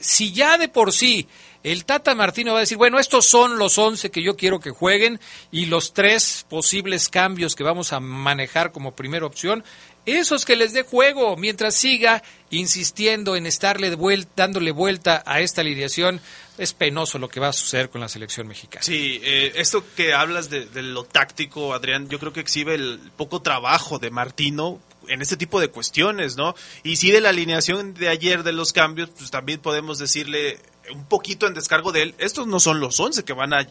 si 0.00 0.32
ya 0.32 0.58
de 0.58 0.68
por 0.68 0.92
sí 0.92 1.28
el 1.62 1.84
Tata 1.84 2.14
Martino 2.14 2.52
va 2.52 2.58
a 2.58 2.60
decir, 2.62 2.76
bueno, 2.76 2.98
estos 2.98 3.26
son 3.26 3.58
los 3.58 3.78
11 3.78 4.10
que 4.10 4.22
yo 4.22 4.36
quiero 4.36 4.58
que 4.58 4.70
jueguen 4.70 5.20
y 5.52 5.66
los 5.66 5.92
tres 5.92 6.44
posibles 6.48 7.08
cambios 7.08 7.54
que 7.54 7.62
vamos 7.62 7.92
a 7.92 8.00
manejar 8.00 8.72
como 8.72 8.96
primera 8.96 9.26
opción, 9.26 9.62
esos 10.04 10.44
que 10.44 10.56
les 10.56 10.72
dé 10.72 10.82
juego 10.82 11.36
mientras 11.36 11.76
siga 11.76 12.24
insistiendo 12.50 13.36
en 13.36 13.46
estarle 13.46 13.96
dándole 14.34 14.72
vuelta 14.72 15.22
a 15.24 15.40
esta 15.40 15.60
alineación. 15.60 16.20
Es 16.58 16.74
penoso 16.74 17.18
lo 17.18 17.28
que 17.28 17.40
va 17.40 17.48
a 17.48 17.52
suceder 17.52 17.88
con 17.88 18.00
la 18.00 18.08
selección 18.08 18.46
mexicana. 18.46 18.82
Sí, 18.82 19.20
eh, 19.22 19.52
esto 19.56 19.84
que 19.96 20.12
hablas 20.12 20.50
de, 20.50 20.66
lo 20.82 21.04
táctico, 21.04 21.72
Adrián, 21.72 22.08
yo 22.08 22.18
creo 22.18 22.32
que 22.32 22.40
exhibe 22.40 22.74
el 22.74 23.00
poco 23.16 23.40
trabajo 23.40 23.98
de 23.98 24.10
Martino 24.10 24.80
en 25.08 25.22
este 25.22 25.36
tipo 25.36 25.60
de 25.60 25.68
cuestiones, 25.68 26.36
¿no? 26.36 26.54
Y 26.82 26.96
sí 26.96 27.10
de 27.10 27.20
la 27.20 27.30
alineación 27.30 27.94
de 27.94 28.08
ayer 28.08 28.42
de 28.42 28.52
los 28.52 28.72
cambios, 28.72 29.10
pues 29.10 29.30
también 29.30 29.60
podemos 29.60 29.98
decirle 29.98 30.58
un 30.92 31.04
poquito 31.06 31.46
en 31.46 31.54
descargo 31.54 31.90
de 31.90 32.02
él, 32.02 32.14
estos 32.18 32.46
no 32.46 32.60
son 32.60 32.80
los 32.80 33.00
11 33.00 33.24
que 33.24 33.32
van 33.32 33.54
a 33.54 33.66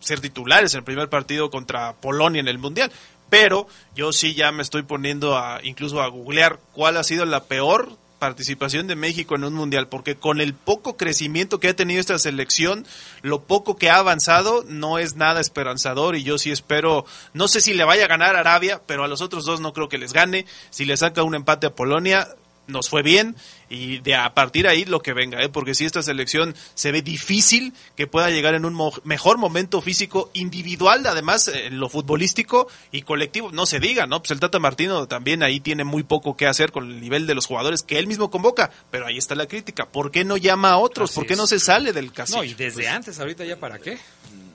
ser 0.00 0.20
titulares 0.20 0.74
en 0.74 0.78
el 0.78 0.84
primer 0.84 1.08
partido 1.08 1.50
contra 1.50 1.94
Polonia 1.94 2.40
en 2.40 2.48
el 2.48 2.58
Mundial. 2.58 2.90
Pero 3.30 3.66
yo 3.94 4.12
sí 4.12 4.34
ya 4.34 4.52
me 4.52 4.62
estoy 4.62 4.82
poniendo 4.82 5.38
a 5.38 5.60
incluso 5.62 6.02
a 6.02 6.08
googlear 6.08 6.60
cuál 6.72 6.96
ha 6.96 7.04
sido 7.04 7.24
la 7.24 7.44
peor 7.44 7.96
participación 8.24 8.86
de 8.86 8.96
México 8.96 9.34
en 9.34 9.44
un 9.44 9.52
mundial, 9.52 9.88
porque 9.88 10.16
con 10.16 10.40
el 10.40 10.54
poco 10.54 10.96
crecimiento 10.96 11.60
que 11.60 11.68
ha 11.68 11.76
tenido 11.76 12.00
esta 12.00 12.18
selección, 12.18 12.86
lo 13.20 13.42
poco 13.42 13.76
que 13.76 13.90
ha 13.90 13.96
avanzado 13.96 14.64
no 14.66 14.98
es 14.98 15.14
nada 15.14 15.42
esperanzador 15.42 16.16
y 16.16 16.22
yo 16.22 16.38
sí 16.38 16.50
espero, 16.50 17.04
no 17.34 17.48
sé 17.48 17.60
si 17.60 17.74
le 17.74 17.84
vaya 17.84 18.06
a 18.06 18.08
ganar 18.08 18.34
Arabia, 18.34 18.80
pero 18.86 19.04
a 19.04 19.08
los 19.08 19.20
otros 19.20 19.44
dos 19.44 19.60
no 19.60 19.74
creo 19.74 19.90
que 19.90 19.98
les 19.98 20.14
gane. 20.14 20.46
Si 20.70 20.86
le 20.86 20.96
saca 20.96 21.22
un 21.22 21.34
empate 21.34 21.66
a 21.66 21.74
Polonia, 21.74 22.34
nos 22.66 22.88
fue 22.88 23.02
bien 23.02 23.36
y 23.68 23.98
de 23.98 24.14
a 24.14 24.34
partir 24.34 24.64
de 24.64 24.70
ahí 24.70 24.84
lo 24.84 25.00
que 25.00 25.12
venga, 25.12 25.42
¿eh? 25.42 25.48
porque 25.48 25.74
si 25.74 25.84
esta 25.84 26.02
selección 26.02 26.54
se 26.74 26.92
ve 26.92 27.02
difícil 27.02 27.72
que 27.96 28.06
pueda 28.06 28.30
llegar 28.30 28.54
en 28.54 28.64
un 28.64 28.92
mejor 29.04 29.38
momento 29.38 29.80
físico 29.80 30.30
individual, 30.32 31.06
además 31.06 31.48
en 31.48 31.78
lo 31.78 31.88
futbolístico 31.88 32.68
y 32.92 33.02
colectivo, 33.02 33.50
no 33.52 33.66
se 33.66 33.80
diga, 33.80 34.06
¿no? 34.06 34.20
Pues 34.20 34.30
el 34.30 34.40
Tata 34.40 34.58
Martino 34.58 35.06
también 35.08 35.42
ahí 35.42 35.60
tiene 35.60 35.84
muy 35.84 36.02
poco 36.02 36.36
que 36.36 36.46
hacer 36.46 36.72
con 36.72 36.90
el 36.90 37.00
nivel 37.00 37.26
de 37.26 37.34
los 37.34 37.46
jugadores 37.46 37.82
que 37.82 37.98
él 37.98 38.06
mismo 38.06 38.30
convoca, 38.30 38.70
pero 38.90 39.06
ahí 39.06 39.18
está 39.18 39.34
la 39.34 39.46
crítica, 39.46 39.86
¿por 39.86 40.10
qué 40.10 40.24
no 40.24 40.36
llama 40.36 40.70
a 40.70 40.78
otros? 40.78 41.12
¿Por 41.12 41.26
qué 41.26 41.36
no 41.36 41.46
se 41.46 41.58
sale 41.58 41.92
del 41.92 42.12
caso? 42.12 42.36
No, 42.36 42.44
y 42.44 42.54
desde 42.54 42.82
pues 42.82 42.88
antes, 42.88 43.18
ahorita 43.18 43.44
ya 43.44 43.58
para 43.58 43.78
qué. 43.78 43.98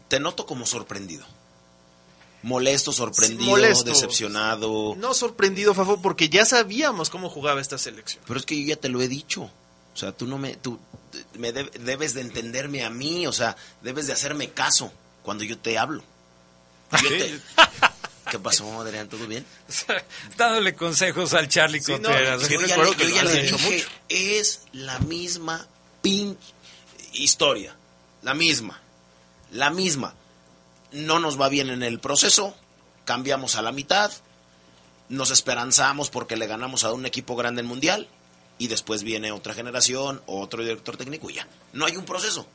Te 0.07 0.19
noto 0.19 0.45
como 0.47 0.65
sorprendido 0.65 1.25
molesto, 2.41 2.91
sorprendido, 2.91 3.83
decepcionado. 3.83 4.95
No 4.97 5.13
sorprendido, 5.13 5.73
Fafo, 5.73 6.01
porque 6.01 6.29
ya 6.29 6.45
sabíamos 6.45 7.09
cómo 7.09 7.29
jugaba 7.29 7.61
esta 7.61 7.77
selección. 7.77 8.23
Pero 8.27 8.39
es 8.39 8.45
que 8.45 8.59
yo 8.59 8.67
ya 8.67 8.75
te 8.75 8.89
lo 8.89 9.01
he 9.01 9.07
dicho. 9.07 9.43
O 9.93 9.97
sea, 9.97 10.11
tú 10.11 10.27
no 10.27 10.37
me, 10.37 10.55
tú 10.55 10.79
me 11.37 11.51
debes 11.51 12.13
de 12.13 12.21
entenderme 12.21 12.83
a 12.83 12.89
mí, 12.89 13.27
o 13.27 13.33
sea, 13.33 13.57
debes 13.81 14.07
de 14.07 14.13
hacerme 14.13 14.51
caso 14.51 14.91
cuando 15.23 15.43
yo 15.43 15.57
te 15.57 15.77
hablo. 15.77 16.03
¿Qué 18.31 18.39
pasó, 18.39 18.79
Adrián? 18.79 19.09
¿Todo 19.09 19.25
bien? 19.25 19.45
Dándole 20.37 20.75
consejos 20.75 21.33
al 21.33 21.47
Charlie 21.49 21.81
Contreras. 21.81 22.47
yo, 22.47 22.61
ya, 22.61 22.77
le, 23.23 23.41
dije, 23.41 23.85
es 24.07 24.61
la 24.71 24.99
misma 24.99 25.67
pin 26.01 26.37
historia. 27.13 27.75
La 28.21 28.33
misma. 28.33 28.79
La 29.51 29.71
misma 29.71 30.13
no 30.91 31.19
nos 31.19 31.39
va 31.39 31.49
bien 31.49 31.69
en 31.69 31.83
el 31.83 31.99
proceso, 31.99 32.55
cambiamos 33.05 33.55
a 33.55 33.61
la 33.61 33.71
mitad, 33.71 34.11
nos 35.09 35.31
esperanzamos 35.31 36.09
porque 36.09 36.37
le 36.37 36.47
ganamos 36.47 36.83
a 36.83 36.93
un 36.93 37.05
equipo 37.05 37.35
grande 37.35 37.61
en 37.61 37.67
mundial 37.67 38.07
y 38.57 38.67
después 38.67 39.03
viene 39.03 39.31
otra 39.31 39.53
generación, 39.53 40.21
otro 40.25 40.63
director 40.63 40.97
técnico 40.97 41.29
y 41.29 41.35
ya. 41.35 41.47
No 41.73 41.85
hay 41.85 41.97
un 41.97 42.05
proceso, 42.05 42.45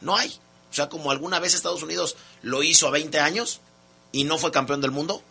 no 0.00 0.16
hay. 0.16 0.28
O 0.70 0.74
sea, 0.74 0.88
como 0.88 1.10
alguna 1.10 1.40
vez 1.40 1.54
Estados 1.54 1.82
Unidos 1.82 2.16
lo 2.42 2.62
hizo 2.62 2.86
a 2.86 2.90
20 2.90 3.18
años 3.20 3.60
y 4.12 4.24
no 4.24 4.38
fue 4.38 4.50
campeón 4.50 4.80
del 4.80 4.90
mundo, 4.90 5.22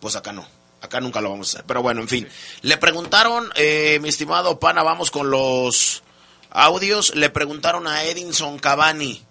pues 0.00 0.16
acá 0.16 0.32
no. 0.32 0.46
Acá 0.80 1.00
nunca 1.00 1.20
lo 1.20 1.30
vamos 1.30 1.48
a 1.48 1.50
hacer. 1.58 1.66
Pero 1.66 1.80
bueno, 1.80 2.00
en 2.00 2.08
fin. 2.08 2.28
Le 2.62 2.76
preguntaron, 2.76 3.50
eh, 3.54 3.98
mi 4.02 4.08
estimado 4.08 4.58
Pana, 4.58 4.82
vamos 4.82 5.12
con 5.12 5.30
los 5.30 6.02
audios. 6.50 7.14
Le 7.14 7.30
preguntaron 7.30 7.86
a 7.86 8.02
Edinson 8.02 8.58
Cavani 8.58 9.22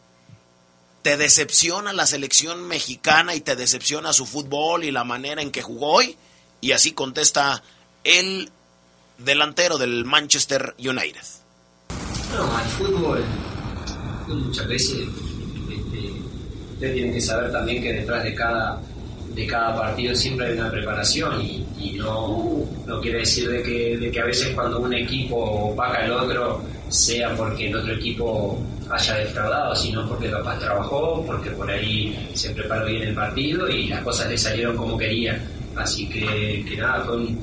te 1.02 1.18
decepciona 1.18 1.94
la 1.94 2.06
selección 2.06 2.68
mexicana 2.68 3.36
y 3.36 3.42
te 3.42 3.56
decepciona 3.56 4.14
su 4.14 4.26
fútbol 4.26 4.84
y 4.84 4.92
la 4.92 5.04
manera 5.04 5.42
en 5.42 5.52
que 5.52 5.62
jugó 5.62 5.94
hoy. 5.94 6.18
Y 6.62 6.74
así 6.74 6.92
contesta 6.92 7.64
el 8.04 8.52
delantero 9.18 9.78
del 9.78 10.06
Manchester 10.06 10.76
United. 10.78 11.22
No, 12.36 12.60
el 12.60 12.70
fútbol, 12.70 13.26
muchas 14.28 14.68
veces 14.68 14.98
este, 15.70 16.12
ustedes 16.74 16.94
tienen 16.94 17.14
que 17.14 17.22
saber 17.22 17.52
también 17.52 17.82
que 17.82 17.94
detrás 17.94 18.24
de 18.24 18.36
cada 18.36 18.82
de 19.34 19.48
cada 19.48 19.76
partido 19.76 20.16
siempre 20.16 20.48
hay 20.48 20.58
una 20.58 20.72
preparación 20.72 21.42
y, 21.42 21.94
no, 21.98 22.66
no, 22.86 23.02
quiere 23.02 23.20
decir 23.20 23.50
de 23.50 23.62
que, 23.64 23.98
de 23.98 24.12
que 24.12 24.20
a 24.20 24.26
veces 24.26 24.54
cuando 24.54 24.80
un 24.80 24.94
equipo 24.94 25.74
vaca 25.76 26.04
al 26.04 26.12
otro 26.12 26.62
sea 26.90 27.36
porque 27.36 27.70
el 27.70 27.76
otro 27.76 27.94
equipo 27.94 28.60
haya 28.90 29.16
defraudado, 29.16 29.76
sino 29.76 30.08
porque 30.08 30.30
capaz 30.30 30.60
trabajó, 30.60 31.24
porque 31.26 31.52
por 31.52 31.70
ahí 31.70 32.30
se 32.34 32.50
preparó 32.52 32.86
bien 32.86 33.04
el 33.04 33.16
partido 33.16 33.70
y 33.70 33.88
las 33.88 34.02
cosas 34.04 34.30
le 34.30 34.38
salieron 34.38 34.76
como 34.76 34.98
quería. 34.98 35.42
Así 35.76 36.10
que, 36.10 36.66
que 36.68 36.76
nada, 36.76 37.04
fue 37.06 37.18
un, 37.18 37.40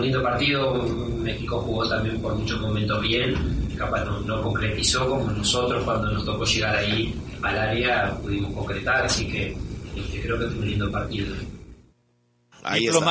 lindo 0.00 0.22
partido. 0.22 0.82
México 1.22 1.60
jugó 1.60 1.88
también 1.88 2.20
por 2.20 2.34
muchos 2.34 2.60
momentos 2.60 3.00
bien, 3.02 3.34
capaz 3.76 4.04
no, 4.04 4.42
concretizó 4.42 5.08
como 5.08 5.30
nosotros 5.30 5.84
cuando 5.84 6.10
nos 6.12 6.24
tocó 6.24 6.44
llegar 6.44 6.76
ahí 6.76 7.14
al 7.42 7.58
área 7.58 8.16
pudimos 8.22 8.52
concretar, 8.54 9.04
así 9.04 9.28
que 9.28 9.56
este, 9.96 10.22
creo 10.22 10.38
que 10.38 10.46
fue 10.46 10.58
un 10.58 10.68
lindo 10.68 10.90
partido. 10.90 11.36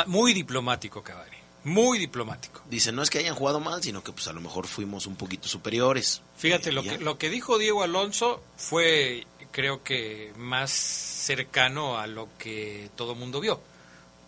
Muy 0.07 0.33
diplomático, 0.33 1.01
Caballo 1.01 1.35
muy 1.65 1.97
diplomático. 1.97 2.61
Dice, 2.69 2.91
no 2.91 3.01
es 3.01 3.09
que 3.09 3.17
hayan 3.17 3.35
jugado 3.35 3.59
mal, 3.59 3.81
sino 3.81 4.03
que 4.03 4.11
pues 4.11 4.27
a 4.27 4.33
lo 4.33 4.39
mejor 4.39 4.67
fuimos 4.67 5.07
un 5.07 5.15
poquito 5.15 5.47
superiores. 5.47 6.21
Fíjate, 6.37 6.71
lo 6.71 6.83
que, 6.83 6.99
lo 6.99 7.17
que 7.17 7.29
dijo 7.29 7.57
Diego 7.57 7.81
Alonso 7.81 8.41
fue, 8.55 9.25
creo 9.51 9.83
que, 9.83 10.31
más 10.37 10.69
cercano 10.69 11.97
a 11.97 12.05
lo 12.05 12.29
que 12.37 12.91
todo 12.95 13.15
mundo 13.15 13.41
vio. 13.41 13.59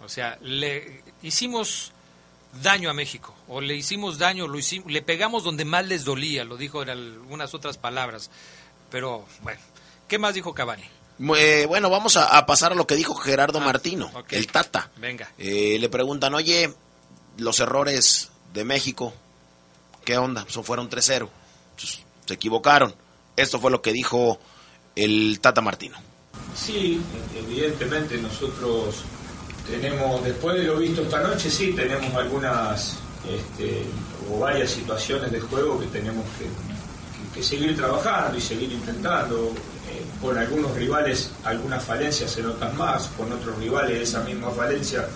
O 0.03 0.09
sea, 0.09 0.39
le 0.41 1.03
hicimos 1.21 1.91
daño 2.63 2.89
a 2.89 2.93
México, 2.93 3.35
o 3.47 3.61
le 3.61 3.75
hicimos 3.75 4.17
daño, 4.17 4.47
lo 4.47 4.57
hicimos, 4.57 4.91
le 4.91 5.03
pegamos 5.03 5.43
donde 5.43 5.63
más 5.63 5.87
les 5.87 6.05
dolía, 6.05 6.43
lo 6.43 6.57
dijo 6.57 6.81
en 6.81 6.89
algunas 6.89 7.53
otras 7.53 7.77
palabras. 7.77 8.31
Pero, 8.89 9.27
bueno, 9.43 9.61
¿qué 10.07 10.17
más 10.17 10.33
dijo 10.33 10.55
Cavani? 10.55 10.85
Eh, 11.19 11.65
bueno, 11.67 11.89
vamos 11.89 12.17
a, 12.17 12.45
pasar 12.45 12.71
a 12.71 12.75
lo 12.75 12.85
que 12.85 12.95
dijo 12.95 13.15
Gerardo 13.15 13.59
ah, 13.59 13.65
Martino, 13.65 14.11
el 14.29 14.47
Tata. 14.47 14.91
Venga. 14.97 15.31
Eh, 15.37 15.77
le 15.79 15.89
preguntan, 15.89 16.33
oye, 16.33 16.73
los 17.37 17.59
errores 17.59 18.29
de 18.53 18.63
México, 18.63 19.13
¿qué 20.05 20.17
onda? 20.17 20.45
Pues, 20.51 20.65
fueron 20.65 20.89
3-0. 20.89 21.29
Pues, 21.75 22.03
se 22.25 22.33
equivocaron. 22.33 22.93
Esto 23.35 23.59
fue 23.59 23.71
lo 23.71 23.81
que 23.81 23.93
dijo 23.93 24.39
el 24.95 25.39
Tata 25.39 25.61
Martino. 25.61 25.97
Sí, 26.55 26.99
evidentemente 27.35 28.17
nosotros 28.17 29.03
tenemos, 29.69 30.23
después 30.23 30.55
de 30.57 30.63
lo 30.63 30.77
visto 30.77 31.01
esta 31.03 31.21
noche, 31.21 31.49
sí, 31.49 31.73
tenemos 31.73 32.13
algunas 32.15 32.97
este, 33.27 33.83
o 34.31 34.39
varias 34.39 34.71
situaciones 34.71 35.31
de 35.31 35.39
juego 35.39 35.79
que 35.79 35.87
tenemos 35.87 36.25
que, 36.37 37.43
seguir 37.43 37.75
trabajando 37.77 38.35
y 38.35 38.41
seguir 38.41 38.71
intentando. 38.71 39.53
Eh, 39.89 40.03
con 40.21 40.37
algunos 40.37 40.75
rivales 40.75 41.31
algunas 41.43 41.83
falencias 41.83 42.31
se 42.31 42.41
notan 42.41 42.75
más, 42.77 43.09
con 43.17 43.31
otros 43.31 43.57
rivales 43.57 44.09
esa 44.09 44.21
misma 44.21 44.51
falencia 44.51 45.07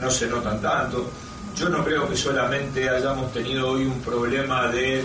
no 0.00 0.10
se 0.10 0.26
notan 0.26 0.60
tanto. 0.60 1.10
Yo 1.56 1.68
no 1.68 1.84
creo 1.84 2.08
que 2.08 2.16
solamente 2.16 2.88
hayamos 2.88 3.32
tenido 3.32 3.70
hoy 3.70 3.84
un 3.84 4.00
problema 4.00 4.68
de 4.68 5.02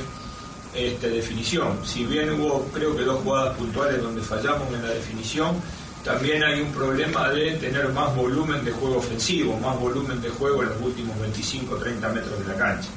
este, 0.73 1.09
definición. 1.09 1.79
Si 1.85 2.05
bien 2.05 2.29
hubo, 2.31 2.67
creo 2.73 2.95
que 2.95 3.03
dos 3.03 3.21
jugadas 3.21 3.57
puntuales 3.57 4.01
donde 4.01 4.21
fallamos 4.21 4.67
en 4.73 4.83
la 4.83 4.89
definición, 4.89 5.55
también 6.03 6.43
hay 6.43 6.61
un 6.61 6.71
problema 6.71 7.29
de 7.29 7.53
tener 7.53 7.89
más 7.89 8.15
volumen 8.15 8.63
de 8.63 8.71
juego 8.71 8.97
ofensivo, 8.97 9.57
más 9.57 9.79
volumen 9.79 10.21
de 10.21 10.29
juego 10.29 10.61
en 10.63 10.69
los 10.69 10.81
últimos 10.81 11.19
25 11.19 11.77
30 11.77 12.09
metros 12.09 12.39
de 12.39 12.45
la 12.45 12.55
cancha. 12.55 12.89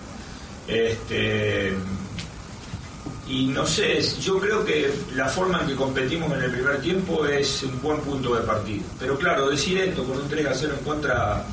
Este, 0.66 1.72
y 3.28 3.46
no 3.46 3.66
sé, 3.66 4.00
yo 4.20 4.38
creo 4.38 4.64
que 4.64 4.90
la 5.14 5.28
forma 5.28 5.60
en 5.60 5.68
que 5.68 5.74
competimos 5.74 6.32
en 6.32 6.44
el 6.44 6.50
primer 6.50 6.80
tiempo 6.80 7.26
es 7.26 7.62
un 7.62 7.80
buen 7.82 8.00
punto 8.00 8.34
de 8.34 8.40
partido. 8.40 8.84
Pero 8.98 9.18
claro, 9.18 9.50
decir 9.50 9.78
esto 9.78 10.02
con 10.04 10.16
un 10.16 10.28
3 10.28 10.46
a 10.46 10.54
0 10.54 10.74
en 10.78 10.84
contra, 10.84 11.44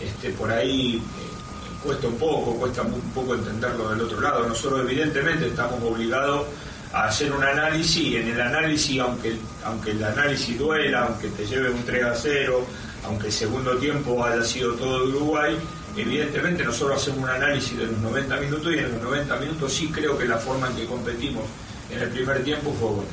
este, 0.00 0.30
por 0.30 0.50
ahí 0.50 1.00
cuesta 1.84 2.08
un 2.08 2.16
poco, 2.16 2.56
cuesta 2.56 2.82
un 2.82 3.00
poco 3.12 3.34
entenderlo 3.34 3.90
del 3.90 4.00
otro 4.00 4.20
lado. 4.20 4.48
Nosotros 4.48 4.80
evidentemente 4.80 5.46
estamos 5.46 5.80
obligados 5.84 6.46
a 6.92 7.04
hacer 7.04 7.30
un 7.32 7.44
análisis 7.44 7.96
y 7.96 8.16
en 8.16 8.28
el 8.28 8.40
análisis, 8.40 8.98
aunque, 8.98 9.36
aunque 9.64 9.92
el 9.92 10.02
análisis 10.02 10.58
duela, 10.58 11.06
aunque 11.06 11.28
te 11.28 11.46
lleve 11.46 11.70
un 11.70 11.84
3 11.84 12.04
a 12.04 12.14
0, 12.16 12.66
aunque 13.04 13.26
el 13.28 13.32
segundo 13.32 13.76
tiempo 13.76 14.24
haya 14.24 14.42
sido 14.42 14.72
todo 14.74 15.06
de 15.06 15.16
Uruguay, 15.16 15.56
evidentemente 15.96 16.64
nosotros 16.64 17.00
hacemos 17.00 17.20
un 17.20 17.28
análisis 17.28 17.76
de 17.76 17.86
los 17.86 17.98
90 17.98 18.36
minutos 18.40 18.72
y 18.72 18.78
en 18.78 18.92
los 18.92 19.02
90 19.02 19.36
minutos 19.36 19.72
sí 19.72 19.88
creo 19.90 20.18
que 20.18 20.24
la 20.24 20.38
forma 20.38 20.68
en 20.68 20.76
que 20.76 20.86
competimos 20.86 21.44
en 21.90 22.00
el 22.00 22.08
primer 22.10 22.42
tiempo 22.42 22.74
fue 22.78 22.88
buena. 22.88 23.10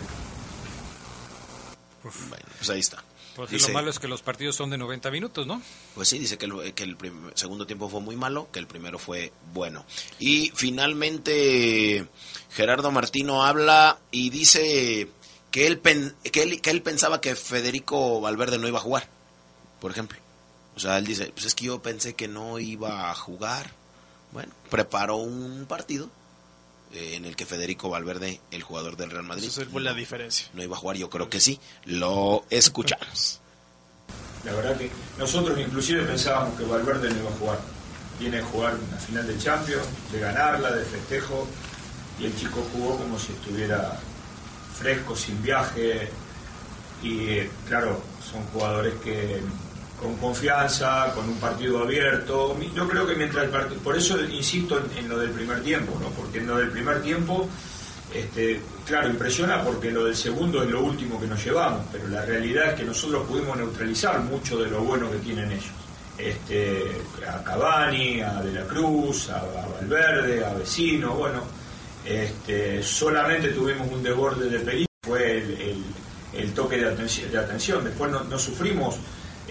Bueno, 2.03 2.45
pues 2.57 2.69
ahí 2.69 2.79
está. 2.79 3.03
Pues 3.35 3.67
lo 3.67 3.73
malo 3.73 3.89
es 3.89 3.99
que 3.99 4.07
los 4.07 4.21
partidos 4.21 4.55
son 4.55 4.69
de 4.69 4.77
90 4.77 5.09
minutos, 5.09 5.47
¿no? 5.47 5.61
Pues 5.95 6.09
sí, 6.09 6.19
dice 6.19 6.37
que 6.37 6.45
el, 6.45 6.73
que 6.73 6.83
el 6.83 6.97
segundo 7.33 7.65
tiempo 7.65 7.87
fue 7.87 8.01
muy 8.01 8.15
malo, 8.15 8.49
que 8.51 8.59
el 8.59 8.67
primero 8.67 8.99
fue 8.99 9.31
bueno. 9.53 9.85
Y 10.19 10.51
finalmente 10.53 12.05
Gerardo 12.49 12.91
Martino 12.91 13.43
habla 13.43 13.99
y 14.11 14.29
dice 14.31 15.07
que 15.49 15.67
él, 15.67 15.79
que 15.79 16.43
él, 16.43 16.61
que 16.61 16.71
él 16.71 16.81
pensaba 16.81 17.21
que 17.21 17.35
Federico 17.35 18.19
Valverde 18.19 18.57
no 18.57 18.67
iba 18.67 18.79
a 18.79 18.83
jugar, 18.83 19.07
por 19.79 19.91
ejemplo. 19.91 20.17
O 20.75 20.79
sea, 20.79 20.97
él 20.97 21.05
dice, 21.05 21.31
pues 21.33 21.45
es 21.45 21.55
que 21.55 21.65
yo 21.65 21.81
pensé 21.81 22.13
que 22.13 22.27
no 22.27 22.59
iba 22.59 23.09
a 23.11 23.15
jugar. 23.15 23.71
Bueno, 24.31 24.53
preparó 24.69 25.17
un 25.17 25.65
partido 25.67 26.09
eh, 26.93 27.15
en 27.15 27.25
el 27.25 27.35
que 27.35 27.45
Federico 27.45 27.89
Valverde, 27.89 28.39
el 28.51 28.63
jugador 28.63 28.95
del 28.95 29.11
Real 29.11 29.23
Madrid, 29.23 29.47
Esa 29.47 29.65
fue 29.65 29.81
la 29.81 29.93
diferencia. 29.93 30.47
no 30.53 30.63
iba 30.63 30.75
a 30.75 30.79
jugar. 30.79 30.97
Yo 30.97 31.09
creo 31.09 31.29
que 31.29 31.39
sí. 31.39 31.59
Lo 31.85 32.45
escuchamos. 32.49 33.39
La 34.45 34.53
verdad 34.53 34.75
que 34.77 34.89
nosotros 35.19 35.59
inclusive 35.59 36.03
pensábamos 36.03 36.57
que 36.57 36.65
Valverde 36.65 37.09
no 37.11 37.19
iba 37.19 37.29
a 37.29 37.33
jugar. 37.33 37.59
Viene 38.19 38.39
a 38.39 38.45
jugar 38.45 38.75
una 38.75 38.97
final 38.97 39.27
de 39.27 39.37
Champions, 39.37 39.85
de 40.11 40.19
ganarla, 40.19 40.71
de 40.71 40.83
festejo, 40.85 41.47
y 42.19 42.25
el 42.25 42.35
chico 42.35 42.65
jugó 42.71 42.97
como 42.97 43.19
si 43.19 43.31
estuviera 43.33 43.99
fresco, 44.77 45.15
sin 45.15 45.41
viaje, 45.43 46.09
y 47.03 47.39
claro, 47.67 48.01
son 48.31 48.43
jugadores 48.47 48.93
que 49.03 49.41
con 50.01 50.15
confianza, 50.17 51.11
con 51.13 51.29
un 51.29 51.37
partido 51.37 51.79
abierto, 51.83 52.57
yo 52.75 52.87
creo 52.87 53.05
que 53.05 53.15
mientras 53.15 53.45
el 53.45 53.51
partido, 53.51 53.79
por 53.81 53.95
eso 53.95 54.19
insisto 54.19 54.81
en, 54.97 55.07
lo 55.07 55.19
del 55.19 55.29
primer 55.29 55.61
tiempo, 55.61 55.95
¿no? 56.01 56.09
porque 56.09 56.39
en 56.39 56.47
lo 56.47 56.57
del 56.57 56.69
primer 56.69 57.03
tiempo 57.03 57.47
este, 58.13 58.59
claro, 58.85 59.09
impresiona 59.09 59.63
porque 59.63 59.91
lo 59.91 60.05
del 60.05 60.15
segundo 60.15 60.63
es 60.63 60.69
lo 60.69 60.81
último 60.81 61.19
que 61.19 61.27
nos 61.27 61.43
llevamos, 61.43 61.85
pero 61.91 62.07
la 62.07 62.25
realidad 62.25 62.71
es 62.71 62.75
que 62.75 62.83
nosotros 62.83 63.27
pudimos 63.27 63.55
neutralizar 63.55 64.19
mucho 64.21 64.57
de 64.57 64.71
lo 64.71 64.81
bueno 64.81 65.09
que 65.11 65.17
tienen 65.19 65.51
ellos. 65.51 65.71
Este, 66.17 66.83
a 67.27 67.43
Cavani, 67.43 68.21
a 68.21 68.41
De 68.41 68.51
la 68.53 68.63
Cruz, 68.63 69.29
a, 69.29 69.43
Valverde, 69.79 70.43
a 70.43 70.53
Vecino, 70.53 71.13
bueno, 71.13 71.43
este, 72.03 72.81
solamente 72.83 73.49
tuvimos 73.49 73.89
un 73.89 74.03
desborde 74.03 74.49
de 74.49 74.59
peligro, 74.59 74.91
fue 75.03 75.37
el, 76.33 76.53
toque 76.53 76.77
de 76.77 76.89
atención, 76.89 77.31
de 77.31 77.37
atención. 77.37 77.83
después 77.83 78.11
no 78.11 78.39
sufrimos, 78.39 78.97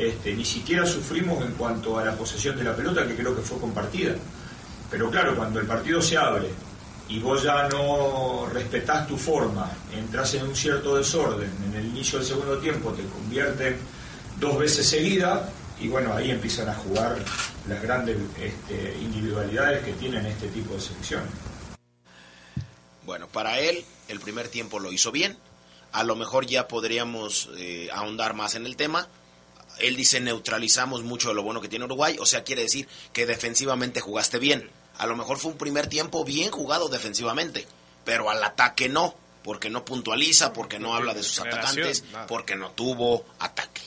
este, 0.08 0.34
ni 0.34 0.44
siquiera 0.44 0.86
sufrimos 0.86 1.44
en 1.44 1.52
cuanto 1.52 1.98
a 1.98 2.04
la 2.04 2.16
posesión 2.16 2.56
de 2.56 2.64
la 2.64 2.74
pelota, 2.74 3.06
que 3.06 3.14
creo 3.14 3.34
que 3.36 3.42
fue 3.42 3.58
compartida. 3.58 4.14
Pero 4.90 5.10
claro, 5.10 5.36
cuando 5.36 5.60
el 5.60 5.66
partido 5.66 6.00
se 6.02 6.16
abre 6.16 6.48
y 7.08 7.18
vos 7.18 7.42
ya 7.42 7.68
no 7.68 8.46
respetás 8.52 9.06
tu 9.06 9.16
forma, 9.16 9.70
entras 9.92 10.34
en 10.34 10.44
un 10.44 10.56
cierto 10.56 10.96
desorden, 10.96 11.50
en 11.66 11.74
el 11.74 11.86
inicio 11.86 12.18
del 12.18 12.26
segundo 12.26 12.58
tiempo 12.58 12.92
te 12.92 13.02
convierten 13.04 13.76
dos 14.38 14.58
veces 14.58 14.88
seguida 14.88 15.48
y 15.80 15.88
bueno, 15.88 16.14
ahí 16.14 16.30
empiezan 16.30 16.68
a 16.68 16.74
jugar 16.74 17.16
las 17.68 17.82
grandes 17.82 18.16
este, 18.38 18.96
individualidades 19.00 19.84
que 19.84 19.92
tienen 19.92 20.26
este 20.26 20.48
tipo 20.48 20.74
de 20.74 20.80
selecciones. 20.80 21.30
Bueno, 23.04 23.28
para 23.28 23.58
él 23.58 23.84
el 24.08 24.20
primer 24.20 24.48
tiempo 24.48 24.78
lo 24.78 24.92
hizo 24.92 25.10
bien. 25.10 25.36
A 25.92 26.04
lo 26.04 26.16
mejor 26.16 26.46
ya 26.46 26.68
podríamos 26.68 27.48
eh, 27.56 27.88
ahondar 27.92 28.34
más 28.34 28.54
en 28.54 28.66
el 28.66 28.76
tema. 28.76 29.08
Él 29.80 29.96
dice 29.96 30.20
neutralizamos 30.20 31.02
mucho 31.02 31.28
de 31.28 31.34
lo 31.34 31.42
bueno 31.42 31.60
que 31.60 31.68
tiene 31.68 31.84
Uruguay, 31.84 32.16
o 32.20 32.26
sea, 32.26 32.44
quiere 32.44 32.62
decir 32.62 32.88
que 33.12 33.26
defensivamente 33.26 34.00
jugaste 34.00 34.38
bien. 34.38 34.70
A 34.96 35.06
lo 35.06 35.16
mejor 35.16 35.38
fue 35.38 35.52
un 35.52 35.58
primer 35.58 35.86
tiempo 35.86 36.24
bien 36.24 36.50
jugado 36.50 36.88
defensivamente, 36.88 37.66
pero 38.04 38.30
al 38.30 38.42
ataque 38.44 38.88
no, 38.88 39.14
porque 39.42 39.70
no 39.70 39.84
puntualiza, 39.84 40.52
porque 40.52 40.78
no 40.78 40.94
habla 40.94 41.14
de 41.14 41.22
sus 41.22 41.40
atacantes, 41.40 42.04
porque 42.28 42.56
no 42.56 42.70
tuvo 42.72 43.24
ataque. 43.38 43.82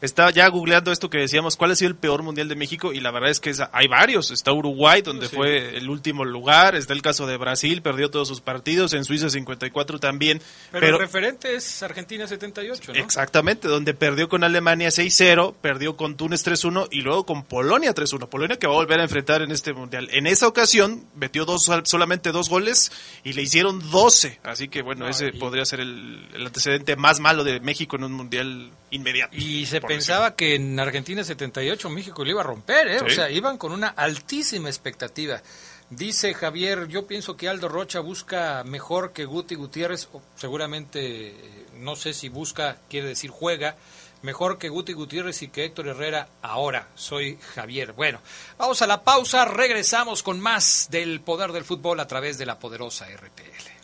Estaba 0.00 0.30
ya 0.30 0.46
googleando 0.48 0.92
esto 0.92 1.08
que 1.08 1.18
decíamos, 1.18 1.56
¿cuál 1.56 1.70
ha 1.70 1.74
sido 1.76 1.88
el 1.88 1.96
peor 1.96 2.22
mundial 2.22 2.48
de 2.48 2.54
México? 2.56 2.92
Y 2.92 3.00
la 3.00 3.10
verdad 3.10 3.30
es 3.30 3.40
que 3.40 3.50
es- 3.50 3.62
hay 3.72 3.88
varios. 3.88 4.30
Está 4.30 4.52
Uruguay, 4.52 5.00
donde 5.02 5.28
Sí. 5.28 5.34
fue 5.36 5.76
el 5.76 5.88
último 5.88 6.24
lugar. 6.24 6.74
Está 6.74 6.92
el 6.92 7.00
caso 7.02 7.26
de 7.26 7.36
Brasil, 7.38 7.80
perdió 7.82 8.10
todos 8.10 8.28
sus 8.28 8.40
partidos. 8.40 8.92
En 8.92 9.04
Suiza 9.04 9.30
54 9.30 9.98
también. 9.98 10.38
Pero, 10.70 10.80
Pero, 10.80 10.96
el 10.96 11.02
referente 11.02 11.54
es 11.54 11.82
Argentina 11.82 12.26
78, 12.26 12.92
¿no? 12.92 12.98
Exactamente, 13.00 13.68
donde 13.68 13.94
perdió 13.94 14.28
con 14.28 14.44
Alemania 14.44 14.90
6-0, 14.90 15.54
perdió 15.60 15.96
con 15.96 16.16
Túnez 16.16 16.42
3-1 16.42 16.88
y 16.90 17.00
luego 17.00 17.24
con 17.24 17.44
Polonia 17.44 17.94
3-1. 17.94 18.28
Polonia 18.28 18.58
que 18.58 18.66
va 18.66 18.74
a 18.74 18.76
volver 18.76 19.00
a 19.00 19.04
enfrentar 19.04 19.42
en 19.42 19.50
este 19.50 19.72
mundial. 19.72 20.08
En 20.12 20.26
esa 20.26 20.46
ocasión 20.46 21.04
metió 21.14 21.44
dos, 21.46 21.70
solamente 21.84 22.32
dos 22.32 22.48
goles 22.50 22.92
y 23.24 23.32
le 23.32 23.42
hicieron 23.42 23.90
12. 23.90 24.38
Así 24.42 24.68
que 24.68 24.82
bueno, 24.82 25.04
No, 25.06 25.10
ese 25.10 25.28
y- 25.28 25.38
podría 25.38 25.64
ser 25.64 25.80
el, 25.80 26.26
el 26.34 26.46
antecedente 26.46 26.96
más 26.96 27.18
malo 27.20 27.44
de 27.44 27.60
México 27.60 27.96
en 27.96 28.04
un 28.04 28.12
mundial 28.12 28.70
inmediato. 28.90 29.36
Y 29.36 29.66
se 29.66 29.80
pensaba 29.80 30.34
que 30.34 30.54
en 30.54 30.78
Argentina 30.78 31.24
78 31.24 31.90
México 31.90 32.24
lo 32.24 32.30
iba 32.30 32.40
a 32.40 32.44
romper, 32.44 32.88
¿eh? 32.88 33.00
O 33.00 33.10
sea, 33.10 33.30
iban 33.30 33.58
con 33.58 33.72
una 33.72 33.88
altísima 33.88 34.68
expectativa. 34.68 35.42
Dice 35.88 36.34
Javier, 36.34 36.88
yo 36.88 37.06
pienso 37.06 37.36
que 37.36 37.48
Aldo 37.48 37.68
Rocha 37.68 38.00
busca 38.00 38.64
mejor 38.64 39.12
que 39.12 39.24
Guti 39.24 39.54
Gutiérrez, 39.54 40.08
o 40.12 40.20
seguramente, 40.34 41.28
eh, 41.28 41.66
no 41.76 41.94
sé 41.94 42.12
si 42.12 42.28
busca, 42.28 42.78
quiere 42.90 43.06
decir 43.06 43.30
juega, 43.30 43.76
mejor 44.22 44.58
que 44.58 44.68
Guti 44.68 44.94
Gutiérrez 44.94 45.42
y 45.42 45.48
que 45.48 45.64
Héctor 45.64 45.86
Herrera 45.88 46.28
ahora. 46.42 46.88
Soy 46.96 47.38
Javier. 47.54 47.92
Bueno, 47.92 48.20
vamos 48.58 48.82
a 48.82 48.86
la 48.88 49.02
pausa, 49.02 49.44
regresamos 49.44 50.24
con 50.24 50.40
más 50.40 50.88
del 50.90 51.20
poder 51.20 51.52
del 51.52 51.64
fútbol 51.64 52.00
a 52.00 52.08
través 52.08 52.36
de 52.36 52.46
la 52.46 52.58
poderosa 52.58 53.06
RPL. 53.06 53.76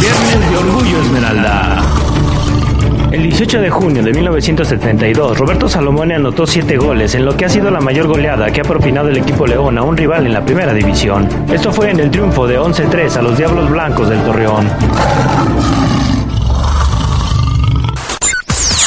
Viernes 0.00 0.50
de 0.50 0.56
Orgullo 0.56 1.00
Esmeralda. 1.02 1.99
El 3.10 3.24
18 3.24 3.60
de 3.60 3.70
junio 3.70 4.04
de 4.04 4.12
1972, 4.12 5.36
Roberto 5.36 5.68
Salomone 5.68 6.14
anotó 6.14 6.46
7 6.46 6.76
goles 6.76 7.12
en 7.16 7.24
lo 7.24 7.36
que 7.36 7.44
ha 7.44 7.48
sido 7.48 7.68
la 7.68 7.80
mayor 7.80 8.06
goleada 8.06 8.52
que 8.52 8.60
ha 8.60 8.64
propinado 8.64 9.08
el 9.08 9.16
equipo 9.16 9.48
León 9.48 9.78
a 9.78 9.82
un 9.82 9.96
rival 9.96 10.26
en 10.26 10.32
la 10.32 10.44
primera 10.44 10.72
división. 10.72 11.28
Esto 11.52 11.72
fue 11.72 11.90
en 11.90 11.98
el 11.98 12.10
triunfo 12.12 12.46
de 12.46 12.60
11-3 12.60 13.16
a 13.16 13.22
los 13.22 13.36
Diablos 13.36 13.68
Blancos 13.68 14.08
del 14.08 14.22
Torreón. 14.22 14.64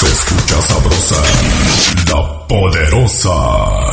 Escucha 0.04 0.62
sabrosa, 0.62 1.16
poderosa. 2.48 3.93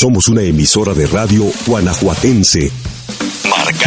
Somos 0.00 0.28
una 0.28 0.40
emisora 0.40 0.94
de 0.94 1.06
radio 1.06 1.44
guanajuatense. 1.66 2.72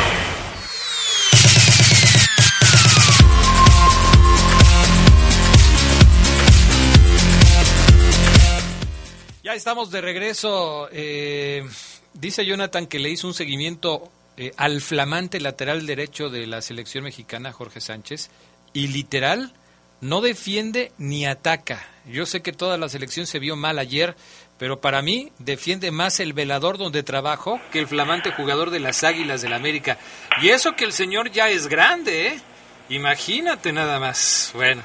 Estamos 9.55 9.91
de 9.91 9.99
regreso. 9.99 10.87
Eh, 10.93 11.67
dice 12.13 12.45
Jonathan 12.45 12.87
que 12.87 12.99
le 12.99 13.09
hizo 13.09 13.27
un 13.27 13.33
seguimiento 13.33 14.09
eh, 14.37 14.53
al 14.55 14.79
flamante 14.81 15.41
lateral 15.41 15.85
derecho 15.85 16.29
de 16.29 16.47
la 16.47 16.61
selección 16.61 17.03
mexicana, 17.03 17.51
Jorge 17.51 17.81
Sánchez, 17.81 18.29
y 18.71 18.87
literal 18.87 19.51
no 19.99 20.21
defiende 20.21 20.93
ni 20.97 21.25
ataca. 21.25 21.85
Yo 22.07 22.25
sé 22.25 22.41
que 22.41 22.53
toda 22.53 22.77
la 22.77 22.87
selección 22.87 23.27
se 23.27 23.39
vio 23.39 23.57
mal 23.57 23.77
ayer, 23.77 24.15
pero 24.57 24.79
para 24.79 25.01
mí 25.01 25.33
defiende 25.37 25.91
más 25.91 26.21
el 26.21 26.31
velador 26.31 26.77
donde 26.77 27.03
trabajo 27.03 27.59
que 27.73 27.79
el 27.79 27.87
flamante 27.87 28.31
jugador 28.31 28.69
de 28.69 28.79
las 28.79 29.03
Águilas 29.03 29.41
del 29.41 29.51
la 29.51 29.57
América. 29.57 29.97
Y 30.41 30.49
eso 30.49 30.77
que 30.77 30.85
el 30.85 30.93
señor 30.93 31.29
ya 31.29 31.49
es 31.49 31.67
grande, 31.67 32.27
¿eh? 32.27 32.39
Imagínate 32.87 33.73
nada 33.73 33.99
más. 33.99 34.51
Bueno. 34.53 34.81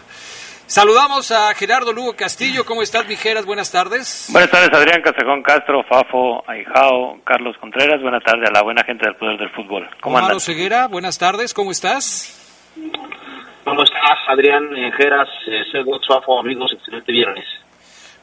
Saludamos 0.67 1.31
a 1.31 1.55
Gerardo 1.55 1.93
Lugo 1.93 2.17
Castillo. 2.17 2.65
¿Cómo 2.65 2.83
estás, 2.83 3.07
Mijeras? 3.07 3.47
Buenas 3.47 3.71
tardes. 3.71 4.29
Buenas 4.33 4.51
tardes, 4.51 4.69
Adrián 4.73 5.01
Casejón 5.01 5.41
Castro, 5.43 5.85
Fafo, 5.85 6.43
Aijao, 6.49 7.21
Carlos 7.23 7.57
Contreras. 7.61 8.03
Buenas 8.03 8.25
tardes 8.25 8.51
a 8.51 8.53
la 8.53 8.63
buena 8.63 8.83
gente 8.83 9.05
del 9.07 9.15
Poder 9.15 9.39
del 9.39 9.51
Fútbol. 9.51 9.89
¿Cómo 10.01 10.17
Omar 10.17 10.41
Ceguera, 10.41 10.89
buenas 10.89 11.19
tardes. 11.19 11.55
¿Cómo 11.55 11.71
estás? 11.71 12.75
¿Cómo 13.65 13.83
estás, 13.85 14.19
Adrián 14.27 14.69
Geras, 14.99 15.29
eh, 15.47 15.63
Fafo, 16.09 16.41
amigos? 16.41 16.73
Excelente 16.73 17.13
viernes. 17.13 17.45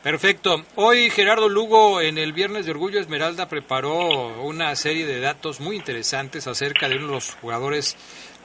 Perfecto. 0.04 0.62
Hoy 0.76 1.10
Gerardo 1.12 1.48
Lugo 1.48 2.02
en 2.02 2.18
el 2.18 2.34
Viernes 2.34 2.66
de 2.66 2.72
Orgullo 2.72 3.00
Esmeralda 3.00 3.48
preparó 3.48 4.10
una 4.44 4.76
serie 4.76 5.06
de 5.06 5.22
datos 5.22 5.62
muy 5.62 5.78
interesantes 5.78 6.46
acerca 6.46 6.89
de 6.89 6.98
uno 6.98 7.08
de 7.08 7.14
los 7.14 7.36
jugadores 7.36 7.96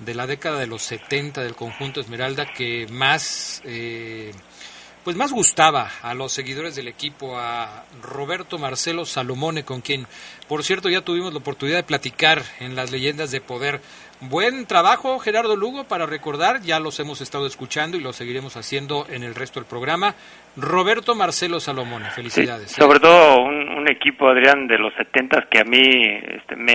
de 0.01 0.14
la 0.14 0.26
década 0.26 0.59
de 0.59 0.66
los 0.66 0.82
70 0.82 1.42
del 1.42 1.55
conjunto 1.55 2.01
Esmeralda 2.01 2.53
que 2.53 2.86
más 2.90 3.62
eh, 3.64 4.32
pues 5.09 5.16
más 5.16 5.32
gustaba 5.32 5.90
a 6.03 6.12
los 6.12 6.32
seguidores 6.32 6.74
del 6.74 6.86
equipo, 6.86 7.38
a 7.38 7.86
Roberto 8.03 8.59
Marcelo 8.59 9.07
Salomone, 9.07 9.64
con 9.64 9.80
quien, 9.80 10.07
por 10.49 10.62
cierto, 10.64 10.90
ya 10.90 11.01
tuvimos 11.01 11.32
la 11.32 11.38
oportunidad 11.38 11.78
de 11.78 11.84
platicar 11.84 12.44
en 12.61 12.76
las 12.76 12.90
leyendas 12.90 13.30
de 13.30 13.40
poder. 13.40 13.80
Buen 14.20 14.66
trabajo, 14.66 15.20
Gerardo 15.20 15.54
Lugo, 15.54 15.84
para 15.84 16.04
recordar, 16.04 16.60
ya 16.62 16.80
los 16.80 16.98
hemos 16.98 17.20
estado 17.20 17.46
escuchando 17.46 17.96
y 17.96 18.00
lo 18.00 18.12
seguiremos 18.12 18.56
haciendo 18.56 19.06
en 19.08 19.22
el 19.22 19.36
resto 19.36 19.60
del 19.60 19.68
programa. 19.68 20.16
Roberto 20.56 21.14
Marcelo 21.14 21.60
Salomone, 21.60 22.10
felicidades. 22.10 22.76
¿eh? 22.76 22.80
sobre 22.80 22.98
todo 22.98 23.42
un, 23.42 23.88
equipo, 23.88 24.28
Adrián, 24.28 24.66
de 24.66 24.76
los 24.76 24.92
70 24.94 25.46
que 25.48 25.60
a 25.60 25.64
mí 25.64 25.80
este, 26.36 26.56
me, 26.56 26.74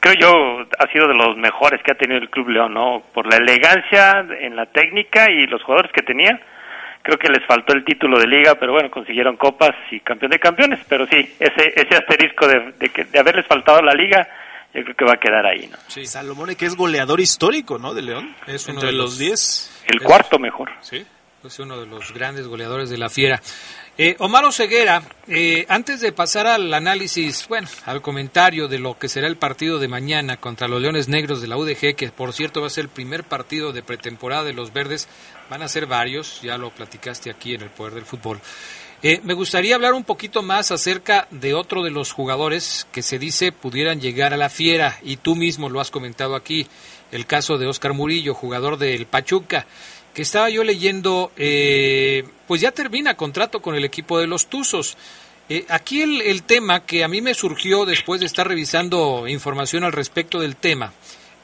creo 0.00 0.14
yo 0.14 0.66
ha 0.78 0.90
sido 0.92 1.08
de 1.08 1.14
los 1.14 1.36
mejores 1.36 1.82
que 1.82 1.92
ha 1.92 1.96
tenido 1.96 2.20
el 2.20 2.30
Club 2.30 2.48
León, 2.48 2.72
¿no? 2.72 3.02
Por 3.12 3.26
la 3.26 3.36
elegancia 3.36 4.24
en 4.40 4.54
la 4.56 4.66
técnica 4.66 5.30
y 5.30 5.46
los 5.46 5.62
jugadores 5.64 5.92
que 5.92 6.02
tenía. 6.02 6.40
Creo 7.02 7.18
que 7.18 7.28
les 7.28 7.44
faltó 7.46 7.74
el 7.74 7.84
título 7.84 8.18
de 8.18 8.26
liga, 8.26 8.54
pero 8.54 8.72
bueno, 8.72 8.90
consiguieron 8.90 9.36
copas 9.36 9.74
y 9.90 10.00
campeón 10.00 10.30
de 10.30 10.38
campeones. 10.38 10.80
Pero 10.88 11.06
sí, 11.06 11.34
ese, 11.38 11.72
ese 11.74 11.96
asterisco 11.96 12.46
de, 12.46 12.72
de, 12.78 12.88
que, 12.90 13.04
de 13.04 13.18
haberles 13.18 13.46
faltado 13.46 13.82
la 13.82 13.92
liga, 13.92 14.28
yo 14.74 14.82
creo 14.82 14.96
que 14.96 15.04
va 15.04 15.14
a 15.14 15.20
quedar 15.20 15.46
ahí, 15.46 15.66
¿no? 15.66 15.78
Sí, 15.88 16.06
Salomone 16.06 16.56
que 16.56 16.66
es 16.66 16.76
goleador 16.76 17.20
histórico, 17.20 17.78
¿no? 17.78 17.94
De 17.94 18.02
León. 18.02 18.34
Es 18.46 18.66
uno 18.68 18.80
de 18.80 18.92
los 18.92 19.18
10. 19.18 19.84
El 19.86 20.00
cuarto 20.00 20.38
mejor. 20.38 20.70
Sí. 20.80 21.04
Es 21.44 21.58
uno 21.60 21.80
de 21.80 21.86
los 21.86 22.12
grandes 22.12 22.46
goleadores 22.46 22.90
de 22.90 22.98
la 22.98 23.08
Fiera. 23.08 23.40
Eh, 23.96 24.14
Omar 24.20 24.44
Oseguera, 24.44 25.02
eh, 25.26 25.66
antes 25.68 26.00
de 26.00 26.12
pasar 26.12 26.46
al 26.46 26.72
análisis, 26.72 27.48
bueno, 27.48 27.66
al 27.84 28.00
comentario 28.00 28.68
de 28.68 28.78
lo 28.78 28.96
que 28.98 29.08
será 29.08 29.26
el 29.26 29.36
partido 29.36 29.80
de 29.80 29.88
mañana 29.88 30.36
contra 30.36 30.68
los 30.68 30.80
Leones 30.80 31.08
Negros 31.08 31.40
de 31.40 31.48
la 31.48 31.56
UDG, 31.56 31.96
que 31.96 32.10
por 32.10 32.32
cierto 32.32 32.60
va 32.60 32.68
a 32.68 32.70
ser 32.70 32.84
el 32.84 32.90
primer 32.90 33.24
partido 33.24 33.72
de 33.72 33.82
pretemporada 33.82 34.44
de 34.44 34.52
los 34.52 34.72
Verdes, 34.72 35.08
van 35.50 35.62
a 35.62 35.68
ser 35.68 35.86
varios, 35.86 36.40
ya 36.42 36.58
lo 36.58 36.70
platicaste 36.70 37.30
aquí 37.30 37.54
en 37.54 37.62
el 37.62 37.70
Poder 37.70 37.94
del 37.94 38.04
Fútbol. 38.04 38.40
Eh, 39.02 39.20
me 39.22 39.34
gustaría 39.34 39.74
hablar 39.74 39.94
un 39.94 40.04
poquito 40.04 40.42
más 40.42 40.70
acerca 40.72 41.28
de 41.30 41.54
otro 41.54 41.84
de 41.84 41.90
los 41.90 42.12
jugadores 42.12 42.86
que 42.90 43.02
se 43.02 43.18
dice 43.18 43.52
pudieran 43.52 44.00
llegar 44.00 44.34
a 44.34 44.36
la 44.36 44.48
Fiera, 44.48 44.98
y 45.02 45.16
tú 45.18 45.36
mismo 45.36 45.68
lo 45.68 45.80
has 45.80 45.90
comentado 45.90 46.34
aquí, 46.34 46.66
el 47.12 47.26
caso 47.26 47.58
de 47.58 47.66
Oscar 47.66 47.94
Murillo, 47.94 48.34
jugador 48.34 48.76
del 48.76 49.06
Pachuca 49.06 49.66
que 50.18 50.22
estaba 50.22 50.50
yo 50.50 50.64
leyendo, 50.64 51.30
eh, 51.36 52.24
pues 52.48 52.60
ya 52.60 52.72
termina 52.72 53.14
contrato 53.14 53.62
con 53.62 53.76
el 53.76 53.84
equipo 53.84 54.18
de 54.18 54.26
los 54.26 54.48
Tuzos. 54.48 54.96
Eh, 55.48 55.64
aquí 55.68 56.02
el, 56.02 56.42
tema 56.42 56.84
que 56.84 57.04
a 57.04 57.08
mí 57.08 57.20
me 57.20 57.34
surgió 57.34 57.86
después 57.86 58.18
de 58.18 58.26
estar 58.26 58.48
revisando 58.48 59.28
información 59.28 59.84
al 59.84 59.92
respecto 59.92 60.40
del 60.40 60.56
tema 60.56 60.92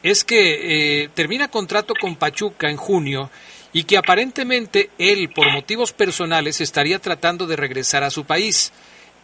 es 0.03 0.25
que 0.25 1.05
eh, 1.05 1.09
termina 1.15 1.47
contrato 1.47 1.95
con 1.99 2.17
Pachuca 2.17 2.69
en 2.69 2.77
junio 2.77 3.31
y 3.75 3.85
que 3.85 3.99
aparentemente 3.99 4.89
él, 4.97 5.31
por 5.35 5.53
motivos 5.53 5.93
personales, 5.93 6.63
estaría 6.63 7.01
tratando 7.01 7.47
de 7.47 7.57
regresar 7.57 8.05
a 8.05 8.11
su 8.11 8.25
país. 8.25 8.73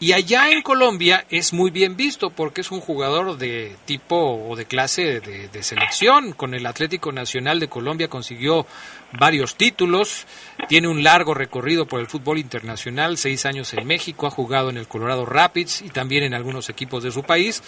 Y 0.02 0.12
allá 0.12 0.50
en 0.50 0.62
Colombia 0.62 1.26
es 1.28 1.52
muy 1.52 1.70
bien 1.70 1.94
visto 1.94 2.30
porque 2.30 2.62
es 2.62 2.70
un 2.70 2.80
jugador 2.80 3.36
de 3.36 3.76
tipo 3.84 4.16
o 4.16 4.56
de 4.56 4.64
clase 4.64 5.20
de, 5.20 5.62
selección. 5.62 6.32
Con 6.32 6.54
el 6.54 6.64
Atlético 6.64 7.12
Nacional 7.12 7.60
de 7.60 7.68
Colombia 7.68 8.08
consiguió 8.08 8.66
varios 9.12 9.56
títulos, 9.56 10.26
tiene 10.70 10.88
un 10.88 11.02
largo 11.02 11.34
recorrido 11.34 11.86
por 11.86 12.00
el 12.00 12.06
fútbol 12.06 12.38
internacional, 12.38 13.18
seis 13.18 13.44
años 13.44 13.74
en 13.74 13.86
México, 13.86 14.26
ha 14.26 14.30
jugado 14.30 14.70
en 14.70 14.78
el 14.78 14.88
Colorado 14.88 15.26
Rapids 15.26 15.82
y 15.82 15.90
también 15.90 16.24
en 16.24 16.32
algunos 16.32 16.70
equipos 16.70 17.02
de 17.02 17.10
su 17.10 17.22
país. 17.22 17.62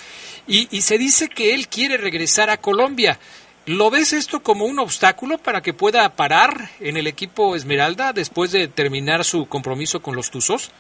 Y, 0.48 0.68
y 0.74 0.80
se 0.80 0.96
dice 0.96 1.28
que 1.28 1.54
él 1.54 1.68
quiere 1.68 1.98
regresar 1.98 2.48
a 2.48 2.56
Colombia. 2.56 3.20
¿Lo 3.66 3.90
ves 3.90 4.12
esto 4.12 4.42
como 4.42 4.64
un 4.64 4.80
obstáculo 4.80 5.38
para 5.38 5.60
que 5.60 5.72
pueda 5.72 6.08
parar 6.16 6.50
en 6.80 6.96
el 6.96 7.06
equipo 7.06 7.54
Esmeralda 7.54 8.12
después 8.12 8.50
de 8.50 8.66
terminar 8.66 9.22
su 9.24 9.46
compromiso 9.46 10.02
con 10.02 10.16
los 10.16 10.32
Tuzos? 10.32 10.72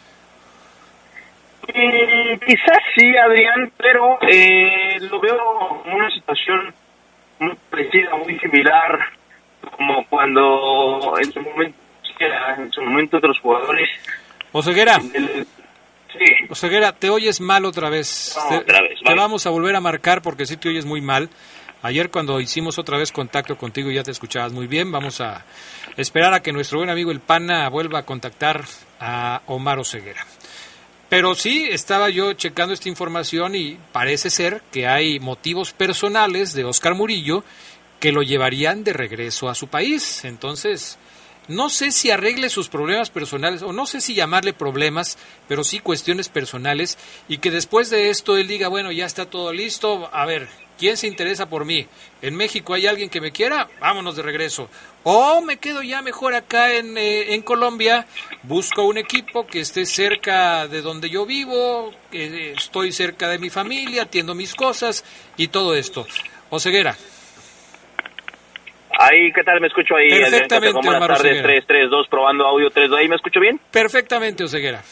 Mm, 1.68 2.38
quizás 2.44 2.78
sí, 2.96 3.16
Adrián, 3.16 3.72
pero 3.76 4.18
eh, 4.22 4.98
lo 5.00 5.20
veo 5.20 5.38
como 5.84 5.94
una 5.94 6.10
situación 6.10 6.74
muy 7.38 7.56
parecida, 7.70 8.16
muy 8.16 8.36
similar, 8.40 8.98
como 9.76 10.04
cuando 10.08 11.14
en 11.18 11.32
su 11.32 11.40
momento, 11.40 11.78
en 12.58 12.72
su 12.72 12.82
momento 12.82 13.18
otros 13.18 13.38
jugadores. 13.38 13.88
Oseguera. 14.50 14.98
Sí. 16.12 16.46
Oseguera, 16.48 16.92
te 16.92 17.10
oyes 17.10 17.40
mal 17.40 17.64
otra 17.64 17.88
vez. 17.88 18.36
otra 18.36 18.82
vez. 18.82 18.98
Te 19.04 19.14
vamos 19.14 19.46
a 19.46 19.50
volver 19.50 19.74
a 19.76 19.80
marcar 19.80 20.22
porque 20.22 20.46
sí 20.46 20.56
te 20.56 20.68
oyes 20.68 20.84
muy 20.84 21.00
mal. 21.00 21.30
Ayer 21.82 22.10
cuando 22.10 22.40
hicimos 22.40 22.78
otra 22.78 22.96
vez 22.96 23.10
contacto 23.10 23.56
contigo 23.56 23.90
ya 23.90 24.04
te 24.04 24.12
escuchabas 24.12 24.52
muy 24.52 24.66
bien. 24.66 24.92
Vamos 24.92 25.20
a 25.20 25.44
esperar 25.96 26.32
a 26.32 26.40
que 26.40 26.52
nuestro 26.52 26.78
buen 26.78 26.90
amigo 26.90 27.10
el 27.10 27.20
Pana 27.20 27.68
vuelva 27.68 28.00
a 28.00 28.06
contactar 28.06 28.64
a 29.00 29.42
Omar 29.46 29.78
Oseguera. 29.80 30.24
Pero 31.08 31.34
sí, 31.34 31.68
estaba 31.70 32.08
yo 32.08 32.32
checando 32.34 32.72
esta 32.72 32.88
información 32.88 33.54
y 33.54 33.76
parece 33.92 34.30
ser 34.30 34.62
que 34.72 34.86
hay 34.86 35.20
motivos 35.20 35.72
personales 35.72 36.54
de 36.54 36.64
Oscar 36.64 36.94
Murillo 36.94 37.44
que 38.00 38.12
lo 38.12 38.22
llevarían 38.22 38.82
de 38.82 38.92
regreso 38.92 39.48
a 39.48 39.54
su 39.54 39.68
país. 39.68 40.24
Entonces, 40.24 40.98
no 41.48 41.68
sé 41.68 41.90
si 41.92 42.10
arregle 42.10 42.48
sus 42.48 42.68
problemas 42.68 43.10
personales, 43.10 43.62
o 43.62 43.72
no 43.72 43.86
sé 43.86 44.00
si 44.00 44.14
llamarle 44.14 44.52
problemas, 44.52 45.18
pero 45.48 45.64
sí 45.64 45.80
cuestiones 45.80 46.28
personales, 46.28 46.98
y 47.28 47.38
que 47.38 47.50
después 47.50 47.90
de 47.90 48.10
esto 48.10 48.36
él 48.36 48.46
diga, 48.46 48.68
bueno, 48.68 48.92
ya 48.92 49.06
está 49.06 49.26
todo 49.26 49.52
listo, 49.52 50.08
a 50.12 50.24
ver, 50.24 50.48
¿quién 50.78 50.96
se 50.96 51.06
interesa 51.06 51.48
por 51.48 51.64
mí? 51.64 51.86
¿En 52.22 52.36
México 52.36 52.74
hay 52.74 52.86
alguien 52.86 53.10
que 53.10 53.20
me 53.20 53.32
quiera? 53.32 53.68
Vámonos 53.80 54.16
de 54.16 54.22
regreso. 54.22 54.68
O 55.04 55.40
me 55.40 55.56
quedo 55.56 55.82
ya 55.82 56.00
mejor 56.00 56.34
acá 56.34 56.74
en, 56.74 56.96
eh, 56.96 57.34
en 57.34 57.42
Colombia, 57.42 58.06
busco 58.44 58.84
un 58.84 58.98
equipo 58.98 59.46
que 59.46 59.60
esté 59.60 59.84
cerca 59.84 60.68
de 60.68 60.80
donde 60.80 61.10
yo 61.10 61.26
vivo, 61.26 61.92
que 62.10 62.52
estoy 62.52 62.92
cerca 62.92 63.28
de 63.28 63.38
mi 63.38 63.50
familia, 63.50 64.02
atiendo 64.02 64.34
mis 64.34 64.54
cosas 64.54 65.04
y 65.36 65.48
todo 65.48 65.74
esto. 65.74 66.06
Oseguera. 66.50 66.96
Ahí, 68.98 69.32
¿qué 69.32 69.42
tal? 69.42 69.60
Me 69.60 69.68
escucho 69.68 69.96
ahí. 69.96 70.08
Perfectamente, 70.10 70.78
Buenas 70.84 71.08
tardes, 71.08 71.42
3, 71.42 71.64
3, 71.66 71.90
2, 71.90 72.08
probando 72.08 72.46
audio 72.46 72.70
3, 72.70 72.90
2. 72.90 72.98
¿Ahí 72.98 73.08
me 73.08 73.16
escucho 73.16 73.40
bien? 73.40 73.58
Perfectamente, 73.70 74.44
Oseguera. 74.44 74.82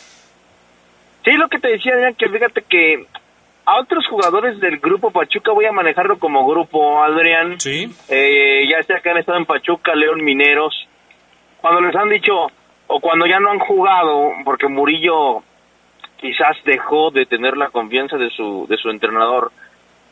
Sí, 1.25 1.33
lo 1.33 1.49
que 1.49 1.59
te 1.59 1.69
decía, 1.69 1.93
que 2.17 2.29
fíjate 2.29 2.63
que 2.63 3.07
a 3.67 3.79
otros 3.79 4.07
jugadores 4.09 4.59
del 4.59 4.79
grupo 4.79 5.11
Pachuca 5.11 5.53
voy 5.53 5.67
a 5.67 5.73
manejarlo 5.73 6.19
como 6.19 6.47
grupo, 6.47 7.03
Adrián. 7.03 7.61
Sí. 7.61 7.89
Eh, 8.09 8.67
ya 8.69 8.83
sea 8.85 9.01
que 9.01 9.11
han 9.11 9.19
estado 9.19 9.39
en 9.39 9.47
Pachuca, 9.47 9.95
León 9.95 10.25
Mineros. 10.25 10.75
Cuando 11.61 11.81
les 11.83 11.95
han 11.95 12.09
dicho, 12.09 12.47
o 12.87 13.01
cuando 13.01 13.27
ya 13.27 13.39
no 13.39 13.51
han 13.51 13.59
jugado, 13.59 14.33
porque 14.45 14.67
Murillo 14.67 15.43
quizás 16.19 16.57
dejó 16.65 17.11
de 17.11 17.27
tener 17.27 17.57
la 17.57 17.69
confianza 17.69 18.17
de 18.17 18.31
su, 18.31 18.67
de 18.69 18.77
su 18.77 18.91
entrenador 18.91 19.53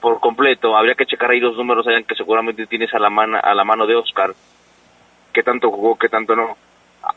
por 0.01 0.21
completo. 0.21 0.77
Habría 0.77 0.95
que 0.95 1.07
checar 1.07 1.31
ahí 1.31 1.41
los 1.41 1.57
números, 1.57 1.87
allá 1.87 2.03
que 2.03 2.15
seguramente 2.15 2.67
tienes 2.67 2.93
a 2.95 2.99
la, 2.99 3.11
mano 3.11 3.39
a 3.43 3.55
la 3.55 3.65
mano 3.65 3.87
de 3.87 3.97
Oscar, 3.97 4.33
que 5.33 5.43
tanto 5.43 5.71
jugó, 5.71 5.97
que 5.97 6.09
tanto 6.09 6.35
no. 6.35 6.57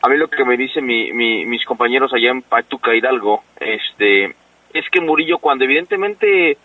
A 0.02 0.08
mí 0.08 0.18
lo 0.18 0.30
que 0.30 0.46
me 0.46 0.58
dicen 0.58 0.86
mi, 0.86 1.12
mis 1.14 1.66
compañeros 1.66 2.14
allá 2.14 2.30
en 2.30 2.42
Pachuca 2.42 2.96
Hidalgo, 2.96 3.44
este, 3.60 4.36
es 4.74 4.90
que 4.92 5.02
Murillo 5.02 5.40
cuando 5.40 5.66
evidentemente 5.66 6.58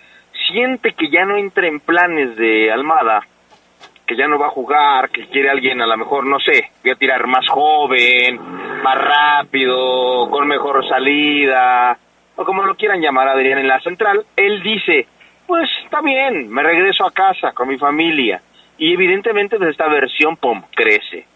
siente 0.48 0.92
que 0.92 1.08
ya 1.10 1.24
no 1.24 1.36
entra 1.36 1.66
en 1.66 1.80
planes 1.80 2.36
de 2.36 2.70
Almada, 2.70 3.26
que 4.06 4.16
ya 4.16 4.28
no 4.28 4.38
va 4.38 4.46
a 4.46 4.50
jugar, 4.50 5.10
que 5.10 5.26
quiere 5.26 5.50
alguien 5.50 5.80
a 5.80 5.86
lo 5.86 5.96
mejor, 5.96 6.26
no 6.26 6.38
sé, 6.38 6.70
voy 6.82 6.92
a 6.92 6.96
tirar 6.96 7.26
más 7.26 7.48
joven, 7.48 8.38
más 8.82 8.96
rápido, 8.96 10.30
con 10.30 10.46
mejor 10.46 10.86
salida, 10.88 11.98
o 12.36 12.44
como 12.44 12.64
lo 12.64 12.76
quieran 12.76 13.00
llamar 13.00 13.28
Adrián 13.28 13.58
en 13.58 13.68
la 13.68 13.80
central, 13.80 14.24
él 14.36 14.62
dice, 14.62 15.08
pues 15.46 15.68
está 15.84 16.00
bien, 16.00 16.48
me 16.48 16.62
regreso 16.62 17.06
a 17.06 17.12
casa 17.12 17.52
con 17.52 17.68
mi 17.68 17.78
familia. 17.78 18.40
Y 18.78 18.92
evidentemente 18.92 19.56
pues 19.56 19.70
esta 19.70 19.88
versión, 19.88 20.36
pum, 20.36 20.62
crece. 20.74 21.26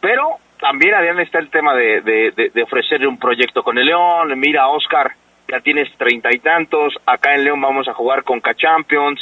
Pero 0.00 0.36
también, 0.60 0.94
Adrián, 0.94 1.20
está 1.20 1.38
el 1.38 1.50
tema 1.50 1.74
de, 1.74 2.00
de, 2.00 2.50
de, 2.52 2.62
ofrecerle 2.62 3.06
un 3.06 3.18
proyecto 3.18 3.62
con 3.62 3.78
el 3.78 3.86
León. 3.86 4.38
Mira, 4.38 4.68
Oscar, 4.68 5.12
ya 5.48 5.60
tienes 5.60 5.92
treinta 5.96 6.30
y 6.32 6.38
tantos. 6.38 6.94
Acá 7.06 7.34
en 7.34 7.44
León 7.44 7.60
vamos 7.60 7.88
a 7.88 7.94
jugar 7.94 8.24
con 8.24 8.40
K-Champions. 8.40 9.20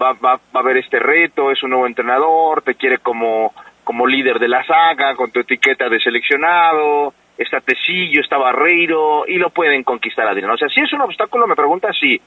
Va, 0.00 0.12
va, 0.14 0.36
va 0.36 0.40
a 0.54 0.58
haber 0.58 0.78
este 0.78 0.98
reto, 0.98 1.50
es 1.50 1.62
un 1.62 1.70
nuevo 1.70 1.86
entrenador, 1.86 2.62
te 2.62 2.74
quiere 2.74 2.98
como, 2.98 3.52
como 3.84 4.06
líder 4.06 4.38
de 4.38 4.48
la 4.48 4.64
saga, 4.64 5.14
con 5.14 5.30
tu 5.30 5.40
etiqueta 5.40 5.90
de 5.90 6.00
seleccionado 6.00 7.12
está 7.42 7.60
Tecillo, 7.60 8.20
está 8.20 8.36
Barreiro, 8.36 9.24
y 9.26 9.36
lo 9.36 9.50
pueden 9.50 9.82
conquistar 9.82 10.28
Adrián. 10.28 10.50
O 10.50 10.58
sea, 10.58 10.68
si 10.68 10.80
es 10.80 10.92
un 10.92 11.00
obstáculo, 11.00 11.46
me 11.46 11.56
pregunta 11.56 11.88
sí, 11.98 12.20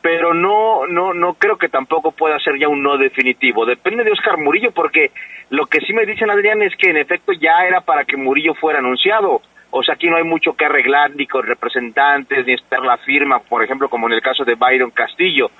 pero 0.00 0.34
no, 0.34 0.86
no, 0.86 1.12
no 1.14 1.34
creo 1.34 1.56
que 1.56 1.68
tampoco 1.68 2.12
pueda 2.12 2.38
ser 2.38 2.58
ya 2.58 2.68
un 2.68 2.82
no 2.82 2.96
definitivo. 2.96 3.66
Depende 3.66 4.04
de 4.04 4.12
Oscar 4.12 4.38
Murillo, 4.38 4.72
porque 4.72 5.10
lo 5.50 5.66
que 5.66 5.80
sí 5.80 5.92
me 5.92 6.06
dicen 6.06 6.30
Adrián 6.30 6.62
es 6.62 6.74
que 6.76 6.90
en 6.90 6.96
efecto 6.96 7.32
ya 7.32 7.64
era 7.66 7.80
para 7.80 8.04
que 8.04 8.16
Murillo 8.16 8.54
fuera 8.54 8.78
anunciado. 8.78 9.42
O 9.70 9.82
sea, 9.82 9.94
aquí 9.94 10.08
no 10.08 10.16
hay 10.16 10.24
mucho 10.24 10.54
que 10.54 10.64
arreglar 10.64 11.14
ni 11.14 11.26
con 11.26 11.44
representantes, 11.44 12.46
ni 12.46 12.54
estar 12.54 12.80
la 12.80 12.96
firma, 12.98 13.40
por 13.40 13.62
ejemplo, 13.62 13.88
como 13.88 14.06
en 14.06 14.14
el 14.14 14.22
caso 14.22 14.44
de 14.44 14.54
Byron 14.54 14.90
Castillo 14.90 15.50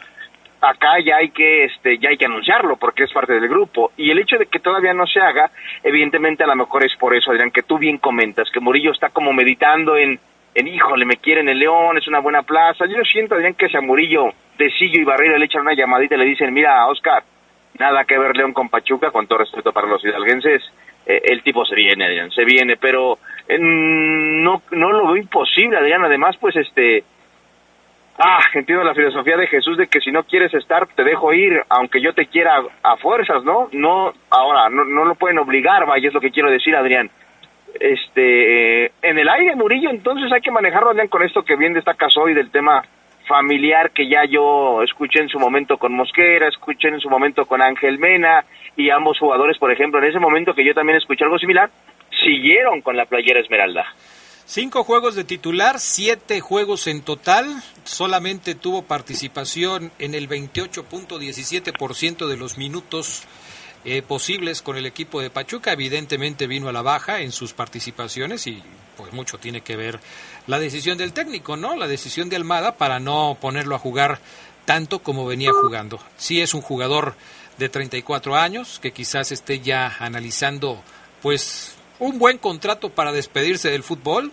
acá 0.60 0.98
ya 1.04 1.16
hay 1.16 1.30
que 1.30 1.64
este 1.64 1.98
ya 1.98 2.10
hay 2.10 2.16
que 2.16 2.26
anunciarlo 2.26 2.76
porque 2.76 3.04
es 3.04 3.12
parte 3.12 3.34
del 3.34 3.48
grupo 3.48 3.92
y 3.96 4.10
el 4.10 4.18
hecho 4.18 4.36
de 4.38 4.46
que 4.46 4.58
todavía 4.58 4.92
no 4.92 5.06
se 5.06 5.20
haga 5.20 5.50
evidentemente 5.82 6.42
a 6.42 6.48
lo 6.48 6.56
mejor 6.56 6.84
es 6.84 6.96
por 6.96 7.14
eso 7.14 7.30
Adrián 7.30 7.50
que 7.50 7.62
tú 7.62 7.78
bien 7.78 7.98
comentas 7.98 8.50
que 8.52 8.60
Murillo 8.60 8.92
está 8.92 9.10
como 9.10 9.32
meditando 9.32 9.96
en 9.96 10.18
en 10.54 10.68
híjole 10.68 11.04
me 11.04 11.16
quieren 11.16 11.48
el 11.48 11.58
León 11.58 11.98
es 11.98 12.08
una 12.08 12.20
buena 12.20 12.42
plaza 12.42 12.86
yo 12.86 13.02
siento 13.04 13.34
Adrián 13.34 13.54
que 13.54 13.68
si 13.68 13.76
a 13.76 13.80
Murillo 13.80 14.26
Tecillo 14.56 15.00
y 15.00 15.04
Barrero 15.04 15.38
le 15.38 15.44
echan 15.44 15.62
una 15.62 15.74
llamadita 15.74 16.14
y 16.14 16.18
le 16.18 16.24
dicen 16.24 16.52
mira 16.52 16.86
Oscar 16.86 17.22
nada 17.78 18.04
que 18.04 18.18
ver 18.18 18.36
León 18.36 18.52
con 18.52 18.68
Pachuca 18.68 19.10
con 19.10 19.26
todo 19.26 19.38
respeto 19.38 19.72
para 19.72 19.86
los 19.86 20.04
hidalguenses 20.04 20.62
eh, 21.06 21.20
el 21.24 21.42
tipo 21.42 21.64
se 21.64 21.74
viene 21.74 22.06
Adrián 22.06 22.30
se 22.30 22.44
viene 22.44 22.76
pero 22.76 23.18
no 23.48 24.62
no 24.70 24.92
lo 24.92 25.06
veo 25.06 25.16
imposible 25.16 25.78
Adrián 25.78 26.04
además 26.04 26.36
pues 26.38 26.56
este 26.56 27.04
Ah, 28.20 28.40
entiendo 28.54 28.82
la 28.82 28.94
filosofía 28.94 29.36
de 29.36 29.46
Jesús 29.46 29.78
de 29.78 29.86
que 29.86 30.00
si 30.00 30.10
no 30.10 30.24
quieres 30.24 30.52
estar, 30.52 30.88
te 30.88 31.04
dejo 31.04 31.32
ir, 31.32 31.62
aunque 31.68 32.00
yo 32.00 32.12
te 32.14 32.26
quiera 32.26 32.60
a 32.82 32.96
fuerzas, 32.96 33.44
¿no? 33.44 33.68
No, 33.70 34.12
ahora, 34.28 34.68
no, 34.70 34.84
no 34.84 35.04
lo 35.04 35.14
pueden 35.14 35.38
obligar, 35.38 35.86
vaya, 35.86 36.08
es 36.08 36.14
lo 36.14 36.20
que 36.20 36.32
quiero 36.32 36.50
decir, 36.50 36.74
Adrián. 36.74 37.10
Este, 37.74 38.86
en 39.02 39.18
el 39.18 39.28
aire, 39.28 39.54
Murillo, 39.54 39.90
entonces 39.90 40.32
hay 40.32 40.40
que 40.40 40.50
manejarlo, 40.50 40.90
Adrián, 40.90 41.08
con 41.08 41.22
esto 41.22 41.44
que 41.44 41.56
bien 41.56 41.74
destacas 41.74 42.16
hoy 42.16 42.34
del 42.34 42.50
tema 42.50 42.82
familiar 43.28 43.92
que 43.92 44.08
ya 44.08 44.24
yo 44.24 44.82
escuché 44.82 45.20
en 45.20 45.28
su 45.28 45.38
momento 45.38 45.76
con 45.76 45.94
Mosquera, 45.94 46.48
escuché 46.48 46.88
en 46.88 46.98
su 46.98 47.10
momento 47.10 47.44
con 47.44 47.62
Ángel 47.62 47.98
Mena 47.98 48.44
y 48.76 48.90
ambos 48.90 49.18
jugadores, 49.18 49.58
por 49.58 49.70
ejemplo, 49.70 50.00
en 50.00 50.06
ese 50.06 50.18
momento 50.18 50.54
que 50.54 50.64
yo 50.64 50.74
también 50.74 50.98
escuché 50.98 51.24
algo 51.24 51.38
similar, 51.38 51.70
siguieron 52.24 52.80
con 52.80 52.96
la 52.96 53.04
playera 53.04 53.40
Esmeralda. 53.40 53.84
Cinco 54.46 54.82
juegos 54.82 55.14
de 55.14 55.24
titular, 55.24 55.78
siete 55.78 56.40
juegos 56.40 56.86
en 56.86 57.02
total. 57.02 57.44
Solamente 57.84 58.54
tuvo 58.54 58.82
participación 58.82 59.92
en 59.98 60.14
el 60.14 60.26
28.17% 60.26 62.26
de 62.26 62.36
los 62.38 62.56
minutos 62.56 63.28
eh, 63.90 64.02
posibles 64.02 64.60
con 64.60 64.76
el 64.76 64.84
equipo 64.84 65.22
de 65.22 65.30
Pachuca. 65.30 65.72
Evidentemente 65.72 66.46
vino 66.46 66.68
a 66.68 66.72
la 66.72 66.82
baja 66.82 67.20
en 67.22 67.32
sus 67.32 67.54
participaciones 67.54 68.46
y 68.46 68.62
pues 68.98 69.14
mucho 69.14 69.38
tiene 69.38 69.62
que 69.62 69.76
ver 69.76 69.98
la 70.46 70.58
decisión 70.58 70.98
del 70.98 71.14
técnico, 71.14 71.56
¿no? 71.56 71.74
La 71.74 71.86
decisión 71.86 72.28
de 72.28 72.36
Almada 72.36 72.76
para 72.76 73.00
no 73.00 73.38
ponerlo 73.40 73.74
a 73.74 73.78
jugar 73.78 74.20
tanto 74.64 74.98
como 74.98 75.24
venía 75.24 75.52
jugando. 75.52 75.98
Sí 76.18 76.42
es 76.42 76.52
un 76.52 76.60
jugador 76.60 77.14
de 77.56 77.70
34 77.70 78.36
años 78.36 78.78
que 78.78 78.92
quizás 78.92 79.32
esté 79.32 79.60
ya 79.60 79.96
analizando 79.98 80.82
pues 81.22 81.74
un 81.98 82.18
buen 82.18 82.36
contrato 82.36 82.90
para 82.90 83.12
despedirse 83.12 83.70
del 83.70 83.82
fútbol. 83.82 84.32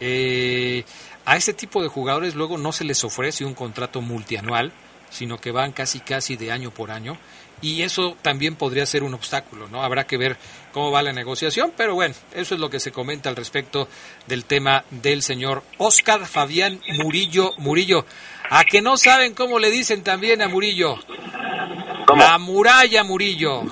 Eh, 0.00 0.84
a 1.24 1.36
ese 1.36 1.52
tipo 1.52 1.82
de 1.82 1.88
jugadores 1.88 2.34
luego 2.34 2.58
no 2.58 2.72
se 2.72 2.82
les 2.82 3.04
ofrece 3.04 3.44
un 3.44 3.54
contrato 3.54 4.00
multianual, 4.00 4.72
sino 5.10 5.38
que 5.38 5.52
van 5.52 5.70
casi 5.70 6.00
casi 6.00 6.36
de 6.36 6.50
año 6.50 6.72
por 6.72 6.90
año. 6.90 7.16
Y 7.60 7.82
eso 7.82 8.16
también 8.22 8.54
podría 8.54 8.86
ser 8.86 9.02
un 9.02 9.14
obstáculo, 9.14 9.68
¿no? 9.68 9.82
Habrá 9.82 10.06
que 10.06 10.16
ver 10.16 10.36
cómo 10.72 10.90
va 10.90 11.02
la 11.02 11.12
negociación, 11.12 11.72
pero 11.76 11.94
bueno, 11.94 12.14
eso 12.34 12.54
es 12.54 12.60
lo 12.60 12.70
que 12.70 12.78
se 12.78 12.92
comenta 12.92 13.28
al 13.28 13.36
respecto 13.36 13.88
del 14.26 14.44
tema 14.44 14.84
del 14.90 15.22
señor 15.22 15.64
Oscar 15.78 16.26
Fabián 16.26 16.80
Murillo. 17.02 17.54
Murillo, 17.58 18.06
a 18.50 18.64
que 18.64 18.80
no 18.80 18.96
saben 18.96 19.34
cómo 19.34 19.58
le 19.58 19.70
dicen 19.70 20.02
también 20.02 20.40
a 20.40 20.48
Murillo. 20.48 20.98
La 22.16 22.38
muralla 22.38 23.04
Murillo. 23.04 23.64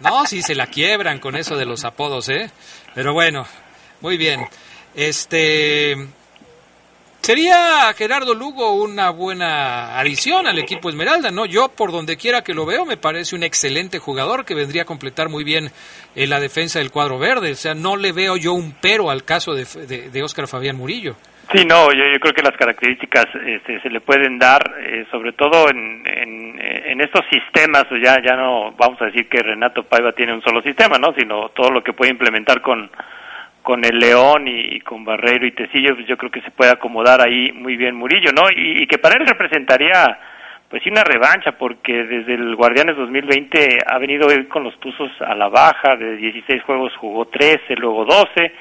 No, 0.00 0.26
si 0.26 0.42
se 0.42 0.54
la 0.54 0.66
quiebran 0.66 1.18
con 1.18 1.36
eso 1.36 1.56
de 1.56 1.64
los 1.64 1.84
apodos, 1.84 2.28
¿eh? 2.28 2.50
Pero 2.94 3.14
bueno, 3.14 3.46
muy 4.00 4.16
bien. 4.16 4.46
Este. 4.94 5.96
Sería 7.24 7.90
Gerardo 7.96 8.34
Lugo 8.34 8.74
una 8.74 9.08
buena 9.08 9.98
adición 9.98 10.46
al 10.46 10.58
equipo 10.58 10.90
Esmeralda, 10.90 11.30
¿no? 11.30 11.46
Yo, 11.46 11.70
por 11.70 11.90
donde 11.90 12.18
quiera 12.18 12.44
que 12.44 12.52
lo 12.52 12.66
veo, 12.66 12.84
me 12.84 12.98
parece 12.98 13.34
un 13.34 13.42
excelente 13.42 13.98
jugador 13.98 14.44
que 14.44 14.54
vendría 14.54 14.82
a 14.82 14.84
completar 14.84 15.30
muy 15.30 15.42
bien 15.42 15.70
en 16.14 16.28
la 16.28 16.38
defensa 16.38 16.80
del 16.80 16.90
cuadro 16.90 17.18
verde. 17.18 17.52
O 17.52 17.54
sea, 17.54 17.74
no 17.74 17.96
le 17.96 18.12
veo 18.12 18.36
yo 18.36 18.52
un 18.52 18.74
pero 18.78 19.08
al 19.08 19.24
caso 19.24 19.54
de, 19.54 19.64
de, 20.12 20.22
Oscar 20.22 20.46
Fabián 20.46 20.76
Murillo. 20.76 21.16
Sí, 21.50 21.64
no, 21.64 21.90
yo, 21.94 22.04
creo 22.20 22.34
que 22.34 22.42
las 22.42 22.58
características 22.58 23.24
este, 23.46 23.80
se 23.80 23.88
le 23.88 24.02
pueden 24.02 24.38
dar, 24.38 24.60
eh, 24.80 25.06
sobre 25.10 25.32
todo 25.32 25.70
en, 25.70 26.06
en, 26.06 27.00
estos 27.00 27.24
sistemas, 27.30 27.84
ya, 28.02 28.20
ya 28.22 28.36
no 28.36 28.72
vamos 28.72 29.00
a 29.00 29.06
decir 29.06 29.30
que 29.30 29.42
Renato 29.42 29.82
Paiva 29.82 30.12
tiene 30.12 30.34
un 30.34 30.42
solo 30.42 30.60
sistema, 30.60 30.98
¿no? 30.98 31.14
Sino 31.14 31.48
todo 31.48 31.70
lo 31.70 31.82
que 31.82 31.94
puede 31.94 32.10
implementar 32.12 32.60
con, 32.60 32.90
con 33.64 33.82
el 33.82 33.98
León 33.98 34.46
y, 34.46 34.78
con 34.80 35.06
Barreiro 35.06 35.46
y 35.46 35.52
Tecillo, 35.52 35.94
pues 35.94 36.06
yo 36.06 36.18
creo 36.18 36.30
que 36.30 36.42
se 36.42 36.50
puede 36.50 36.70
acomodar 36.70 37.22
ahí 37.22 37.50
muy 37.50 37.76
bien 37.76 37.96
Murillo, 37.96 38.30
¿no? 38.30 38.42
Y, 38.54 38.86
que 38.86 38.98
para 38.98 39.16
él 39.18 39.26
representaría 39.26 40.18
pues 40.68 40.82
sí 40.82 40.90
una 40.90 41.02
revancha 41.02 41.52
porque 41.52 42.04
desde 42.04 42.34
el 42.34 42.54
Guardianes 42.56 42.96
2020 42.96 43.78
ha 43.86 43.98
venido 43.98 44.28
con 44.48 44.64
los 44.64 44.78
Tuzos 44.80 45.10
a 45.20 45.34
la 45.34 45.48
baja, 45.48 45.96
de 45.96 46.16
16 46.16 46.62
juegos 46.62 46.92
jugó 46.98 47.26
13, 47.26 47.76
luego 47.76 48.04
12 48.04 48.52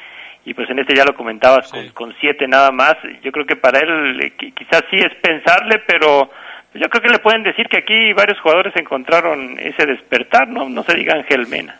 y 0.45 0.53
pues 0.53 0.69
en 0.69 0.79
este 0.79 0.95
ya 0.95 1.03
lo 1.03 1.15
comentabas 1.15 1.69
con, 1.69 1.89
con 1.89 2.15
7 2.21 2.47
nada 2.47 2.71
más. 2.71 2.95
Yo 3.23 3.31
creo 3.31 3.45
que 3.45 3.57
para 3.57 3.79
él 3.79 4.21
eh, 4.23 4.33
quizás 4.37 4.83
sí 4.89 4.97
es 4.97 5.13
pensarle, 5.21 5.81
pero 5.85 6.31
yo 6.75 6.87
creo 6.87 7.01
que 7.01 7.11
le 7.11 7.19
pueden 7.19 7.43
decir 7.43 7.67
que 7.67 7.79
aquí 7.79 8.13
varios 8.13 8.39
jugadores 8.39 8.73
encontraron 8.77 9.59
ese 9.59 9.85
despertar, 9.85 10.47
¿no? 10.47 10.69
No 10.69 10.83
se 10.83 10.95
diga 10.95 11.15
Ángel 11.15 11.47
Mena. 11.47 11.77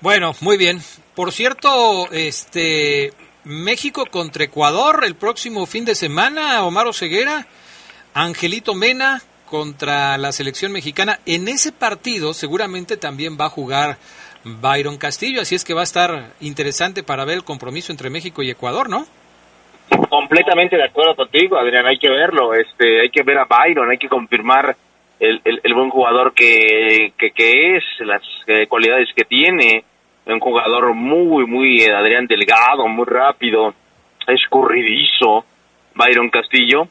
Bueno, 0.00 0.32
muy 0.40 0.56
bien. 0.56 0.78
Por 1.18 1.32
cierto, 1.32 2.06
este 2.12 3.10
México 3.42 4.04
contra 4.08 4.44
Ecuador 4.44 5.02
el 5.04 5.16
próximo 5.16 5.66
fin 5.66 5.84
de 5.84 5.96
semana, 5.96 6.64
Omar 6.64 6.94
Ceguera, 6.94 7.44
Angelito 8.14 8.72
Mena 8.76 9.18
contra 9.50 10.16
la 10.16 10.30
selección 10.30 10.70
mexicana. 10.70 11.18
En 11.26 11.48
ese 11.48 11.72
partido 11.72 12.34
seguramente 12.34 12.96
también 12.96 13.36
va 13.36 13.46
a 13.46 13.50
jugar 13.50 13.96
Byron 14.44 14.96
Castillo, 14.96 15.40
así 15.40 15.56
es 15.56 15.64
que 15.64 15.74
va 15.74 15.80
a 15.80 15.90
estar 15.90 16.34
interesante 16.38 17.02
para 17.02 17.24
ver 17.24 17.38
el 17.38 17.44
compromiso 17.44 17.90
entre 17.90 18.10
México 18.10 18.44
y 18.44 18.50
Ecuador, 18.50 18.88
¿no? 18.88 19.04
Completamente 20.08 20.76
de 20.76 20.84
acuerdo 20.84 21.16
contigo, 21.16 21.58
Adrián, 21.58 21.84
hay 21.84 21.98
que 21.98 22.10
verlo, 22.10 22.54
este, 22.54 23.00
hay 23.00 23.10
que 23.10 23.24
ver 23.24 23.38
a 23.38 23.44
Byron, 23.44 23.90
hay 23.90 23.98
que 23.98 24.08
confirmar 24.08 24.76
el, 25.18 25.40
el, 25.44 25.74
buen 25.74 25.90
jugador 25.90 26.32
que, 26.32 27.12
que, 27.18 27.76
es, 27.76 27.82
las 28.06 28.22
eh, 28.46 28.68
cualidades 28.68 29.08
que 29.16 29.24
tiene, 29.24 29.82
un 30.34 30.40
jugador 30.40 30.94
muy, 30.94 31.46
muy, 31.46 31.82
eh, 31.82 31.92
Adrián, 31.92 32.26
delgado, 32.26 32.86
muy 32.88 33.06
rápido, 33.06 33.74
escurridizo, 34.26 35.44
Byron 35.94 36.30
Castillo, 36.30 36.88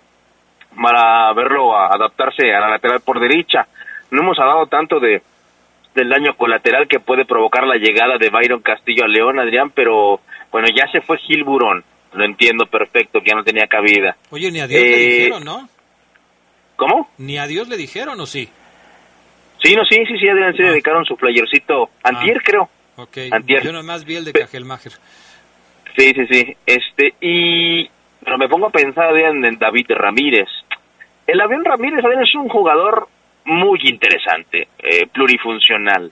para 0.75 1.33
verlo 1.33 1.77
adaptarse 1.77 2.53
a 2.53 2.59
la 2.59 2.69
lateral 2.69 3.01
por 3.01 3.19
derecha. 3.19 3.67
No 4.11 4.21
hemos 4.21 4.39
hablado 4.39 4.67
tanto 4.67 4.99
de 4.99 5.21
del 5.95 6.09
daño 6.09 6.35
colateral 6.37 6.87
que 6.87 6.99
puede 6.99 7.25
provocar 7.25 7.65
la 7.65 7.75
llegada 7.75 8.19
de 8.19 8.29
Byron 8.29 8.61
Castillo 8.61 9.05
a 9.05 9.07
León, 9.07 9.39
Adrián, 9.39 9.71
pero 9.71 10.19
bueno, 10.51 10.67
ya 10.75 10.85
se 10.91 11.01
fue 11.01 11.17
Gil 11.17 11.43
Burón 11.43 11.83
lo 12.13 12.25
entiendo 12.25 12.65
perfecto, 12.65 13.21
que 13.21 13.29
ya 13.29 13.35
no 13.35 13.43
tenía 13.43 13.67
cabida. 13.67 14.17
Oye, 14.31 14.51
ni 14.51 14.59
a 14.59 14.67
Dios 14.67 14.81
le 14.81 14.87
eh, 14.87 15.15
dijeron, 15.17 15.43
¿no? 15.43 15.69
¿Cómo? 16.75 17.09
Ni 17.17 17.37
a 17.37 17.47
Dios 17.47 17.67
le 17.67 17.77
dijeron, 17.77 18.19
¿o 18.19 18.25
sí? 18.25 18.49
Sí, 19.63 19.75
no, 19.75 19.83
sí, 19.85 19.97
sí, 20.07 20.17
sí, 20.19 20.27
Adrián, 20.27 20.55
se 20.55 20.63
ah. 20.63 20.71
dedicaron 20.71 21.05
su 21.05 21.15
playercito, 21.15 21.89
antier 22.03 22.37
ah, 22.37 22.43
creo. 22.43 22.69
Ok, 22.97 23.17
antier. 23.31 23.63
yo 23.63 23.71
nomás 23.71 24.05
vi 24.05 24.15
el 24.15 24.25
de 24.25 24.33
Cajelmacher. 24.33 24.93
Sí, 25.95 26.13
sí, 26.13 26.27
sí, 26.29 26.57
este, 26.65 27.13
y... 27.21 27.89
Pero 28.23 28.37
me 28.37 28.49
pongo 28.49 28.67
a 28.67 28.71
pensar, 28.71 29.05
Adrián, 29.05 29.43
en 29.45 29.57
David 29.57 29.85
Ramírez. 29.89 30.49
El 31.25 31.39
avión 31.39 31.63
Ramírez, 31.63 32.03
Adrián, 32.03 32.23
es 32.23 32.35
un 32.35 32.49
jugador 32.49 33.07
muy 33.45 33.79
interesante, 33.83 34.67
eh, 34.79 35.07
plurifuncional 35.13 36.11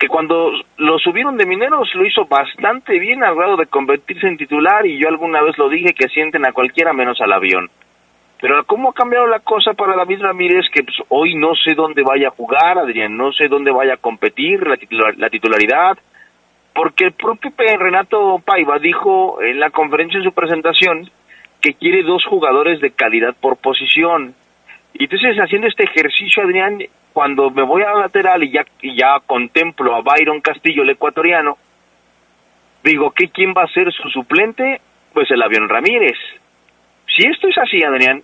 que 0.00 0.08
cuando 0.08 0.50
lo 0.78 0.98
subieron 0.98 1.36
de 1.36 1.44
mineros 1.44 1.94
lo 1.94 2.06
hizo 2.06 2.24
bastante 2.24 2.98
bien 2.98 3.22
al 3.22 3.34
grado 3.36 3.58
de 3.58 3.66
convertirse 3.66 4.26
en 4.26 4.38
titular 4.38 4.86
y 4.86 4.98
yo 4.98 5.08
alguna 5.08 5.42
vez 5.42 5.58
lo 5.58 5.68
dije 5.68 5.92
que 5.92 6.08
sienten 6.08 6.46
a 6.46 6.52
cualquiera 6.52 6.94
menos 6.94 7.20
al 7.20 7.34
avión. 7.34 7.70
Pero 8.40 8.64
cómo 8.64 8.90
ha 8.90 8.94
cambiado 8.94 9.26
la 9.26 9.40
cosa 9.40 9.74
para 9.74 9.96
David 9.96 10.22
Ramírez, 10.22 10.66
que 10.72 10.82
pues, 10.82 10.96
hoy 11.08 11.34
no 11.34 11.54
sé 11.54 11.74
dónde 11.74 12.02
vaya 12.02 12.28
a 12.28 12.32
jugar, 12.32 12.78
Adrián, 12.78 13.16
no 13.16 13.32
sé 13.32 13.48
dónde 13.48 13.70
vaya 13.70 13.94
a 13.94 13.98
competir, 13.98 14.66
la, 14.66 15.28
titularidad. 15.28 15.98
porque 16.74 17.04
el 17.04 17.12
propio 17.12 17.52
Renato 17.78 18.40
Paiva 18.44 18.78
dijo 18.78 19.42
en 19.42 19.60
la 19.60 19.70
conferencia 19.70 20.18
en 20.18 20.24
su 20.24 20.32
presentación 20.32 21.10
que 21.60 21.74
quiere 21.74 22.02
dos 22.02 22.24
jugadores 22.24 22.80
de 22.80 22.92
calidad 22.92 23.34
por 23.38 23.58
posición. 23.58 24.34
Y 24.94 25.04
entonces 25.04 25.36
haciendo 25.36 25.68
este 25.68 25.84
ejercicio, 25.84 26.42
Adrián, 26.42 26.78
cuando 27.12 27.50
me 27.50 27.62
voy 27.62 27.82
a 27.82 27.92
lateral 27.94 28.42
y 28.42 28.52
ya, 28.52 28.64
y 28.80 28.96
ya 28.96 29.20
contemplo 29.26 29.94
a 29.94 30.00
Byron 30.00 30.40
Castillo, 30.40 30.82
el 30.82 30.90
ecuatoriano, 30.90 31.58
digo, 32.82 33.10
¿qué 33.10 33.28
quién 33.28 33.52
va 33.52 33.64
a 33.64 33.72
ser 33.74 33.92
su 33.92 34.08
suplente? 34.08 34.80
Pues 35.12 35.30
el 35.30 35.42
avión 35.42 35.68
Ramírez. 35.68 36.16
Si 37.06 37.26
esto 37.26 37.48
es 37.48 37.58
así, 37.58 37.82
Adrián, 37.82 38.22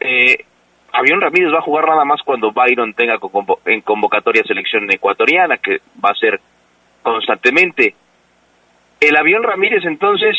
eh, 0.00 0.44
Avión 0.92 1.20
Ramírez 1.20 1.52
va 1.52 1.58
a 1.58 1.62
jugar 1.62 1.86
nada 1.86 2.04
más 2.04 2.20
cuando 2.22 2.52
Byron 2.52 2.94
tenga 2.94 3.18
en 3.66 3.80
convocatoria 3.82 4.42
selección 4.44 4.90
ecuatoriana, 4.90 5.58
que 5.58 5.80
va 6.04 6.10
a 6.10 6.14
ser 6.14 6.40
constantemente. 7.02 7.94
El 9.00 9.16
Avión 9.16 9.42
Ramírez 9.42 9.84
entonces 9.84 10.36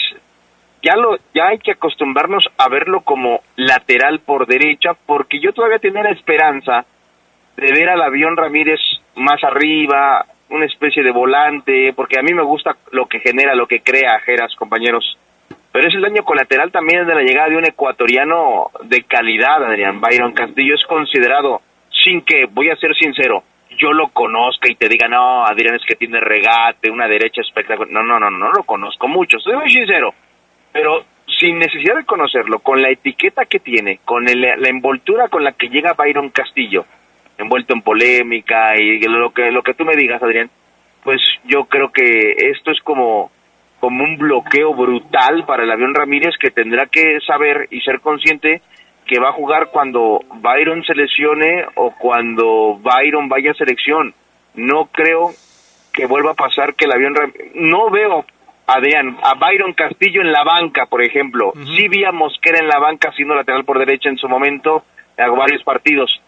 ya 0.84 0.95
lo 0.95 1.18
ya 1.34 1.47
hay 1.47 1.59
que 1.59 1.72
acostumbrarnos 1.72 2.45
a 2.57 2.68
verlo 2.70 3.01
como 3.01 3.41
lateral 3.55 4.20
por 4.20 4.47
derecha, 4.47 4.93
porque 5.05 5.39
yo 5.39 5.53
todavía 5.53 5.80
tenía 5.80 6.03
la 6.03 6.12
esperanza 6.12 6.86
de 7.55 7.72
ver 7.72 7.89
al 7.89 8.01
Avión 8.01 8.36
Ramírez 8.36 8.80
más 9.16 9.43
arriba, 9.43 10.26
una 10.49 10.66
especie 10.66 11.03
de 11.03 11.12
volante, 11.12 11.93
porque 11.93 12.20
a 12.20 12.24
mí 12.24 12.34
me 12.34 12.43
gusta 12.43 12.76
lo 12.91 13.05
que 13.05 13.20
genera, 13.20 13.55
lo 13.55 13.68
que 13.68 13.82
crea 13.82 14.20
Jeras, 14.20 14.55
compañeros. 14.55 15.18
Pero 15.72 15.88
es 15.88 15.96
el 15.96 16.02
daño 16.02 16.24
colateral 16.24 16.72
también 16.72 17.08
de 17.08 17.16
la 17.16 17.22
llegada 17.22 17.50
de 17.50 17.58
un 17.58 17.66
ecuatoriano 17.66 18.72
de 18.84 19.04
calidad, 19.04 19.64
Adrián 19.64 20.02
Byron 20.02 20.34
Castillo. 20.34 20.76
Es 20.76 20.84
considerado, 20.86 21.62
sin 21.90 22.22
que, 22.22 22.46
voy 22.46 22.70
a 22.70 22.76
ser 22.76 22.94
sincero, 22.96 23.44
yo 23.78 23.94
lo 23.94 24.10
conozca 24.10 24.70
y 24.70 24.76
te 24.76 24.90
diga, 24.90 25.08
no, 25.08 25.46
Adrián 25.46 25.76
es 25.76 25.86
que 25.88 25.96
tiene 25.96 26.20
regate, 26.20 26.92
una 26.92 27.08
derecha 27.08 27.42
espectacular. 27.42 27.92
No, 27.92 28.04
no, 28.04 28.20
no, 28.20 28.30
no 28.30 28.52
lo 28.52 28.64
conozco 28.64 29.08
mucho, 29.08 29.40
soy 29.40 29.56
muy 29.56 29.70
sincero. 29.70 30.14
Pero 30.74 31.06
sin 31.40 31.58
necesidad 31.58 31.96
de 31.96 32.06
conocerlo, 32.06 32.60
con 32.60 32.82
la 32.82 32.90
etiqueta 32.90 33.46
que 33.46 33.60
tiene, 33.60 34.00
con 34.04 34.26
la 34.26 34.70
envoltura 34.70 35.30
con 35.30 35.44
la 35.44 35.54
que 35.54 35.70
llega 35.70 35.94
Byron 35.94 36.30
Castillo, 36.30 36.86
envuelto 37.38 37.74
en 37.74 37.82
polémica 37.82 38.76
y 38.78 39.00
lo 39.00 39.32
que, 39.32 39.52
lo 39.52 39.64
que 39.64 39.74
tú 39.74 39.86
me 39.86 39.96
digas, 39.96 40.22
Adrián, 40.22 40.50
pues 41.04 41.22
yo 41.46 41.66
creo 41.66 41.92
que 41.92 42.36
esto 42.52 42.72
es 42.72 42.80
como 42.82 43.32
como 43.82 44.04
un 44.04 44.16
bloqueo 44.18 44.76
brutal 44.76 45.44
para 45.46 45.64
el 45.64 45.72
avión 45.72 45.96
Ramírez 45.96 46.36
que 46.40 46.52
tendrá 46.52 46.86
que 46.86 47.20
saber 47.26 47.68
y 47.72 47.82
ser 47.82 48.00
consciente 48.00 48.62
que 49.08 49.20
va 49.20 49.30
a 49.30 49.34
jugar 49.34 49.70
cuando 49.72 50.22
Byron 50.36 50.84
se 50.84 50.94
lesione 50.94 51.66
o 51.76 51.92
cuando 51.98 52.80
Byron 52.80 53.28
vaya 53.28 53.52
a 53.52 53.56
selección. 53.56 54.14
No 54.54 54.86
creo 54.86 55.32
que 55.94 56.06
vuelva 56.06 56.32
a 56.32 56.36
pasar 56.36 56.76
que 56.76 56.86
el 56.86 56.94
avión 56.94 57.16
Ramírez... 57.16 57.54
No 57.56 57.90
veo, 57.90 58.24
Adrián, 58.68 59.18
a 59.24 59.34
Byron 59.34 59.74
Castillo 59.74 60.22
en 60.22 60.32
la 60.32 60.44
banca, 60.44 60.86
por 60.86 61.02
ejemplo. 61.02 61.52
Sí 61.76 61.88
vi 61.88 62.06
a 62.06 62.12
Mosquera 62.12 62.60
en 62.60 62.68
la 62.68 62.78
banca 62.78 63.12
siendo 63.14 63.34
lateral 63.34 63.66
por 63.66 63.80
derecha 63.80 64.10
en 64.10 64.18
su 64.18 64.30
momento, 64.30 64.86
en 65.18 65.36
varios 65.36 65.64
partidos. 65.64 66.22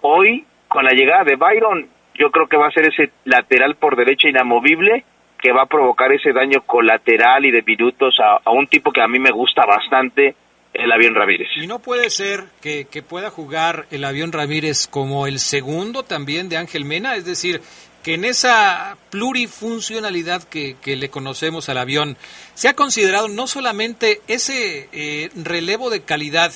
Hoy, 0.00 0.44
con 0.66 0.84
la 0.84 0.90
llegada 0.90 1.22
de 1.22 1.36
Byron, 1.36 1.86
yo 2.14 2.32
creo 2.32 2.48
que 2.48 2.56
va 2.56 2.66
a 2.66 2.72
ser 2.72 2.88
ese 2.88 3.12
lateral 3.24 3.76
por 3.76 3.94
derecha 3.94 4.28
inamovible 4.28 5.04
que 5.38 5.52
va 5.52 5.62
a 5.62 5.66
provocar 5.66 6.12
ese 6.12 6.32
daño 6.32 6.62
colateral 6.66 7.44
y 7.44 7.50
de 7.50 7.62
minutos 7.62 8.16
a, 8.20 8.50
un 8.50 8.66
tipo 8.66 8.92
que 8.92 9.02
a 9.02 9.08
mí 9.08 9.18
me 9.18 9.30
gusta 9.30 9.64
bastante, 9.66 10.34
el 10.72 10.92
avión 10.92 11.14
Ramírez. 11.14 11.48
Y 11.56 11.66
no 11.66 11.78
puede 11.78 12.10
ser 12.10 12.44
que, 12.60 12.86
pueda 13.02 13.30
jugar 13.30 13.86
el 13.90 14.04
avión 14.04 14.32
Ramírez 14.32 14.86
como 14.86 15.26
el 15.26 15.38
segundo 15.38 16.02
también 16.02 16.48
de 16.48 16.56
Ángel 16.56 16.84
Mena, 16.84 17.16
es 17.16 17.24
decir, 17.24 17.60
que 18.02 18.14
en 18.14 18.24
esa 18.24 18.96
plurifuncionalidad 19.10 20.44
que, 20.44 20.76
le 20.84 21.10
conocemos 21.10 21.68
al 21.68 21.78
avión 21.78 22.16
se 22.54 22.68
ha 22.68 22.74
considerado 22.74 23.28
no 23.28 23.46
solamente 23.46 24.20
ese 24.28 24.88
eh, 24.92 25.30
relevo 25.34 25.90
de 25.90 26.02
calidad 26.02 26.52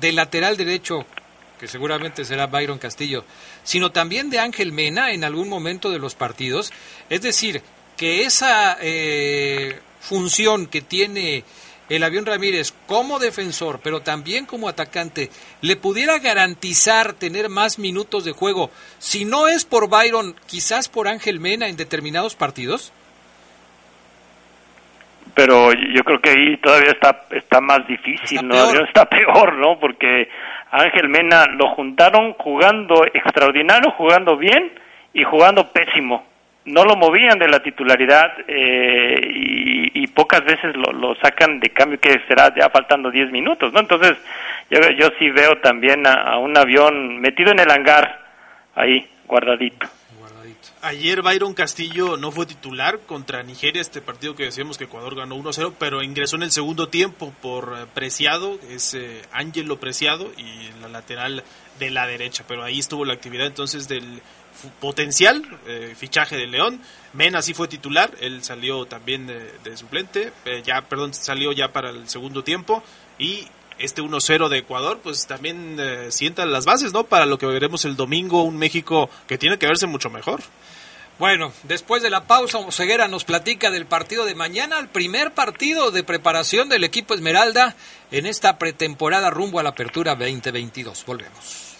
del 0.00 0.16
lateral 0.16 0.56
derecho, 0.56 1.06
que 1.58 1.68
seguramente 1.68 2.24
será 2.24 2.46
Byron 2.46 2.78
Castillo, 2.78 3.24
sino 3.62 3.92
también 3.92 4.30
de 4.30 4.38
Ángel 4.38 4.72
Mena 4.72 5.12
en 5.12 5.24
algún 5.24 5.48
momento 5.48 5.90
de 5.90 5.98
los 5.98 6.14
partidos, 6.14 6.72
es 7.10 7.22
decir, 7.22 7.62
que 8.00 8.22
esa 8.22 8.78
eh, 8.80 9.78
función 10.00 10.68
que 10.68 10.80
tiene 10.80 11.44
el 11.90 12.02
avión 12.02 12.24
Ramírez 12.24 12.72
como 12.86 13.18
defensor, 13.18 13.80
pero 13.84 14.00
también 14.00 14.46
como 14.46 14.70
atacante, 14.70 15.28
le 15.60 15.76
pudiera 15.76 16.18
garantizar 16.18 17.12
tener 17.12 17.50
más 17.50 17.78
minutos 17.78 18.24
de 18.24 18.32
juego, 18.32 18.70
si 18.96 19.26
no 19.26 19.48
es 19.48 19.66
por 19.66 19.90
Byron, 19.90 20.34
quizás 20.46 20.88
por 20.88 21.08
Ángel 21.08 21.40
Mena 21.40 21.68
en 21.68 21.76
determinados 21.76 22.36
partidos? 22.36 22.90
Pero 25.34 25.70
yo 25.74 26.02
creo 26.02 26.22
que 26.22 26.30
ahí 26.30 26.56
todavía 26.56 26.92
está, 26.92 27.26
está 27.32 27.60
más 27.60 27.86
difícil, 27.86 28.48
¿no? 28.48 28.82
Está 28.82 29.04
peor, 29.10 29.58
¿no? 29.58 29.78
Porque 29.78 30.26
Ángel 30.70 31.10
Mena 31.10 31.44
lo 31.48 31.74
juntaron 31.74 32.32
jugando 32.32 33.04
extraordinario, 33.12 33.90
jugando 33.90 34.38
bien 34.38 34.72
y 35.12 35.22
jugando 35.22 35.70
pésimo 35.70 36.29
no 36.70 36.84
lo 36.84 36.96
movían 36.96 37.38
de 37.38 37.48
la 37.48 37.62
titularidad 37.62 38.32
eh, 38.46 39.14
y, 39.94 40.06
pocas 40.08 40.44
veces 40.44 40.74
lo, 40.76 41.14
sacan 41.16 41.60
de 41.60 41.70
cambio 41.70 41.98
que 41.98 42.20
será 42.28 42.52
ya 42.54 42.68
faltando 42.68 43.10
10 43.10 43.30
minutos, 43.30 43.72
¿no? 43.72 43.80
Entonces 43.80 44.18
yo, 44.70 44.78
yo 44.98 45.08
sí 45.18 45.30
veo 45.30 45.58
también 45.62 46.06
a, 46.06 46.36
un 46.38 46.56
avión 46.58 47.20
metido 47.20 47.52
en 47.52 47.60
el 47.60 47.70
hangar 47.70 48.20
ahí, 48.74 49.08
guardadito. 49.26 49.86
Ayer 50.82 51.22
Byron 51.22 51.54
Castillo 51.54 52.16
no 52.16 52.32
fue 52.32 52.46
titular 52.46 53.00
contra 53.00 53.42
Nigeria, 53.42 53.80
este 53.80 54.00
partido 54.00 54.34
que 54.34 54.44
decíamos 54.44 54.78
que 54.78 54.84
Ecuador 54.84 55.14
ganó 55.14 55.36
1-0, 55.36 55.74
pero 55.78 56.02
ingresó 56.02 56.36
en 56.36 56.42
el 56.42 56.50
segundo 56.50 56.88
tiempo 56.88 57.32
por 57.40 57.76
eh, 57.76 57.86
Preciado, 57.94 58.58
es 58.70 58.94
eh, 58.94 59.22
Ángelo 59.32 59.78
Preciado 59.78 60.30
y 60.36 60.70
la 60.80 60.88
lateral 60.88 61.44
de 61.78 61.90
la 61.90 62.06
derecha, 62.06 62.44
pero 62.46 62.62
ahí 62.62 62.78
estuvo 62.78 63.04
la 63.04 63.14
actividad 63.14 63.46
entonces 63.46 63.88
del 63.88 64.22
potencial 64.80 65.42
eh, 65.66 65.94
fichaje 65.96 66.36
de 66.36 66.46
León. 66.46 66.80
Mena 67.12 67.42
sí 67.42 67.54
fue 67.54 67.68
titular, 67.68 68.10
él 68.20 68.42
salió 68.44 68.86
también 68.86 69.26
de, 69.26 69.76
suplente, 69.76 70.32
eh, 70.44 70.62
ya, 70.64 70.82
perdón, 70.82 71.12
salió 71.14 71.52
ya 71.52 71.72
para 71.72 71.90
el 71.90 72.08
segundo 72.08 72.44
tiempo 72.44 72.82
y 73.18 73.46
este 73.78 74.02
1-0 74.02 74.48
de 74.48 74.58
Ecuador, 74.58 75.00
pues 75.02 75.26
también 75.26 75.76
eh, 75.80 76.12
sienta 76.12 76.44
las 76.44 76.66
bases, 76.66 76.92
¿no? 76.92 77.04
Para 77.04 77.26
lo 77.26 77.38
que 77.38 77.46
veremos 77.46 77.84
el 77.84 77.96
domingo, 77.96 78.42
un 78.42 78.58
México 78.58 79.10
que 79.26 79.38
tiene 79.38 79.58
que 79.58 79.66
verse 79.66 79.86
mucho 79.86 80.10
mejor. 80.10 80.40
Bueno, 81.18 81.52
después 81.64 82.02
de 82.02 82.08
la 82.08 82.26
pausa, 82.26 82.58
Ceguera 82.70 83.06
nos 83.06 83.24
platica 83.24 83.70
del 83.70 83.84
partido 83.84 84.24
de 84.24 84.34
mañana, 84.34 84.78
el 84.78 84.88
primer 84.88 85.34
partido 85.34 85.90
de 85.90 86.02
preparación 86.02 86.70
del 86.70 86.84
equipo 86.84 87.12
Esmeralda 87.12 87.76
en 88.10 88.24
esta 88.24 88.58
pretemporada 88.58 89.28
rumbo 89.28 89.60
a 89.60 89.62
la 89.62 89.68
apertura 89.70 90.14
2022. 90.14 91.04
Volvemos. 91.04 91.70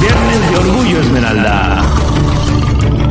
Viernes 0.00 0.50
de 0.50 0.56
Orgullo 0.56 1.00
Esmeralda. 1.00 1.84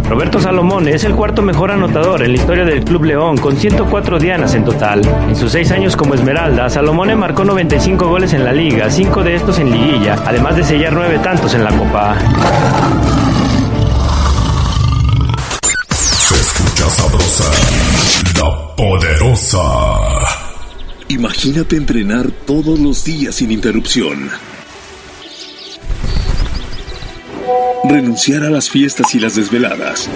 Roberto 0.10 0.40
Salomón 0.40 0.88
es 0.88 1.04
el 1.04 1.14
cuarto 1.14 1.44
mejor 1.44 1.70
anotador 1.70 2.24
en 2.24 2.32
la 2.32 2.38
historia 2.40 2.66
del 2.66 2.84
Club 2.84 3.04
León, 3.04 3.38
con 3.38 3.56
104 3.56 4.18
dianas 4.18 4.56
en 4.56 4.66
total. 4.66 5.02
En 5.28 5.36
sus 5.36 5.52
seis 5.52 5.72
años 5.72 5.96
como 5.96 6.16
Esmeralda, 6.16 6.68
Salomón 6.68 7.16
marcó 7.20 7.44
95 7.44 8.08
goles 8.08 8.34
en 8.34 8.44
la 8.44 8.52
liga, 8.52 8.90
cinco 8.90 9.24
de 9.24 9.36
estos 9.36 9.60
en 9.60 9.70
liguilla, 9.70 10.16
además 10.26 10.56
de 10.56 10.64
sellar 10.64 10.94
nueve 10.94 11.20
tantos 11.20 11.54
en 11.54 11.64
la 11.64 11.70
Copa. 11.70 12.18
Se 15.92 16.36
escucha 16.36 16.90
sabrosa, 16.90 17.52
la 18.36 18.76
poderosa. 18.76 19.60
Imagínate 21.10 21.76
entrenar 21.76 22.32
todos 22.48 22.80
los 22.80 23.04
días 23.04 23.36
sin 23.36 23.52
interrupción 23.52 24.32
renunciar 27.84 28.44
a 28.44 28.50
las 28.50 28.70
fiestas 28.70 29.16
y 29.16 29.20
las 29.20 29.36
desveladas, 29.36 30.10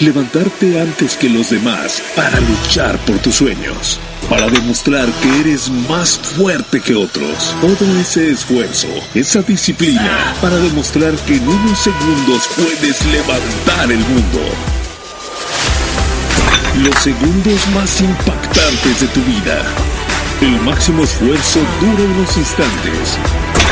levantarte 0.00 0.80
antes 0.80 1.16
que 1.16 1.28
los 1.28 1.50
demás 1.50 2.02
para 2.14 2.40
luchar 2.40 2.98
por 2.98 3.18
tus 3.18 3.36
sueños, 3.36 4.00
para 4.28 4.48
demostrar 4.48 5.08
que 5.22 5.40
eres 5.40 5.70
más 5.88 6.18
fuerte 6.18 6.80
que 6.80 6.94
otros. 6.94 7.54
Todo 7.60 7.98
ese 8.00 8.30
esfuerzo, 8.30 8.88
esa 9.14 9.42
disciplina, 9.42 10.34
para 10.40 10.56
demostrar 10.56 11.14
que 11.26 11.36
en 11.36 11.48
unos 11.48 11.78
segundos 11.78 12.48
puedes 12.56 13.04
levantar 13.06 13.90
el 13.90 14.00
mundo. 14.00 14.40
Los 16.82 16.94
segundos 17.02 17.66
más 17.74 18.00
impactantes 18.00 19.00
de 19.00 19.06
tu 19.08 19.20
vida. 19.22 19.62
El 20.42 20.60
máximo 20.60 21.04
esfuerzo 21.04 21.60
dura 21.80 22.02
unos 22.02 22.36
instantes, 22.36 23.16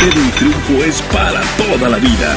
pero 0.01 0.19
el 0.19 0.31
triunfo 0.33 0.85
es 0.85 1.03
para 1.13 1.43
toda 1.59 1.91
la 1.91 1.99
vida. 1.99 2.37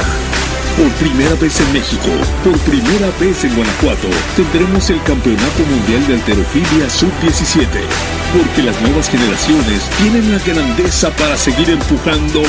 Por 0.78 0.90
primera 0.92 1.34
vez 1.34 1.60
en 1.60 1.72
México, 1.72 2.08
por 2.44 2.56
primera 2.60 3.10
vez 3.20 3.42
en 3.42 3.54
Guanajuato, 3.56 4.08
tendremos 4.36 4.88
el 4.90 5.02
Campeonato 5.02 5.64
Mundial 5.68 6.06
de 6.06 6.14
Alterofilia 6.14 6.88
Sub-17 6.88 7.66
porque 8.32 8.62
las 8.62 8.80
nuevas 8.82 9.08
generaciones 9.08 9.82
tienen 9.98 10.30
la 10.30 10.38
grandeza 10.38 11.10
para 11.16 11.36
seguir 11.36 11.70
empujando 11.70 12.42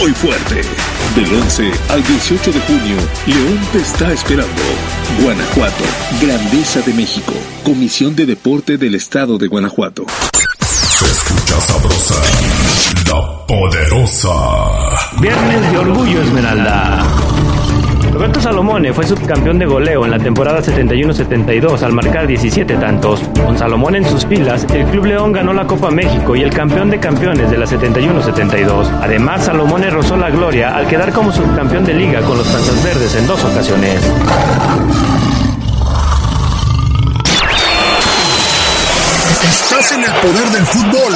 muy 0.00 0.10
fuerte. 0.12 0.62
Del 1.14 1.32
11 1.32 1.70
al 1.90 2.02
18 2.02 2.52
de 2.52 2.60
junio, 2.60 2.96
León 3.26 3.60
te 3.72 3.78
está 3.78 4.12
esperando. 4.12 4.62
Guanajuato, 5.22 5.84
Grandeza 6.20 6.80
de 6.80 6.92
México, 6.94 7.34
Comisión 7.64 8.16
de 8.16 8.26
Deporte 8.26 8.78
del 8.78 8.94
Estado 8.94 9.38
de 9.38 9.46
Guanajuato. 9.46 10.06
Se 10.60 11.04
escucha 11.04 11.60
sabrosa, 11.60 12.14
la 13.06 13.46
poderosa. 13.46 14.34
Viernes 15.20 15.72
de 15.72 15.78
Orgullo 15.78 16.22
Esmeralda. 16.22 17.25
Roberto 18.16 18.40
Salomone 18.40 18.94
fue 18.94 19.06
subcampeón 19.06 19.58
de 19.58 19.66
goleo 19.66 20.06
en 20.06 20.10
la 20.10 20.18
temporada 20.18 20.62
71-72 20.62 21.82
al 21.82 21.92
marcar 21.92 22.26
17 22.26 22.76
tantos. 22.76 23.20
Con 23.44 23.58
Salomón 23.58 23.94
en 23.94 24.08
sus 24.08 24.24
filas, 24.24 24.64
el 24.72 24.86
Club 24.86 25.04
León 25.04 25.32
ganó 25.32 25.52
la 25.52 25.66
Copa 25.66 25.90
México 25.90 26.34
y 26.34 26.40
el 26.40 26.48
campeón 26.48 26.88
de 26.88 26.98
campeones 26.98 27.50
de 27.50 27.58
la 27.58 27.66
71-72. 27.66 28.88
Además, 29.02 29.44
Salomone 29.44 29.90
rozó 29.90 30.16
la 30.16 30.30
gloria 30.30 30.74
al 30.74 30.86
quedar 30.86 31.12
como 31.12 31.30
subcampeón 31.30 31.84
de 31.84 31.92
liga 31.92 32.22
con 32.22 32.38
los 32.38 32.48
Panzas 32.48 32.82
Verdes 32.82 33.14
en 33.16 33.26
dos 33.26 33.44
ocasiones. 33.44 34.02
Estás 39.46 39.92
en 39.92 40.04
el 40.04 40.12
poder 40.12 40.48
del 40.52 40.64
fútbol. 40.64 41.14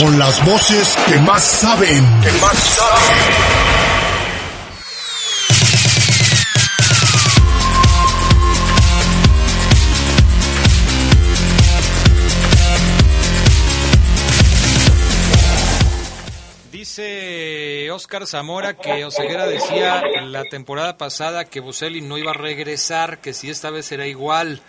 Con 0.00 0.18
las 0.18 0.44
voces 0.44 0.96
que 1.06 1.20
más 1.20 1.44
saben. 1.44 2.04
Que 2.24 2.32
más 2.40 2.58
saben. 2.58 3.95
Oscar 17.96 18.26
Zamora 18.26 18.74
que 18.74 19.04
Oseguera 19.06 19.46
decía 19.46 20.02
la 20.22 20.44
temporada 20.44 20.98
pasada 20.98 21.46
que 21.46 21.60
Boselli 21.60 22.02
no 22.02 22.18
iba 22.18 22.30
a 22.30 22.34
regresar, 22.34 23.18
que 23.18 23.32
si 23.32 23.48
esta 23.48 23.70
vez 23.70 23.86
será 23.86 24.06
igual. 24.06 24.60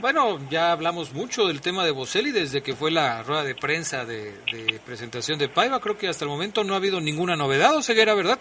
Bueno, 0.00 0.40
ya 0.50 0.72
hablamos 0.72 1.12
mucho 1.12 1.46
del 1.46 1.60
tema 1.60 1.84
de 1.84 1.92
Boselli 1.92 2.32
desde 2.32 2.62
que 2.62 2.74
fue 2.74 2.90
la 2.90 3.22
rueda 3.22 3.44
de 3.44 3.54
prensa 3.54 4.04
de, 4.04 4.32
de 4.52 4.80
presentación 4.84 5.38
de 5.38 5.48
Paiva. 5.48 5.80
Creo 5.80 5.96
que 5.96 6.08
hasta 6.08 6.24
el 6.24 6.30
momento 6.30 6.64
no 6.64 6.74
ha 6.74 6.78
habido 6.78 7.00
ninguna 7.00 7.36
novedad, 7.36 7.76
Oseguera, 7.76 8.14
¿verdad? 8.14 8.40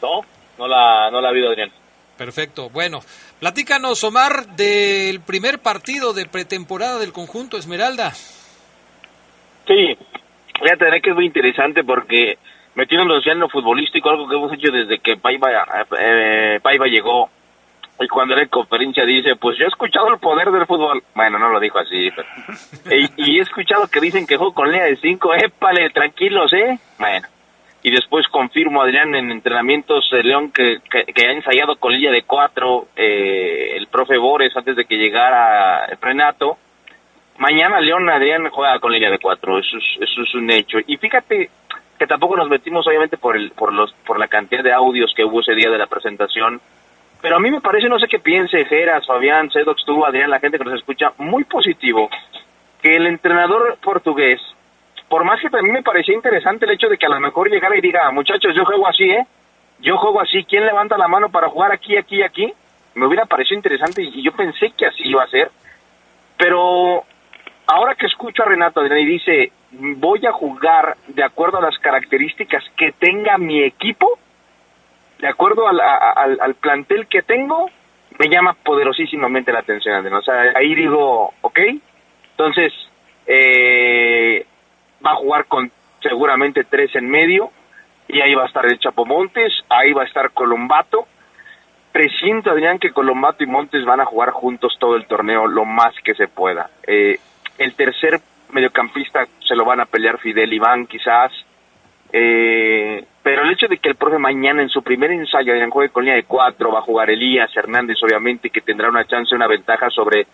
No, 0.00 0.20
no 0.56 0.68
la, 0.68 1.10
no 1.10 1.20
la 1.20 1.28
ha 1.28 1.30
habido, 1.30 1.48
Adrián. 1.50 1.70
Perfecto. 2.16 2.70
Bueno, 2.70 3.00
platícanos, 3.40 4.04
Omar, 4.04 4.46
del 4.54 5.20
primer 5.20 5.58
partido 5.58 6.12
de 6.12 6.26
pretemporada 6.26 6.98
del 6.98 7.12
conjunto 7.12 7.56
Esmeralda. 7.56 8.12
Sí, 9.66 9.96
voy 10.60 10.70
a 10.70 10.76
tener 10.76 11.02
que 11.02 11.10
es 11.10 11.16
muy 11.16 11.26
interesante 11.26 11.82
porque 11.82 12.38
metiéndonos 12.74 13.24
ya 13.24 13.32
en 13.32 13.40
lo 13.40 13.48
futbolístico, 13.48 14.10
algo 14.10 14.28
que 14.28 14.36
hemos 14.36 14.52
hecho 14.52 14.72
desde 14.72 14.98
que 14.98 15.16
Paiva, 15.16 15.50
eh, 15.98 16.60
Paiva 16.62 16.86
llegó. 16.86 17.30
Y 18.02 18.08
cuando 18.08 18.32
era 18.32 18.42
en 18.42 18.48
conferencia 18.48 19.04
dice, 19.04 19.36
pues 19.36 19.58
yo 19.58 19.66
he 19.66 19.68
escuchado 19.68 20.08
el 20.08 20.18
poder 20.18 20.50
del 20.50 20.66
fútbol. 20.66 21.02
Bueno, 21.14 21.38
no 21.38 21.50
lo 21.50 21.60
dijo 21.60 21.78
así. 21.78 22.10
Pero, 22.16 22.28
y, 22.96 23.32
y, 23.32 23.38
he 23.38 23.42
escuchado 23.42 23.88
que 23.88 24.00
dicen 24.00 24.26
que 24.26 24.38
juego 24.38 24.54
con 24.54 24.70
línea 24.70 24.86
de 24.86 24.96
cinco. 24.96 25.34
Épale, 25.34 25.90
tranquilos, 25.90 26.50
¿eh? 26.54 26.78
Bueno. 26.98 27.26
Y 27.82 27.90
después 27.90 28.26
confirmo, 28.28 28.82
Adrián, 28.82 29.14
en 29.14 29.30
entrenamientos 29.30 30.08
de 30.10 30.22
León 30.22 30.50
que, 30.52 30.78
que, 30.90 31.12
que, 31.12 31.26
ha 31.26 31.32
ensayado 31.32 31.76
con 31.76 31.92
línea 31.92 32.10
de 32.10 32.22
cuatro 32.24 32.88
eh, 32.94 33.74
el 33.76 33.86
profe 33.86 34.18
Bores 34.18 34.54
antes 34.54 34.76
de 34.76 34.84
que 34.84 34.96
llegara 34.96 35.86
Renato. 36.00 36.58
Mañana 37.38 37.80
León 37.80 38.08
Adrián 38.10 38.50
juega 38.50 38.78
con 38.80 38.92
línea 38.92 39.10
de 39.10 39.18
cuatro, 39.18 39.58
eso 39.58 39.78
es, 39.78 39.84
eso 40.02 40.22
es 40.22 40.34
un 40.34 40.50
hecho. 40.50 40.76
Y 40.86 40.98
fíjate 40.98 41.48
que 42.00 42.06
tampoco 42.06 42.34
nos 42.34 42.48
metimos 42.48 42.86
obviamente 42.86 43.18
por 43.18 43.36
el, 43.36 43.50
por 43.50 43.74
los, 43.74 43.92
por 44.06 44.18
la 44.18 44.26
cantidad 44.26 44.64
de 44.64 44.72
audios 44.72 45.12
que 45.14 45.22
hubo 45.22 45.40
ese 45.40 45.54
día 45.54 45.68
de 45.68 45.76
la 45.76 45.86
presentación. 45.86 46.58
Pero 47.20 47.36
a 47.36 47.38
mí 47.38 47.50
me 47.50 47.60
parece, 47.60 47.90
no 47.90 47.98
sé 47.98 48.08
qué 48.08 48.18
piense 48.18 48.64
Geras, 48.64 49.06
Fabián, 49.06 49.50
Sedox, 49.50 49.84
tú, 49.84 50.02
Adrián, 50.02 50.30
la 50.30 50.40
gente 50.40 50.56
que 50.56 50.64
nos 50.64 50.78
escucha, 50.78 51.12
muy 51.18 51.44
positivo 51.44 52.08
que 52.80 52.96
el 52.96 53.06
entrenador 53.06 53.76
portugués, 53.82 54.40
por 55.10 55.24
más 55.24 55.38
que 55.42 55.50
mí 55.60 55.70
me 55.70 55.82
parecía 55.82 56.14
interesante 56.14 56.64
el 56.64 56.70
hecho 56.72 56.88
de 56.88 56.96
que 56.96 57.04
a 57.04 57.10
lo 57.10 57.20
mejor 57.20 57.50
llegara 57.50 57.76
y 57.76 57.82
diga, 57.82 58.10
muchachos, 58.12 58.54
yo 58.56 58.64
juego 58.64 58.88
así, 58.88 59.04
¿eh? 59.04 59.26
Yo 59.80 59.98
juego 59.98 60.22
así, 60.22 60.42
¿quién 60.44 60.64
levanta 60.64 60.96
la 60.96 61.06
mano 61.06 61.28
para 61.28 61.50
jugar 61.50 61.70
aquí, 61.70 61.98
aquí, 61.98 62.22
aquí? 62.22 62.50
Me 62.94 63.04
hubiera 63.04 63.26
parecido 63.26 63.56
interesante 63.56 64.02
y 64.02 64.22
yo 64.22 64.32
pensé 64.32 64.72
que 64.74 64.86
así 64.86 65.02
iba 65.04 65.22
a 65.22 65.28
ser. 65.28 65.50
Pero 66.38 67.04
ahora 67.66 67.94
que 67.94 68.06
escucho 68.06 68.42
a 68.42 68.46
Renato 68.46 68.86
y 68.86 69.04
dice, 69.04 69.52
voy 69.72 70.26
a 70.26 70.32
jugar 70.32 70.96
de 71.08 71.24
acuerdo 71.24 71.58
a 71.58 71.62
las 71.62 71.78
características 71.78 72.64
que 72.76 72.92
tenga 72.92 73.38
mi 73.38 73.62
equipo, 73.62 74.18
de 75.18 75.28
acuerdo 75.28 75.68
al, 75.68 75.80
al, 75.80 76.54
plantel 76.54 77.06
que 77.06 77.22
tengo, 77.22 77.70
me 78.18 78.28
llama 78.28 78.54
poderosísimamente 78.54 79.52
la 79.52 79.60
atención, 79.60 79.94
Adrián. 79.94 80.14
O 80.14 80.22
sea, 80.22 80.52
ahí 80.54 80.74
digo, 80.74 81.34
ok, 81.42 81.58
entonces 82.32 82.72
eh, 83.26 84.46
va 85.04 85.12
a 85.12 85.16
jugar 85.16 85.44
con 85.46 85.70
seguramente 86.00 86.64
tres 86.64 86.94
en 86.96 87.08
medio, 87.08 87.50
y 88.12 88.20
ahí 88.20 88.34
va 88.34 88.44
a 88.44 88.46
estar 88.46 88.66
el 88.66 88.78
Chapo 88.78 89.04
Montes, 89.04 89.52
ahí 89.68 89.92
va 89.92 90.02
a 90.02 90.06
estar 90.06 90.32
Colombato. 90.32 91.06
Presiento, 91.92 92.50
Adrián, 92.50 92.78
que 92.78 92.90
Colombato 92.92 93.44
y 93.44 93.46
Montes 93.46 93.84
van 93.84 94.00
a 94.00 94.04
jugar 94.04 94.30
juntos 94.30 94.76
todo 94.78 94.96
el 94.96 95.06
torneo 95.06 95.46
lo 95.46 95.64
más 95.64 95.94
que 96.02 96.14
se 96.14 96.28
pueda. 96.28 96.70
Eh, 96.86 97.18
el 97.58 97.74
tercer 97.74 98.20
mediocampista 98.52 99.26
se 99.46 99.54
lo 99.54 99.64
van 99.64 99.80
a 99.80 99.86
pelear 99.86 100.18
Fidel 100.18 100.52
Iván 100.52 100.86
quizás, 100.86 101.32
eh, 102.12 103.04
pero 103.22 103.42
el 103.42 103.50
hecho 103.52 103.68
de 103.68 103.78
que 103.78 103.90
el 103.90 103.96
profe 103.96 104.18
mañana 104.18 104.62
en 104.62 104.68
su 104.68 104.82
primer 104.82 105.10
ensayo 105.12 105.54
en 105.54 105.70
juegue 105.70 105.92
con 105.92 106.04
línea 106.04 106.16
de 106.16 106.24
cuatro, 106.24 106.72
va 106.72 106.80
a 106.80 106.82
jugar 106.82 107.10
Elías 107.10 107.54
Hernández 107.54 107.98
obviamente 108.02 108.50
que 108.50 108.60
tendrá 108.60 108.88
una 108.88 109.04
chance, 109.04 109.34
una 109.34 109.46
ventaja 109.46 109.90
sobre, 109.90 110.26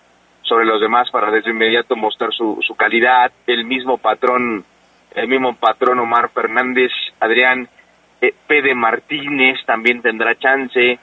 sobre 0.43 0.65
los 0.65 0.81
demás 0.81 1.11
para 1.11 1.31
desde 1.31 1.51
inmediato 1.51 1.97
mostrar 1.97 2.33
su, 2.33 2.59
su 2.63 2.75
calidad, 2.75 3.33
el 3.47 3.65
mismo 3.65 3.99
patrón, 3.99 4.65
el 5.15 5.29
mismo 5.29 5.55
patrón 5.57 5.99
Omar 5.99 6.31
Fernández, 6.31 6.93
Adrián 7.21 7.69
eh, 8.21 8.35
Pede 8.47 8.75
Martínez 8.75 9.59
también 9.67 10.01
tendrá 10.01 10.35
chance, 10.37 10.99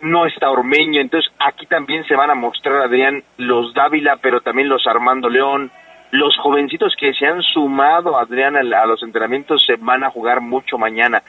no 0.00 0.26
está 0.26 0.50
Ormeño, 0.50 1.00
entonces 1.00 1.32
aquí 1.38 1.66
también 1.66 2.04
se 2.04 2.16
van 2.16 2.30
a 2.30 2.34
mostrar, 2.34 2.82
Adrián, 2.82 3.22
los 3.36 3.72
Dávila, 3.72 4.16
pero 4.16 4.40
también 4.40 4.68
los 4.68 4.86
Armando 4.86 5.28
León, 5.28 5.70
los 6.12 6.36
jovencitos 6.36 6.94
que 6.94 7.14
se 7.14 7.26
han 7.26 7.42
sumado, 7.42 8.18
Adrián, 8.18 8.54
a, 8.56 8.86
los 8.86 9.02
entrenamientos 9.02 9.64
se 9.64 9.76
van 9.76 10.04
a 10.04 10.10
jugar 10.10 10.42
mucho 10.42 10.76
mañana. 10.76 11.22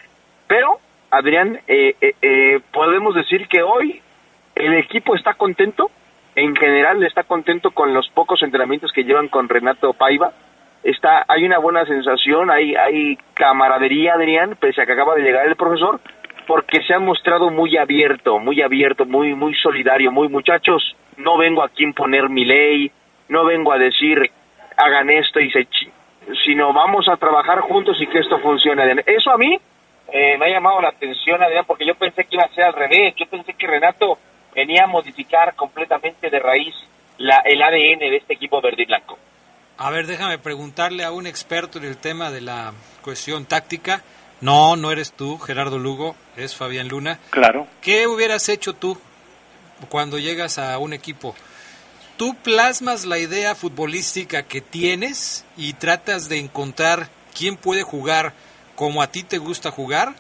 Pero, 0.46 0.78
Adrián, 1.10 1.58
eh, 1.68 1.96
eh, 2.02 2.16
eh, 2.22 2.60
podemos 2.72 3.16
decir 3.16 3.48
que 3.48 3.64
hoy 3.64 4.02
el 4.56 4.74
equipo 4.74 5.16
está 5.16 5.36
contento, 5.36 5.90
en 6.36 6.54
general 6.58 7.02
está 7.04 7.24
contento 7.24 7.72
con 7.72 7.94
los 7.94 8.10
pocos 8.10 8.44
entrenamientos 8.44 8.92
que 8.92 9.06
llevan 9.06 9.30
con 9.30 9.48
Renato 9.48 9.94
Paiva. 9.94 10.34
Está, 10.84 11.24
hay 11.30 11.46
una 11.46 11.60
buena 11.60 11.86
sensación, 11.86 12.52
hay, 12.52 12.76
hay 12.76 13.18
camaradería, 13.36 14.16
Adrián, 14.16 14.58
pese 14.60 14.82
a 14.82 14.86
que 14.86 14.92
acaba 14.92 15.16
de 15.16 15.22
llegar 15.22 15.48
el 15.48 15.56
profesor, 15.56 16.02
porque 16.46 16.84
se 16.84 16.94
ha 16.94 17.00
mostrado 17.00 17.50
muy 17.52 17.78
abierto, 17.78 18.38
muy 18.38 18.62
abierto, 18.62 19.06
muy, 19.06 19.34
muy 19.34 19.56
solidario, 19.56 20.12
muy 20.12 20.28
muchachos, 20.28 20.98
no 21.16 21.38
vengo 21.38 21.64
aquí 21.64 21.86
a 21.86 21.88
imponer 21.88 22.28
mi 22.28 22.44
ley, 22.44 22.92
no 23.30 23.46
vengo 23.46 23.72
a 23.72 23.78
decir 23.78 24.30
hagan 24.84 25.10
esto 25.10 25.40
y 25.40 25.52
se 25.52 25.68
sino 26.46 26.74
vamos 26.74 27.08
a 27.10 27.18
trabajar 27.18 27.60
juntos 27.62 27.98
y 28.00 28.08
que 28.08 28.20
esto 28.20 28.40
funcione. 28.40 29.04
Eso 29.06 29.32
a 29.32 29.38
mí 29.38 29.60
eh, 30.12 30.38
me 30.38 30.46
ha 30.46 30.50
llamado 30.50 30.82
la 30.82 30.90
atención, 30.90 31.42
Adrián, 31.42 31.66
porque 31.66 31.86
yo 31.86 31.96
pensé 31.96 32.26
que 32.26 32.36
iba 32.36 32.44
a 32.44 32.54
ser 32.54 32.66
al 32.66 32.74
revés, 32.74 33.14
yo 33.18 33.26
pensé 33.28 33.54
que 33.54 33.68
Renato 33.68 34.18
venía 34.56 34.84
a 34.84 34.88
modificar 34.88 35.56
completamente 35.56 36.30
de 36.30 36.40
raíz 36.40 36.76
la, 37.18 37.38
el 37.46 37.62
ADN 37.62 38.00
de 38.00 38.18
este 38.18 38.34
equipo 38.34 38.62
verde 38.62 38.84
y 38.84 38.86
blanco. 38.86 39.18
A 39.78 39.90
ver, 39.90 40.06
déjame 40.06 40.38
preguntarle 40.38 41.04
a 41.04 41.12
un 41.12 41.26
experto 41.26 41.80
en 41.80 41.86
el 41.86 41.98
tema 41.98 42.32
de 42.32 42.42
la 42.42 42.74
cuestión 43.02 43.46
táctica. 43.46 44.04
No, 44.40 44.76
no 44.76 44.92
eres 44.92 45.14
tú, 45.14 45.40
Gerardo 45.40 45.80
Lugo, 45.80 46.16
es 46.38 46.56
Fabián 46.56 46.90
Luna. 46.90 47.20
Claro. 47.32 47.68
¿Qué 47.82 48.08
hubieras 48.08 48.50
hecho 48.50 48.74
tú 48.74 48.98
cuando 49.90 50.20
llegas 50.20 50.60
a 50.60 50.78
un 50.78 50.94
equipo? 50.94 51.36
¿Tú 52.18 52.36
plasmas 52.36 53.06
la 53.06 53.18
idea 53.18 53.56
futbolística 53.56 54.44
que 54.44 54.62
tienes 54.62 55.46
y 55.58 55.74
tratas 55.74 56.30
de 56.30 56.38
encontrar 56.38 57.10
quién 57.34 57.58
puede 57.58 57.84
jugar 57.84 58.34
como 58.76 59.02
a 59.02 59.08
ti 59.08 59.24
te 59.24 59.40
gusta 59.40 59.72
jugar? 59.72 60.16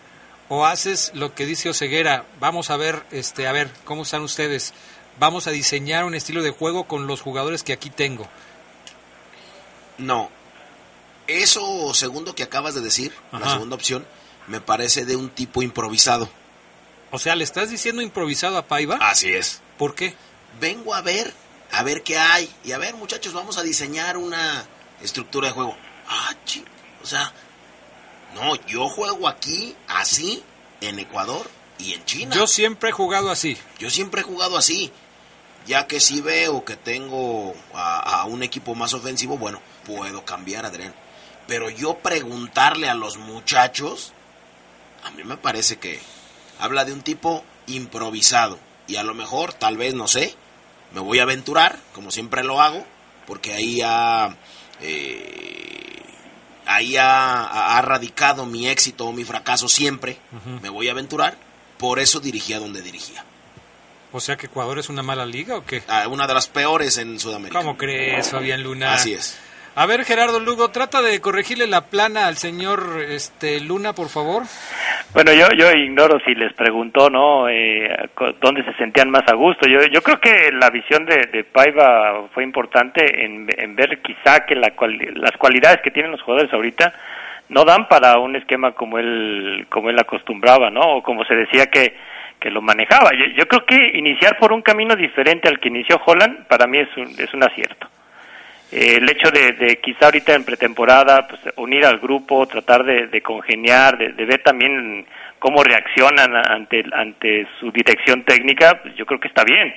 ¿O 0.50 0.66
haces 0.66 1.12
lo 1.14 1.34
que 1.36 1.46
dice 1.46 1.70
Oseguera? 1.70 2.26
Vamos 2.39 2.70
a 2.70 2.78
ver, 2.78 3.06
este, 3.12 3.48
a 3.48 3.52
ver, 3.52 3.72
¿cómo 3.86 4.04
están 4.04 4.24
ustedes? 4.24 4.74
Vamos 5.20 5.48
a 5.48 5.52
diseñar 5.52 6.06
un 6.06 6.16
estilo 6.16 6.41
de 6.41 6.52
juego 6.52 6.86
con 6.86 7.08
los 7.08 7.22
jugadores 7.22 7.64
que 7.64 7.74
aquí 7.74 7.89
tengo. 7.89 8.28
No, 10.00 10.30
eso 11.28 11.94
segundo 11.94 12.36
que 12.36 12.44
acabas 12.44 12.74
de 12.74 12.82
decir, 12.82 13.14
Ajá. 13.32 13.46
la 13.46 13.52
segunda 13.52 13.76
opción, 13.76 14.06
me 14.48 14.60
parece 14.60 15.06
de 15.06 15.16
un 15.16 15.30
tipo 15.30 15.62
improvisado. 15.62 16.30
O 17.12 17.20
sea, 17.20 17.36
¿le 17.36 17.44
estás 17.44 17.70
diciendo 17.70 18.02
improvisado 18.02 18.58
a 18.58 18.66
Paiva? 18.66 18.98
Así 19.00 19.30
es. 19.32 19.62
¿Por 19.78 19.94
qué? 19.94 20.16
Vengo 20.60 20.96
a 20.96 21.02
ver 21.02 21.34
a 21.74 21.84
ver 21.84 22.03
qué 22.03 22.17
hay. 22.17 22.49
Y 22.63 22.71
a 22.71 22.78
ver, 22.78 22.95
muchachos, 22.95 23.34
vamos 23.34 23.57
a 23.57 23.63
diseñar 23.63 24.17
una 24.17 24.65
estructura 25.01 25.47
de 25.47 25.53
juego. 25.53 25.76
Ah, 26.07 26.34
chi, 26.45 26.63
o 27.01 27.05
sea, 27.05 27.34
no, 28.36 28.55
yo 28.67 28.88
juego 28.88 29.28
aquí, 29.28 29.76
así, 29.88 30.43
en 30.82 30.99
Ecuador 30.99 31.49
y 31.80 31.93
en 31.93 32.05
China. 32.05 32.36
Yo 32.36 32.47
siempre 32.47 32.89
he 32.89 32.93
jugado 32.93 33.32
así. 33.32 33.57
Yo 33.80 33.89
siempre 33.89 34.21
he 34.21 34.24
jugado 34.24 34.57
así. 34.57 34.91
Ya 35.65 35.88
que 35.88 35.99
si 35.99 36.21
veo 36.21 36.65
que 36.65 36.76
tengo 36.76 37.55
a, 37.74 38.21
a 38.21 38.26
un 38.26 38.43
equipo 38.43 38.76
más 38.76 38.93
ofensivo, 38.93 39.38
bueno, 39.38 39.61
puedo 39.86 40.26
cambiar, 40.26 40.65
Adrián. 40.65 40.93
Pero 41.47 41.69
yo 41.69 41.99
preguntarle 41.99 42.89
a 42.89 42.93
los 42.93 43.17
muchachos, 43.17 44.13
a 45.03 45.11
mí 45.11 45.24
me 45.24 45.38
parece 45.38 45.78
que 45.78 45.99
habla 46.59 46.86
de 46.86 46.93
un 46.93 47.01
tipo 47.01 47.43
improvisado. 47.65 48.59
Y 48.88 48.97
a 48.97 49.03
lo 49.03 49.13
mejor, 49.13 49.53
tal 49.53 49.78
vez, 49.78 49.93
no 49.93 50.07
sé, 50.07 50.36
me 50.94 51.02
voy 51.02 51.20
a 51.20 51.24
aventurar, 51.24 51.78
como 51.94 52.12
siempre 52.12 52.44
lo 52.44 52.62
hago, 52.62 52.86
porque 53.26 53.54
ahí 53.54 53.82
ha, 53.84 54.36
eh, 54.82 56.04
ahí 56.66 56.98
ha, 56.98 57.78
ha 57.78 57.82
radicado 57.82 58.46
mi 58.46 58.68
éxito 58.68 59.06
o 59.08 59.12
mi 59.12 59.24
fracaso 59.24 59.68
siempre. 59.68 60.18
Me 60.62 60.70
voy 60.70 60.88
a 60.89 60.91
aventurar, 60.91 61.38
por 61.78 62.00
eso 62.00 62.20
dirigía 62.20 62.60
donde 62.60 62.82
dirigía. 62.82 63.26
O 64.12 64.20
sea 64.20 64.38
que 64.38 64.46
Ecuador 64.46 64.78
es 64.78 64.89
una 64.89 65.02
mala 65.02 65.26
liga 65.26 65.58
o 65.58 65.66
qué? 65.66 65.84
Ah, 65.88 66.08
una 66.08 66.28
de 66.28 66.36
las 66.36 66.48
peores 66.48 66.98
en 67.00 67.20
Sudamérica. 67.20 67.60
¿Cómo 67.60 67.78
crees, 67.78 68.30
Fabián 68.30 68.62
Luna? 68.62 68.94
Así 68.94 69.14
es. 69.14 69.39
A 69.76 69.88
ver, 69.88 70.03
Gerardo 70.05 70.39
Lugo, 70.39 70.69
trata 70.69 71.01
de 71.01 71.19
corregirle 71.19 71.65
la 71.65 71.82
plana 71.89 72.28
al 72.28 72.38
señor 72.38 72.80
este 73.09 73.59
Luna, 73.59 73.93
por 73.93 74.07
favor. 74.09 74.43
Bueno, 75.15 75.34
yo, 75.34 75.47
yo 75.57 75.71
ignoro 75.71 76.19
si 76.24 76.36
les 76.36 76.53
preguntó, 76.53 77.09
¿no? 77.09 77.49
Eh, 77.49 77.89
¿Dónde 78.39 78.63
se 78.65 78.74
sentían 78.74 79.09
más 79.09 79.24
a 79.28 79.34
gusto? 79.34 79.67
Yo, 79.67 79.80
yo 79.91 80.03
creo 80.03 80.19
que 80.19 80.51
la 80.51 80.69
visión 80.69 81.05
de, 81.07 81.28
de 81.32 81.43
Paiva 81.43 82.28
fue 82.36 82.43
importante 82.43 83.26
en, 83.26 83.47
en 83.57 83.76
ver 83.76 83.99
quizá 84.03 84.45
que 84.45 84.53
la 84.53 84.76
cual- 84.76 84.99
las 85.15 85.32
cualidades 85.38 85.82
que 85.82 85.89
tienen 85.89 86.11
los 86.11 86.21
jugadores 86.21 86.53
ahorita 86.53 86.93
no 87.49 87.65
dan 87.65 87.88
para 87.88 88.19
un 88.19 88.36
esquema 88.36 88.74
como 88.74 88.99
él, 88.99 89.65
como 89.71 89.89
él 89.89 89.97
acostumbraba, 89.99 90.69
¿no? 90.69 90.97
O 90.97 91.01
como 91.03 91.26
se 91.26 91.34
decía 91.34 91.65
que, 91.65 91.95
que 92.39 92.51
lo 92.51 92.61
manejaba. 92.61 93.09
Yo, 93.13 93.26
yo 93.36 93.47
creo 93.47 93.65
que 93.65 93.97
iniciar 93.97 94.38
por 94.38 94.53
un 94.53 94.61
camino 94.61 94.95
diferente 94.95 95.49
al 95.49 95.59
que 95.59 95.69
inició 95.69 95.99
Holland, 96.05 96.45
para 96.45 96.67
mí 96.67 96.78
es 96.78 96.89
un, 96.95 97.07
es 97.19 97.34
un 97.34 97.43
acierto. 97.43 97.88
Eh, 98.74 98.97
el 98.97 99.07
hecho 99.07 99.30
de, 99.30 99.51
de 99.51 99.76
quizá 99.76 100.05
ahorita 100.05 100.34
en 100.34 100.43
pretemporada 100.43 101.28
pues, 101.28 101.41
unir 101.57 101.86
al 101.86 101.99
grupo, 101.99 102.47
tratar 102.47 102.84
de, 102.84 103.21
congeniar, 103.21 103.99
de, 103.99 104.26
ver 104.26 104.41
también 104.41 105.05
cómo 105.38 105.63
reaccionan 105.63 106.36
ante, 106.36 107.47
su 107.59 107.71
dirección 107.71 108.24
técnica, 108.24 108.80
pues 108.82 108.95
yo 108.95 109.05
creo 109.05 109.19
que 109.19 109.28
está 109.28 109.43
bien. 109.43 109.76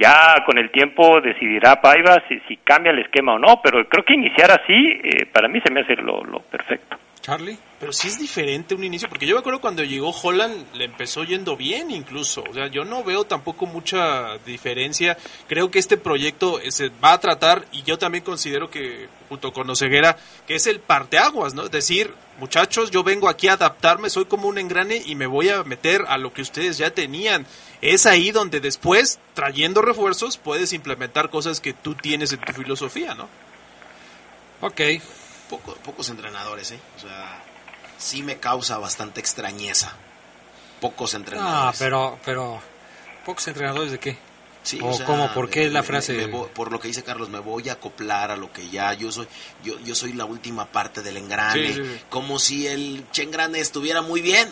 Ya 0.00 0.42
con 0.44 0.58
el 0.58 0.70
tiempo 0.70 1.20
decidirá 1.20 1.80
Paiva 1.80 2.20
si, 2.26 2.40
si 2.48 2.56
cambia 2.56 2.90
el 2.90 2.98
esquema 2.98 3.34
o 3.34 3.38
no, 3.38 3.60
pero 3.62 3.88
creo 3.88 4.04
que 4.04 4.14
iniciar 4.14 4.50
así 4.50 5.00
eh, 5.04 5.26
para 5.32 5.46
mí 5.46 5.60
se 5.64 5.70
me 5.70 5.82
hace 5.82 5.94
lo, 5.94 6.24
lo 6.24 6.40
perfecto. 6.40 6.98
Charlie. 7.24 7.56
Pero 7.80 7.90
sí 7.90 8.08
es 8.08 8.18
diferente 8.18 8.74
un 8.74 8.84
inicio, 8.84 9.08
porque 9.08 9.26
yo 9.26 9.34
me 9.34 9.40
acuerdo 9.40 9.62
cuando 9.62 9.82
llegó 9.82 10.10
Holland 10.10 10.66
le 10.74 10.84
empezó 10.84 11.24
yendo 11.24 11.56
bien 11.56 11.90
incluso. 11.90 12.44
O 12.50 12.52
sea, 12.52 12.66
yo 12.66 12.84
no 12.84 13.02
veo 13.02 13.24
tampoco 13.24 13.64
mucha 13.64 14.36
diferencia. 14.44 15.16
Creo 15.48 15.70
que 15.70 15.78
este 15.78 15.96
proyecto 15.96 16.60
eh, 16.60 16.70
se 16.70 16.90
va 16.90 17.14
a 17.14 17.20
tratar, 17.20 17.64
y 17.72 17.82
yo 17.82 17.96
también 17.96 18.24
considero 18.24 18.68
que, 18.68 19.08
junto 19.30 19.54
con 19.54 19.70
Oseguera, 19.70 20.18
que 20.46 20.56
es 20.56 20.66
el 20.66 20.80
parteaguas, 20.80 21.54
¿no? 21.54 21.64
Es 21.64 21.70
decir, 21.70 22.12
muchachos, 22.38 22.90
yo 22.90 23.02
vengo 23.02 23.30
aquí 23.30 23.48
a 23.48 23.54
adaptarme, 23.54 24.10
soy 24.10 24.26
como 24.26 24.46
un 24.46 24.58
engrane 24.58 25.02
y 25.06 25.14
me 25.14 25.26
voy 25.26 25.48
a 25.48 25.64
meter 25.64 26.04
a 26.08 26.18
lo 26.18 26.34
que 26.34 26.42
ustedes 26.42 26.76
ya 26.76 26.90
tenían. 26.90 27.46
Es 27.80 28.04
ahí 28.04 28.32
donde 28.32 28.60
después, 28.60 29.18
trayendo 29.32 29.80
refuerzos, 29.80 30.36
puedes 30.36 30.74
implementar 30.74 31.30
cosas 31.30 31.62
que 31.62 31.72
tú 31.72 31.94
tienes 31.94 32.34
en 32.34 32.40
tu 32.40 32.52
filosofía, 32.52 33.14
¿no? 33.14 33.30
Ok. 34.60 34.80
Poco- 35.48 35.74
pocos 35.76 36.08
entrenadores, 36.08 36.70
¿eh? 36.72 36.78
O 36.96 37.00
sea, 37.00 37.42
sí 37.98 38.22
me 38.22 38.38
causa 38.38 38.78
bastante 38.78 39.20
extrañeza. 39.20 39.92
Pocos 40.80 41.14
Ah, 41.14 41.16
entrenadores. 41.18 41.78
pero, 41.78 42.18
pero, 42.24 42.60
¿pocos 43.24 43.46
entrenadores 43.48 43.92
de 43.92 43.98
qué? 43.98 44.18
Sí, 44.62 44.78
o 44.82 44.88
o 44.88 44.94
sea, 44.94 45.04
cómo, 45.04 45.30
por 45.34 45.50
qué 45.50 45.60
me- 45.60 45.66
es 45.66 45.72
la 45.72 45.82
frase? 45.82 46.14
me 46.14 46.26
voy- 46.26 46.48
por 46.48 46.72
lo 46.72 46.80
que 46.80 46.88
dice 46.88 47.02
Carlos, 47.04 47.28
me 47.28 47.38
voy 47.38 47.68
a 47.68 47.74
acoplar 47.74 48.30
a 48.30 48.36
lo 48.36 48.50
que 48.52 48.68
ya 48.70 48.94
yo 48.94 49.12
soy. 49.12 49.28
Yo, 49.62 49.78
yo 49.80 49.94
soy 49.94 50.14
la 50.14 50.24
última 50.24 50.66
parte 50.66 51.02
del 51.02 51.18
engrane. 51.18 51.68
Sí, 51.68 51.74
sí, 51.74 51.82
sí. 51.84 52.00
Como 52.08 52.38
si 52.38 52.66
el 52.66 53.04
engrane 53.16 53.60
estuviera 53.60 54.00
muy 54.00 54.22
bien. 54.22 54.50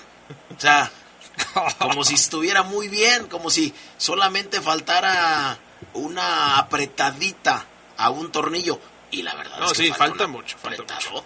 O 0.54 0.60
sea, 0.60 0.90
como 1.78 2.04
si 2.04 2.14
estuviera 2.14 2.62
muy 2.62 2.88
bien. 2.88 3.26
Como 3.28 3.48
si 3.48 3.72
solamente 3.96 4.60
faltara 4.60 5.56
una 5.94 6.58
apretadita 6.58 7.64
a 7.96 8.10
un 8.10 8.30
tornillo. 8.30 8.78
Y 9.12 9.22
la 9.22 9.34
verdad 9.36 9.58
No, 9.60 9.66
es 9.66 9.72
que 9.74 9.84
sí, 9.84 9.92
falta, 9.92 10.26
mucho, 10.26 10.58
falta 10.58 10.82
mucho. 10.82 11.24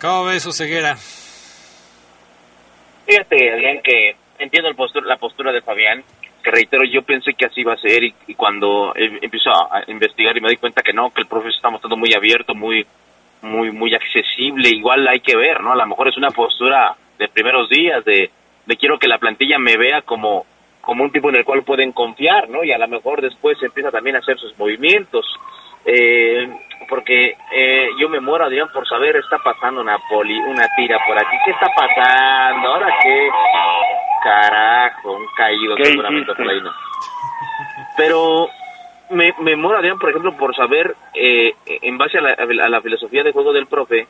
¿Cómo 0.00 0.24
ves, 0.24 0.44
Oseguera? 0.46 0.96
Fíjate, 3.06 3.52
Adrián, 3.52 3.80
que 3.82 4.16
entiendo 4.38 4.68
el 4.68 4.76
postura- 4.76 5.06
la 5.06 5.16
postura 5.18 5.52
de 5.52 5.60
Fabián, 5.62 6.02
que 6.42 6.50
reitero, 6.50 6.84
yo 6.84 7.02
pensé 7.02 7.34
que 7.34 7.46
así 7.46 7.60
iba 7.60 7.74
a 7.74 7.78
ser 7.78 8.02
y, 8.04 8.14
y 8.26 8.34
cuando 8.34 8.92
eh, 8.96 9.18
empiezo 9.22 9.50
a, 9.50 9.78
a 9.78 9.90
investigar 9.90 10.36
y 10.36 10.40
me 10.40 10.48
doy 10.48 10.56
cuenta 10.56 10.82
que 10.82 10.92
no, 10.92 11.10
que 11.10 11.22
el 11.22 11.26
profe 11.28 11.50
se 11.50 11.56
está 11.56 11.70
mostrando 11.70 11.96
muy 11.96 12.12
abierto, 12.14 12.54
muy 12.54 12.86
muy 13.42 13.70
muy 13.72 13.94
accesible, 13.94 14.70
igual 14.70 15.06
hay 15.06 15.20
que 15.20 15.36
ver, 15.36 15.60
¿no? 15.60 15.72
A 15.72 15.76
lo 15.76 15.86
mejor 15.86 16.08
es 16.08 16.16
una 16.16 16.30
postura 16.30 16.96
de 17.18 17.28
primeros 17.28 17.68
días, 17.68 18.02
de, 18.06 18.30
de 18.64 18.76
quiero 18.78 18.98
que 18.98 19.06
la 19.06 19.18
plantilla 19.18 19.58
me 19.58 19.76
vea 19.76 20.00
como, 20.00 20.46
como 20.80 21.04
un 21.04 21.12
tipo 21.12 21.28
en 21.28 21.36
el 21.36 21.44
cual 21.44 21.62
pueden 21.62 21.92
confiar, 21.92 22.48
¿no? 22.48 22.64
Y 22.64 22.72
a 22.72 22.78
lo 22.78 22.88
mejor 22.88 23.20
después 23.20 23.62
empieza 23.62 23.90
también 23.90 24.16
a 24.16 24.20
hacer 24.20 24.38
sus 24.38 24.56
movimientos. 24.58 25.26
Eh, 25.84 26.48
porque 26.88 27.36
eh, 27.52 27.88
yo 27.98 28.08
me 28.08 28.20
muero, 28.20 28.44
Adrián, 28.44 28.68
por 28.72 28.86
saber, 28.86 29.16
está 29.16 29.38
pasando 29.38 29.80
una 29.80 29.98
poli, 30.10 30.38
una 30.38 30.66
tira 30.76 30.98
por 31.06 31.16
aquí. 31.16 31.36
¿Qué 31.44 31.50
está 31.50 31.66
pasando? 31.74 32.68
¿Ahora 32.68 32.94
qué? 33.02 33.28
Carajo, 34.22 35.12
un 35.12 35.26
caído 35.36 35.76
¿Qué 35.76 35.84
seguramente 35.86 36.34
por 36.34 36.48
ahí, 36.48 36.60
¿no? 36.60 36.72
Pero 37.96 38.48
me, 39.10 39.34
me 39.40 39.56
muero, 39.56 39.78
Adrián, 39.78 39.98
por 39.98 40.10
ejemplo, 40.10 40.36
por 40.36 40.54
saber, 40.54 40.94
eh, 41.14 41.54
en 41.66 41.98
base 41.98 42.18
a 42.18 42.22
la, 42.22 42.32
a 42.32 42.68
la 42.68 42.82
filosofía 42.82 43.22
de 43.22 43.32
juego 43.32 43.52
del 43.52 43.66
profe, 43.66 44.06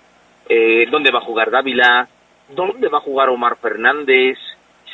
eh, 0.48 0.86
dónde 0.90 1.10
va 1.10 1.18
a 1.18 1.24
jugar 1.24 1.50
Dávila, 1.50 2.08
dónde 2.48 2.88
va 2.88 2.98
a 2.98 3.02
jugar 3.02 3.28
Omar 3.28 3.56
Fernández, 3.56 4.38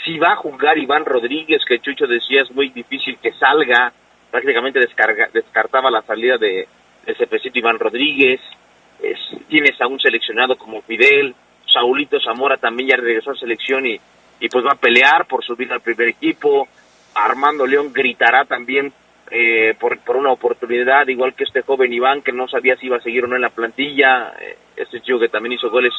si 0.05 0.19
va 0.19 0.33
a 0.33 0.37
jugar 0.37 0.79
Iván 0.79 1.05
Rodríguez, 1.05 1.63
que 1.67 1.81
Chucho 1.81 2.07
decía 2.07 2.43
es 2.43 2.51
muy 2.53 2.71
difícil 2.71 3.19
que 3.19 3.33
salga, 3.33 3.93
prácticamente 4.31 4.79
descarga, 4.81 5.29
descartaba 5.33 5.91
la 5.91 6.03
salida 6.03 6.39
de, 6.39 6.67
de 7.07 7.15
Cepecito 7.15 7.59
Iván 7.59 7.79
Rodríguez, 7.79 8.41
es- 9.03 9.47
tienes 9.49 9.81
a 9.81 9.87
un 9.87 9.99
seleccionado 10.01 10.57
como 10.57 10.83
Fidel, 10.83 11.35
Saulito 11.73 12.19
Zamora 12.21 12.57
también 12.57 12.91
ya 12.91 12.97
regresó 12.97 13.31
a 13.33 13.37
selección 13.37 13.87
y, 13.87 13.99
y 14.41 14.49
pues 14.49 14.65
va 14.65 14.73
a 14.73 14.81
pelear 14.81 15.27
por 15.27 15.45
subir 15.45 15.73
al 15.73 15.81
primer 15.81 16.09
equipo, 16.09 16.69
Armando 17.15 17.67
León 17.67 17.93
gritará 17.93 18.45
también 18.45 18.93
eh, 19.31 19.75
por, 19.79 19.99
por 20.01 20.17
una 20.17 20.33
oportunidad, 20.33 21.07
igual 21.09 21.35
que 21.35 21.45
este 21.45 21.63
joven 21.63 21.93
Iván 21.93 22.23
que 22.23 22.33
no 22.33 22.49
sabía 22.49 22.77
si 22.77 22.87
iba 22.87 22.97
a 22.97 23.01
seguir 23.03 23.25
o 23.25 23.29
no 23.29 23.37
en 23.37 23.43
la 23.43 23.51
plantilla, 23.51 24.33
eh, 24.41 24.57
este 24.77 25.01
chico 25.01 25.21
que 25.21 25.29
también 25.29 25.53
hizo 25.53 25.71
goles 25.71 25.93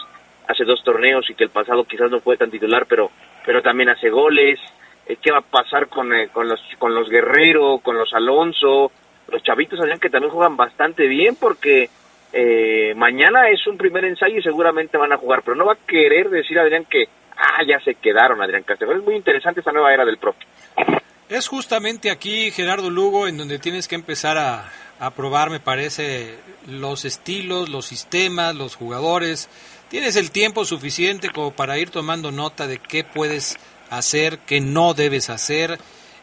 hace 0.48 0.66
dos 0.66 0.84
torneos 0.84 1.30
y 1.30 1.36
que 1.36 1.46
el 1.46 1.50
pasado 1.50 1.86
quizás 1.86 2.12
no 2.12 2.20
fue 2.20 2.36
tan 2.36 2.52
titular, 2.52 2.86
pero, 2.88 3.10
pero 3.46 3.62
también 3.62 3.90
hace 3.90 4.10
goles. 4.10 4.60
Eh, 5.06 5.18
¿Qué 5.22 5.32
va 5.32 5.40
a 5.40 5.42
pasar 5.42 5.88
con, 5.88 6.14
eh, 6.14 6.30
con, 6.30 6.48
los, 6.48 6.60
con 6.78 6.94
los 6.94 7.10
Guerrero, 7.10 7.80
con 7.80 7.98
los 7.98 8.14
Alonso? 8.14 8.92
Los 9.28 9.44
chavitos 9.44 9.80
Adrián 9.80 10.00
que 10.00 10.10
también 10.10 10.32
juegan 10.32 10.58
bastante 10.58 11.08
bien 11.08 11.36
porque 11.40 11.90
eh, 12.34 12.94
mañana 12.96 13.50
es 13.50 13.66
un 13.68 13.78
primer 13.78 14.06
ensayo 14.06 14.38
y 14.38 14.44
seguramente 14.44 14.98
van 14.98 15.14
a 15.14 15.18
jugar, 15.18 15.42
pero 15.44 15.56
no 15.56 15.66
va 15.66 15.74
a 15.74 15.88
querer 15.88 16.30
decir 16.30 16.60
Adrián 16.60 16.86
que, 16.86 17.06
ah, 17.36 17.64
ya 17.68 17.80
se 17.80 17.96
quedaron 17.96 18.42
Adrián 18.42 18.64
Castro. 18.64 18.92
Es 18.92 19.04
muy 19.04 19.16
interesante 19.16 19.62
esta 19.62 19.72
nueva 19.72 19.94
era 19.94 20.06
del 20.06 20.18
profe. 20.18 20.46
Es 21.30 21.48
justamente 21.48 22.12
aquí, 22.12 22.52
Gerardo 22.52 22.90
Lugo, 22.90 23.28
en 23.28 23.38
donde 23.38 23.58
tienes 23.58 23.88
que 23.88 23.96
empezar 23.96 24.38
a, 24.38 24.70
a 25.00 25.12
probar, 25.12 25.50
me 25.50 25.60
parece, 25.60 26.38
los 26.68 27.06
estilos, 27.06 27.70
los 27.70 27.86
sistemas, 27.86 28.54
los 28.54 28.76
jugadores. 28.76 29.50
Tienes 29.90 30.16
el 30.16 30.32
tiempo 30.32 30.64
suficiente 30.64 31.30
como 31.30 31.52
para 31.52 31.78
ir 31.80 31.90
tomando 31.90 32.32
nota 32.32 32.68
de 32.68 32.78
qué 32.78 33.04
puedes 33.04 33.58
hacer, 33.92 34.40
qué 34.40 34.60
no 34.60 34.96
debes 34.96 35.30
hacer. 35.30 35.80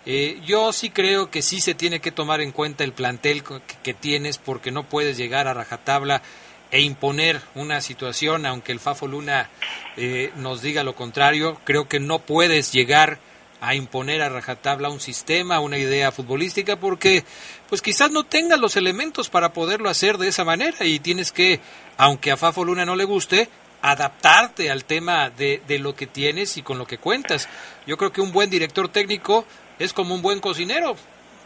Eh, 0.06 0.40
yo 0.44 0.72
sí 0.72 0.90
creo 0.90 1.30
que 1.30 1.42
sí 1.42 1.60
se 1.60 1.74
tiene 1.74 2.00
que 2.00 2.10
tomar 2.10 2.40
en 2.40 2.50
cuenta 2.50 2.82
el 2.82 2.92
plantel 2.92 3.44
que, 3.44 3.60
que 3.82 3.94
tienes 3.94 4.38
porque 4.38 4.72
no 4.72 4.84
puedes 4.84 5.16
llegar 5.16 5.46
a 5.46 5.54
rajatabla 5.54 6.22
e 6.70 6.80
imponer 6.80 7.40
una 7.54 7.80
situación, 7.80 8.46
aunque 8.46 8.72
el 8.72 8.80
Fafo 8.80 9.06
Luna 9.06 9.50
eh, 9.96 10.32
nos 10.36 10.62
diga 10.62 10.82
lo 10.82 10.94
contrario. 10.94 11.60
Creo 11.64 11.88
que 11.88 12.00
no 12.00 12.18
puedes 12.18 12.72
llegar 12.72 13.18
a 13.60 13.74
imponer 13.74 14.22
a 14.22 14.28
rajatabla 14.28 14.88
un 14.88 15.00
sistema, 15.00 15.60
una 15.60 15.78
idea 15.78 16.12
futbolística, 16.12 16.76
porque 16.76 17.24
pues 17.68 17.82
quizás 17.82 18.10
no 18.10 18.24
tengas 18.24 18.60
los 18.60 18.76
elementos 18.76 19.28
para 19.28 19.52
poderlo 19.52 19.90
hacer 19.90 20.16
de 20.16 20.28
esa 20.28 20.44
manera 20.44 20.84
y 20.84 21.00
tienes 21.00 21.32
que, 21.32 21.60
aunque 21.96 22.30
a 22.30 22.36
Fafo 22.36 22.64
Luna 22.64 22.84
no 22.84 22.96
le 22.96 23.04
guste, 23.04 23.48
adaptarte 23.82 24.70
al 24.70 24.84
tema 24.84 25.30
de, 25.30 25.62
de 25.66 25.78
lo 25.78 25.94
que 25.94 26.06
tienes 26.06 26.56
y 26.56 26.62
con 26.62 26.78
lo 26.78 26.86
que 26.86 26.98
cuentas. 26.98 27.48
Yo 27.86 27.96
creo 27.96 28.12
que 28.12 28.20
un 28.20 28.32
buen 28.32 28.50
director 28.50 28.88
técnico 28.88 29.44
es 29.78 29.92
como 29.92 30.14
un 30.14 30.22
buen 30.22 30.40
cocinero. 30.40 30.96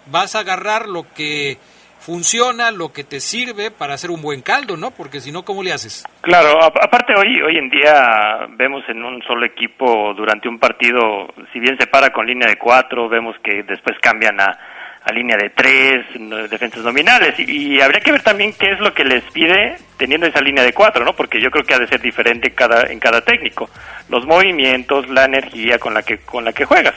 vas 0.07 0.35
a 0.35 0.41
agarrar 0.41 0.89
lo 0.89 1.05
que 1.15 1.59
funciona, 2.03 2.73
lo 2.73 2.93
que 2.93 3.05
te 3.05 3.21
sirve 3.21 3.71
para 3.71 3.95
hacer 3.95 4.11
un 4.11 4.21
buen 4.21 4.43
caldo, 4.43 4.77
¿no? 4.77 4.91
Porque 4.91 5.21
si 5.21 5.31
no, 5.31 5.45
¿cómo 5.45 5.63
le 5.63 5.73
haces? 5.73 6.05
Claro, 6.21 6.59
aparte 6.63 7.15
hoy 7.17 7.41
hoy 7.41 7.57
en 7.57 7.71
día 7.71 8.49
vemos 8.57 8.83
en 8.89 9.05
un 9.05 9.23
solo 9.23 9.47
equipo 9.47 10.13
durante 10.15 10.49
un 10.49 10.59
partido, 10.59 11.29
si 11.53 11.61
bien 11.61 11.79
se 11.79 11.87
para 11.87 12.11
con 12.11 12.27
línea 12.27 12.49
de 12.49 12.57
cuatro, 12.57 13.09
vemos 13.09 13.37
que 13.45 13.63
después 13.63 13.97
cambian 14.01 14.41
a, 14.41 14.59
a 15.05 15.13
línea 15.13 15.37
de 15.37 15.51
tres, 15.51 16.07
defensas 16.49 16.85
nominales, 16.85 17.39
y, 17.39 17.81
habría 17.81 18.01
que 18.01 18.13
ver 18.13 18.23
también 18.23 18.53
qué 18.53 18.73
es 18.73 18.81
lo 18.81 18.95
que 18.95 19.05
les 19.05 19.25
pide 19.33 19.77
teniendo 19.97 20.27
esa 20.27 20.41
línea 20.41 20.63
de 20.63 20.73
cuatro, 20.73 21.05
¿no? 21.05 21.15
Porque 21.15 21.41
yo 21.41 21.51
creo 21.51 21.65
que 21.65 21.75
ha 21.75 21.79
de 21.79 21.89
ser 21.89 22.01
diferente 22.01 22.53
cada, 22.53 22.83
en 22.91 23.01
cada 23.01 23.21
técnico, 23.21 23.69
los 24.09 24.27
movimientos, 24.27 25.09
la 25.09 25.25
energía 25.25 25.79
con 25.79 25.95
la 25.95 26.03
que 26.03 26.19
con 26.19 26.45
la 26.45 26.53
que 26.53 26.65
juegas, 26.65 26.95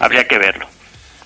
habría 0.00 0.24
que 0.24 0.38
verlo. 0.38 0.66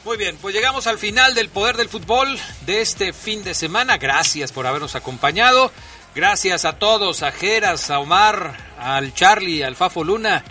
Muy 0.06 0.16
bien, 0.16 0.36
pues 0.40 0.54
llegamos 0.54 0.86
al 0.86 0.98
final 0.98 1.34
del 1.34 1.48
Poder 1.48 1.76
del 1.76 1.88
Fútbol 1.88 2.38
de 2.60 2.80
este 2.80 3.12
fin 3.12 3.42
de 3.42 3.54
semana. 3.54 3.98
Gracias 3.98 4.52
por 4.52 4.64
habernos 4.64 4.94
acompañado. 4.94 5.72
Gracias 6.14 6.64
a 6.64 6.78
todos, 6.78 7.24
a 7.24 7.32
Geras, 7.32 7.90
a 7.90 7.98
Omar, 7.98 8.52
al 8.78 9.12
Charlie, 9.14 9.64
al 9.64 9.74
Fafo 9.74 10.04
Luna. 10.04 10.44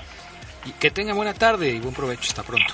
Y 0.66 0.72
que 0.72 0.92
tengan 0.92 1.16
buena 1.16 1.34
tarde 1.34 1.70
y 1.70 1.80
buen 1.80 1.94
provecho. 1.94 2.28
Hasta 2.28 2.44
pronto. 2.44 2.74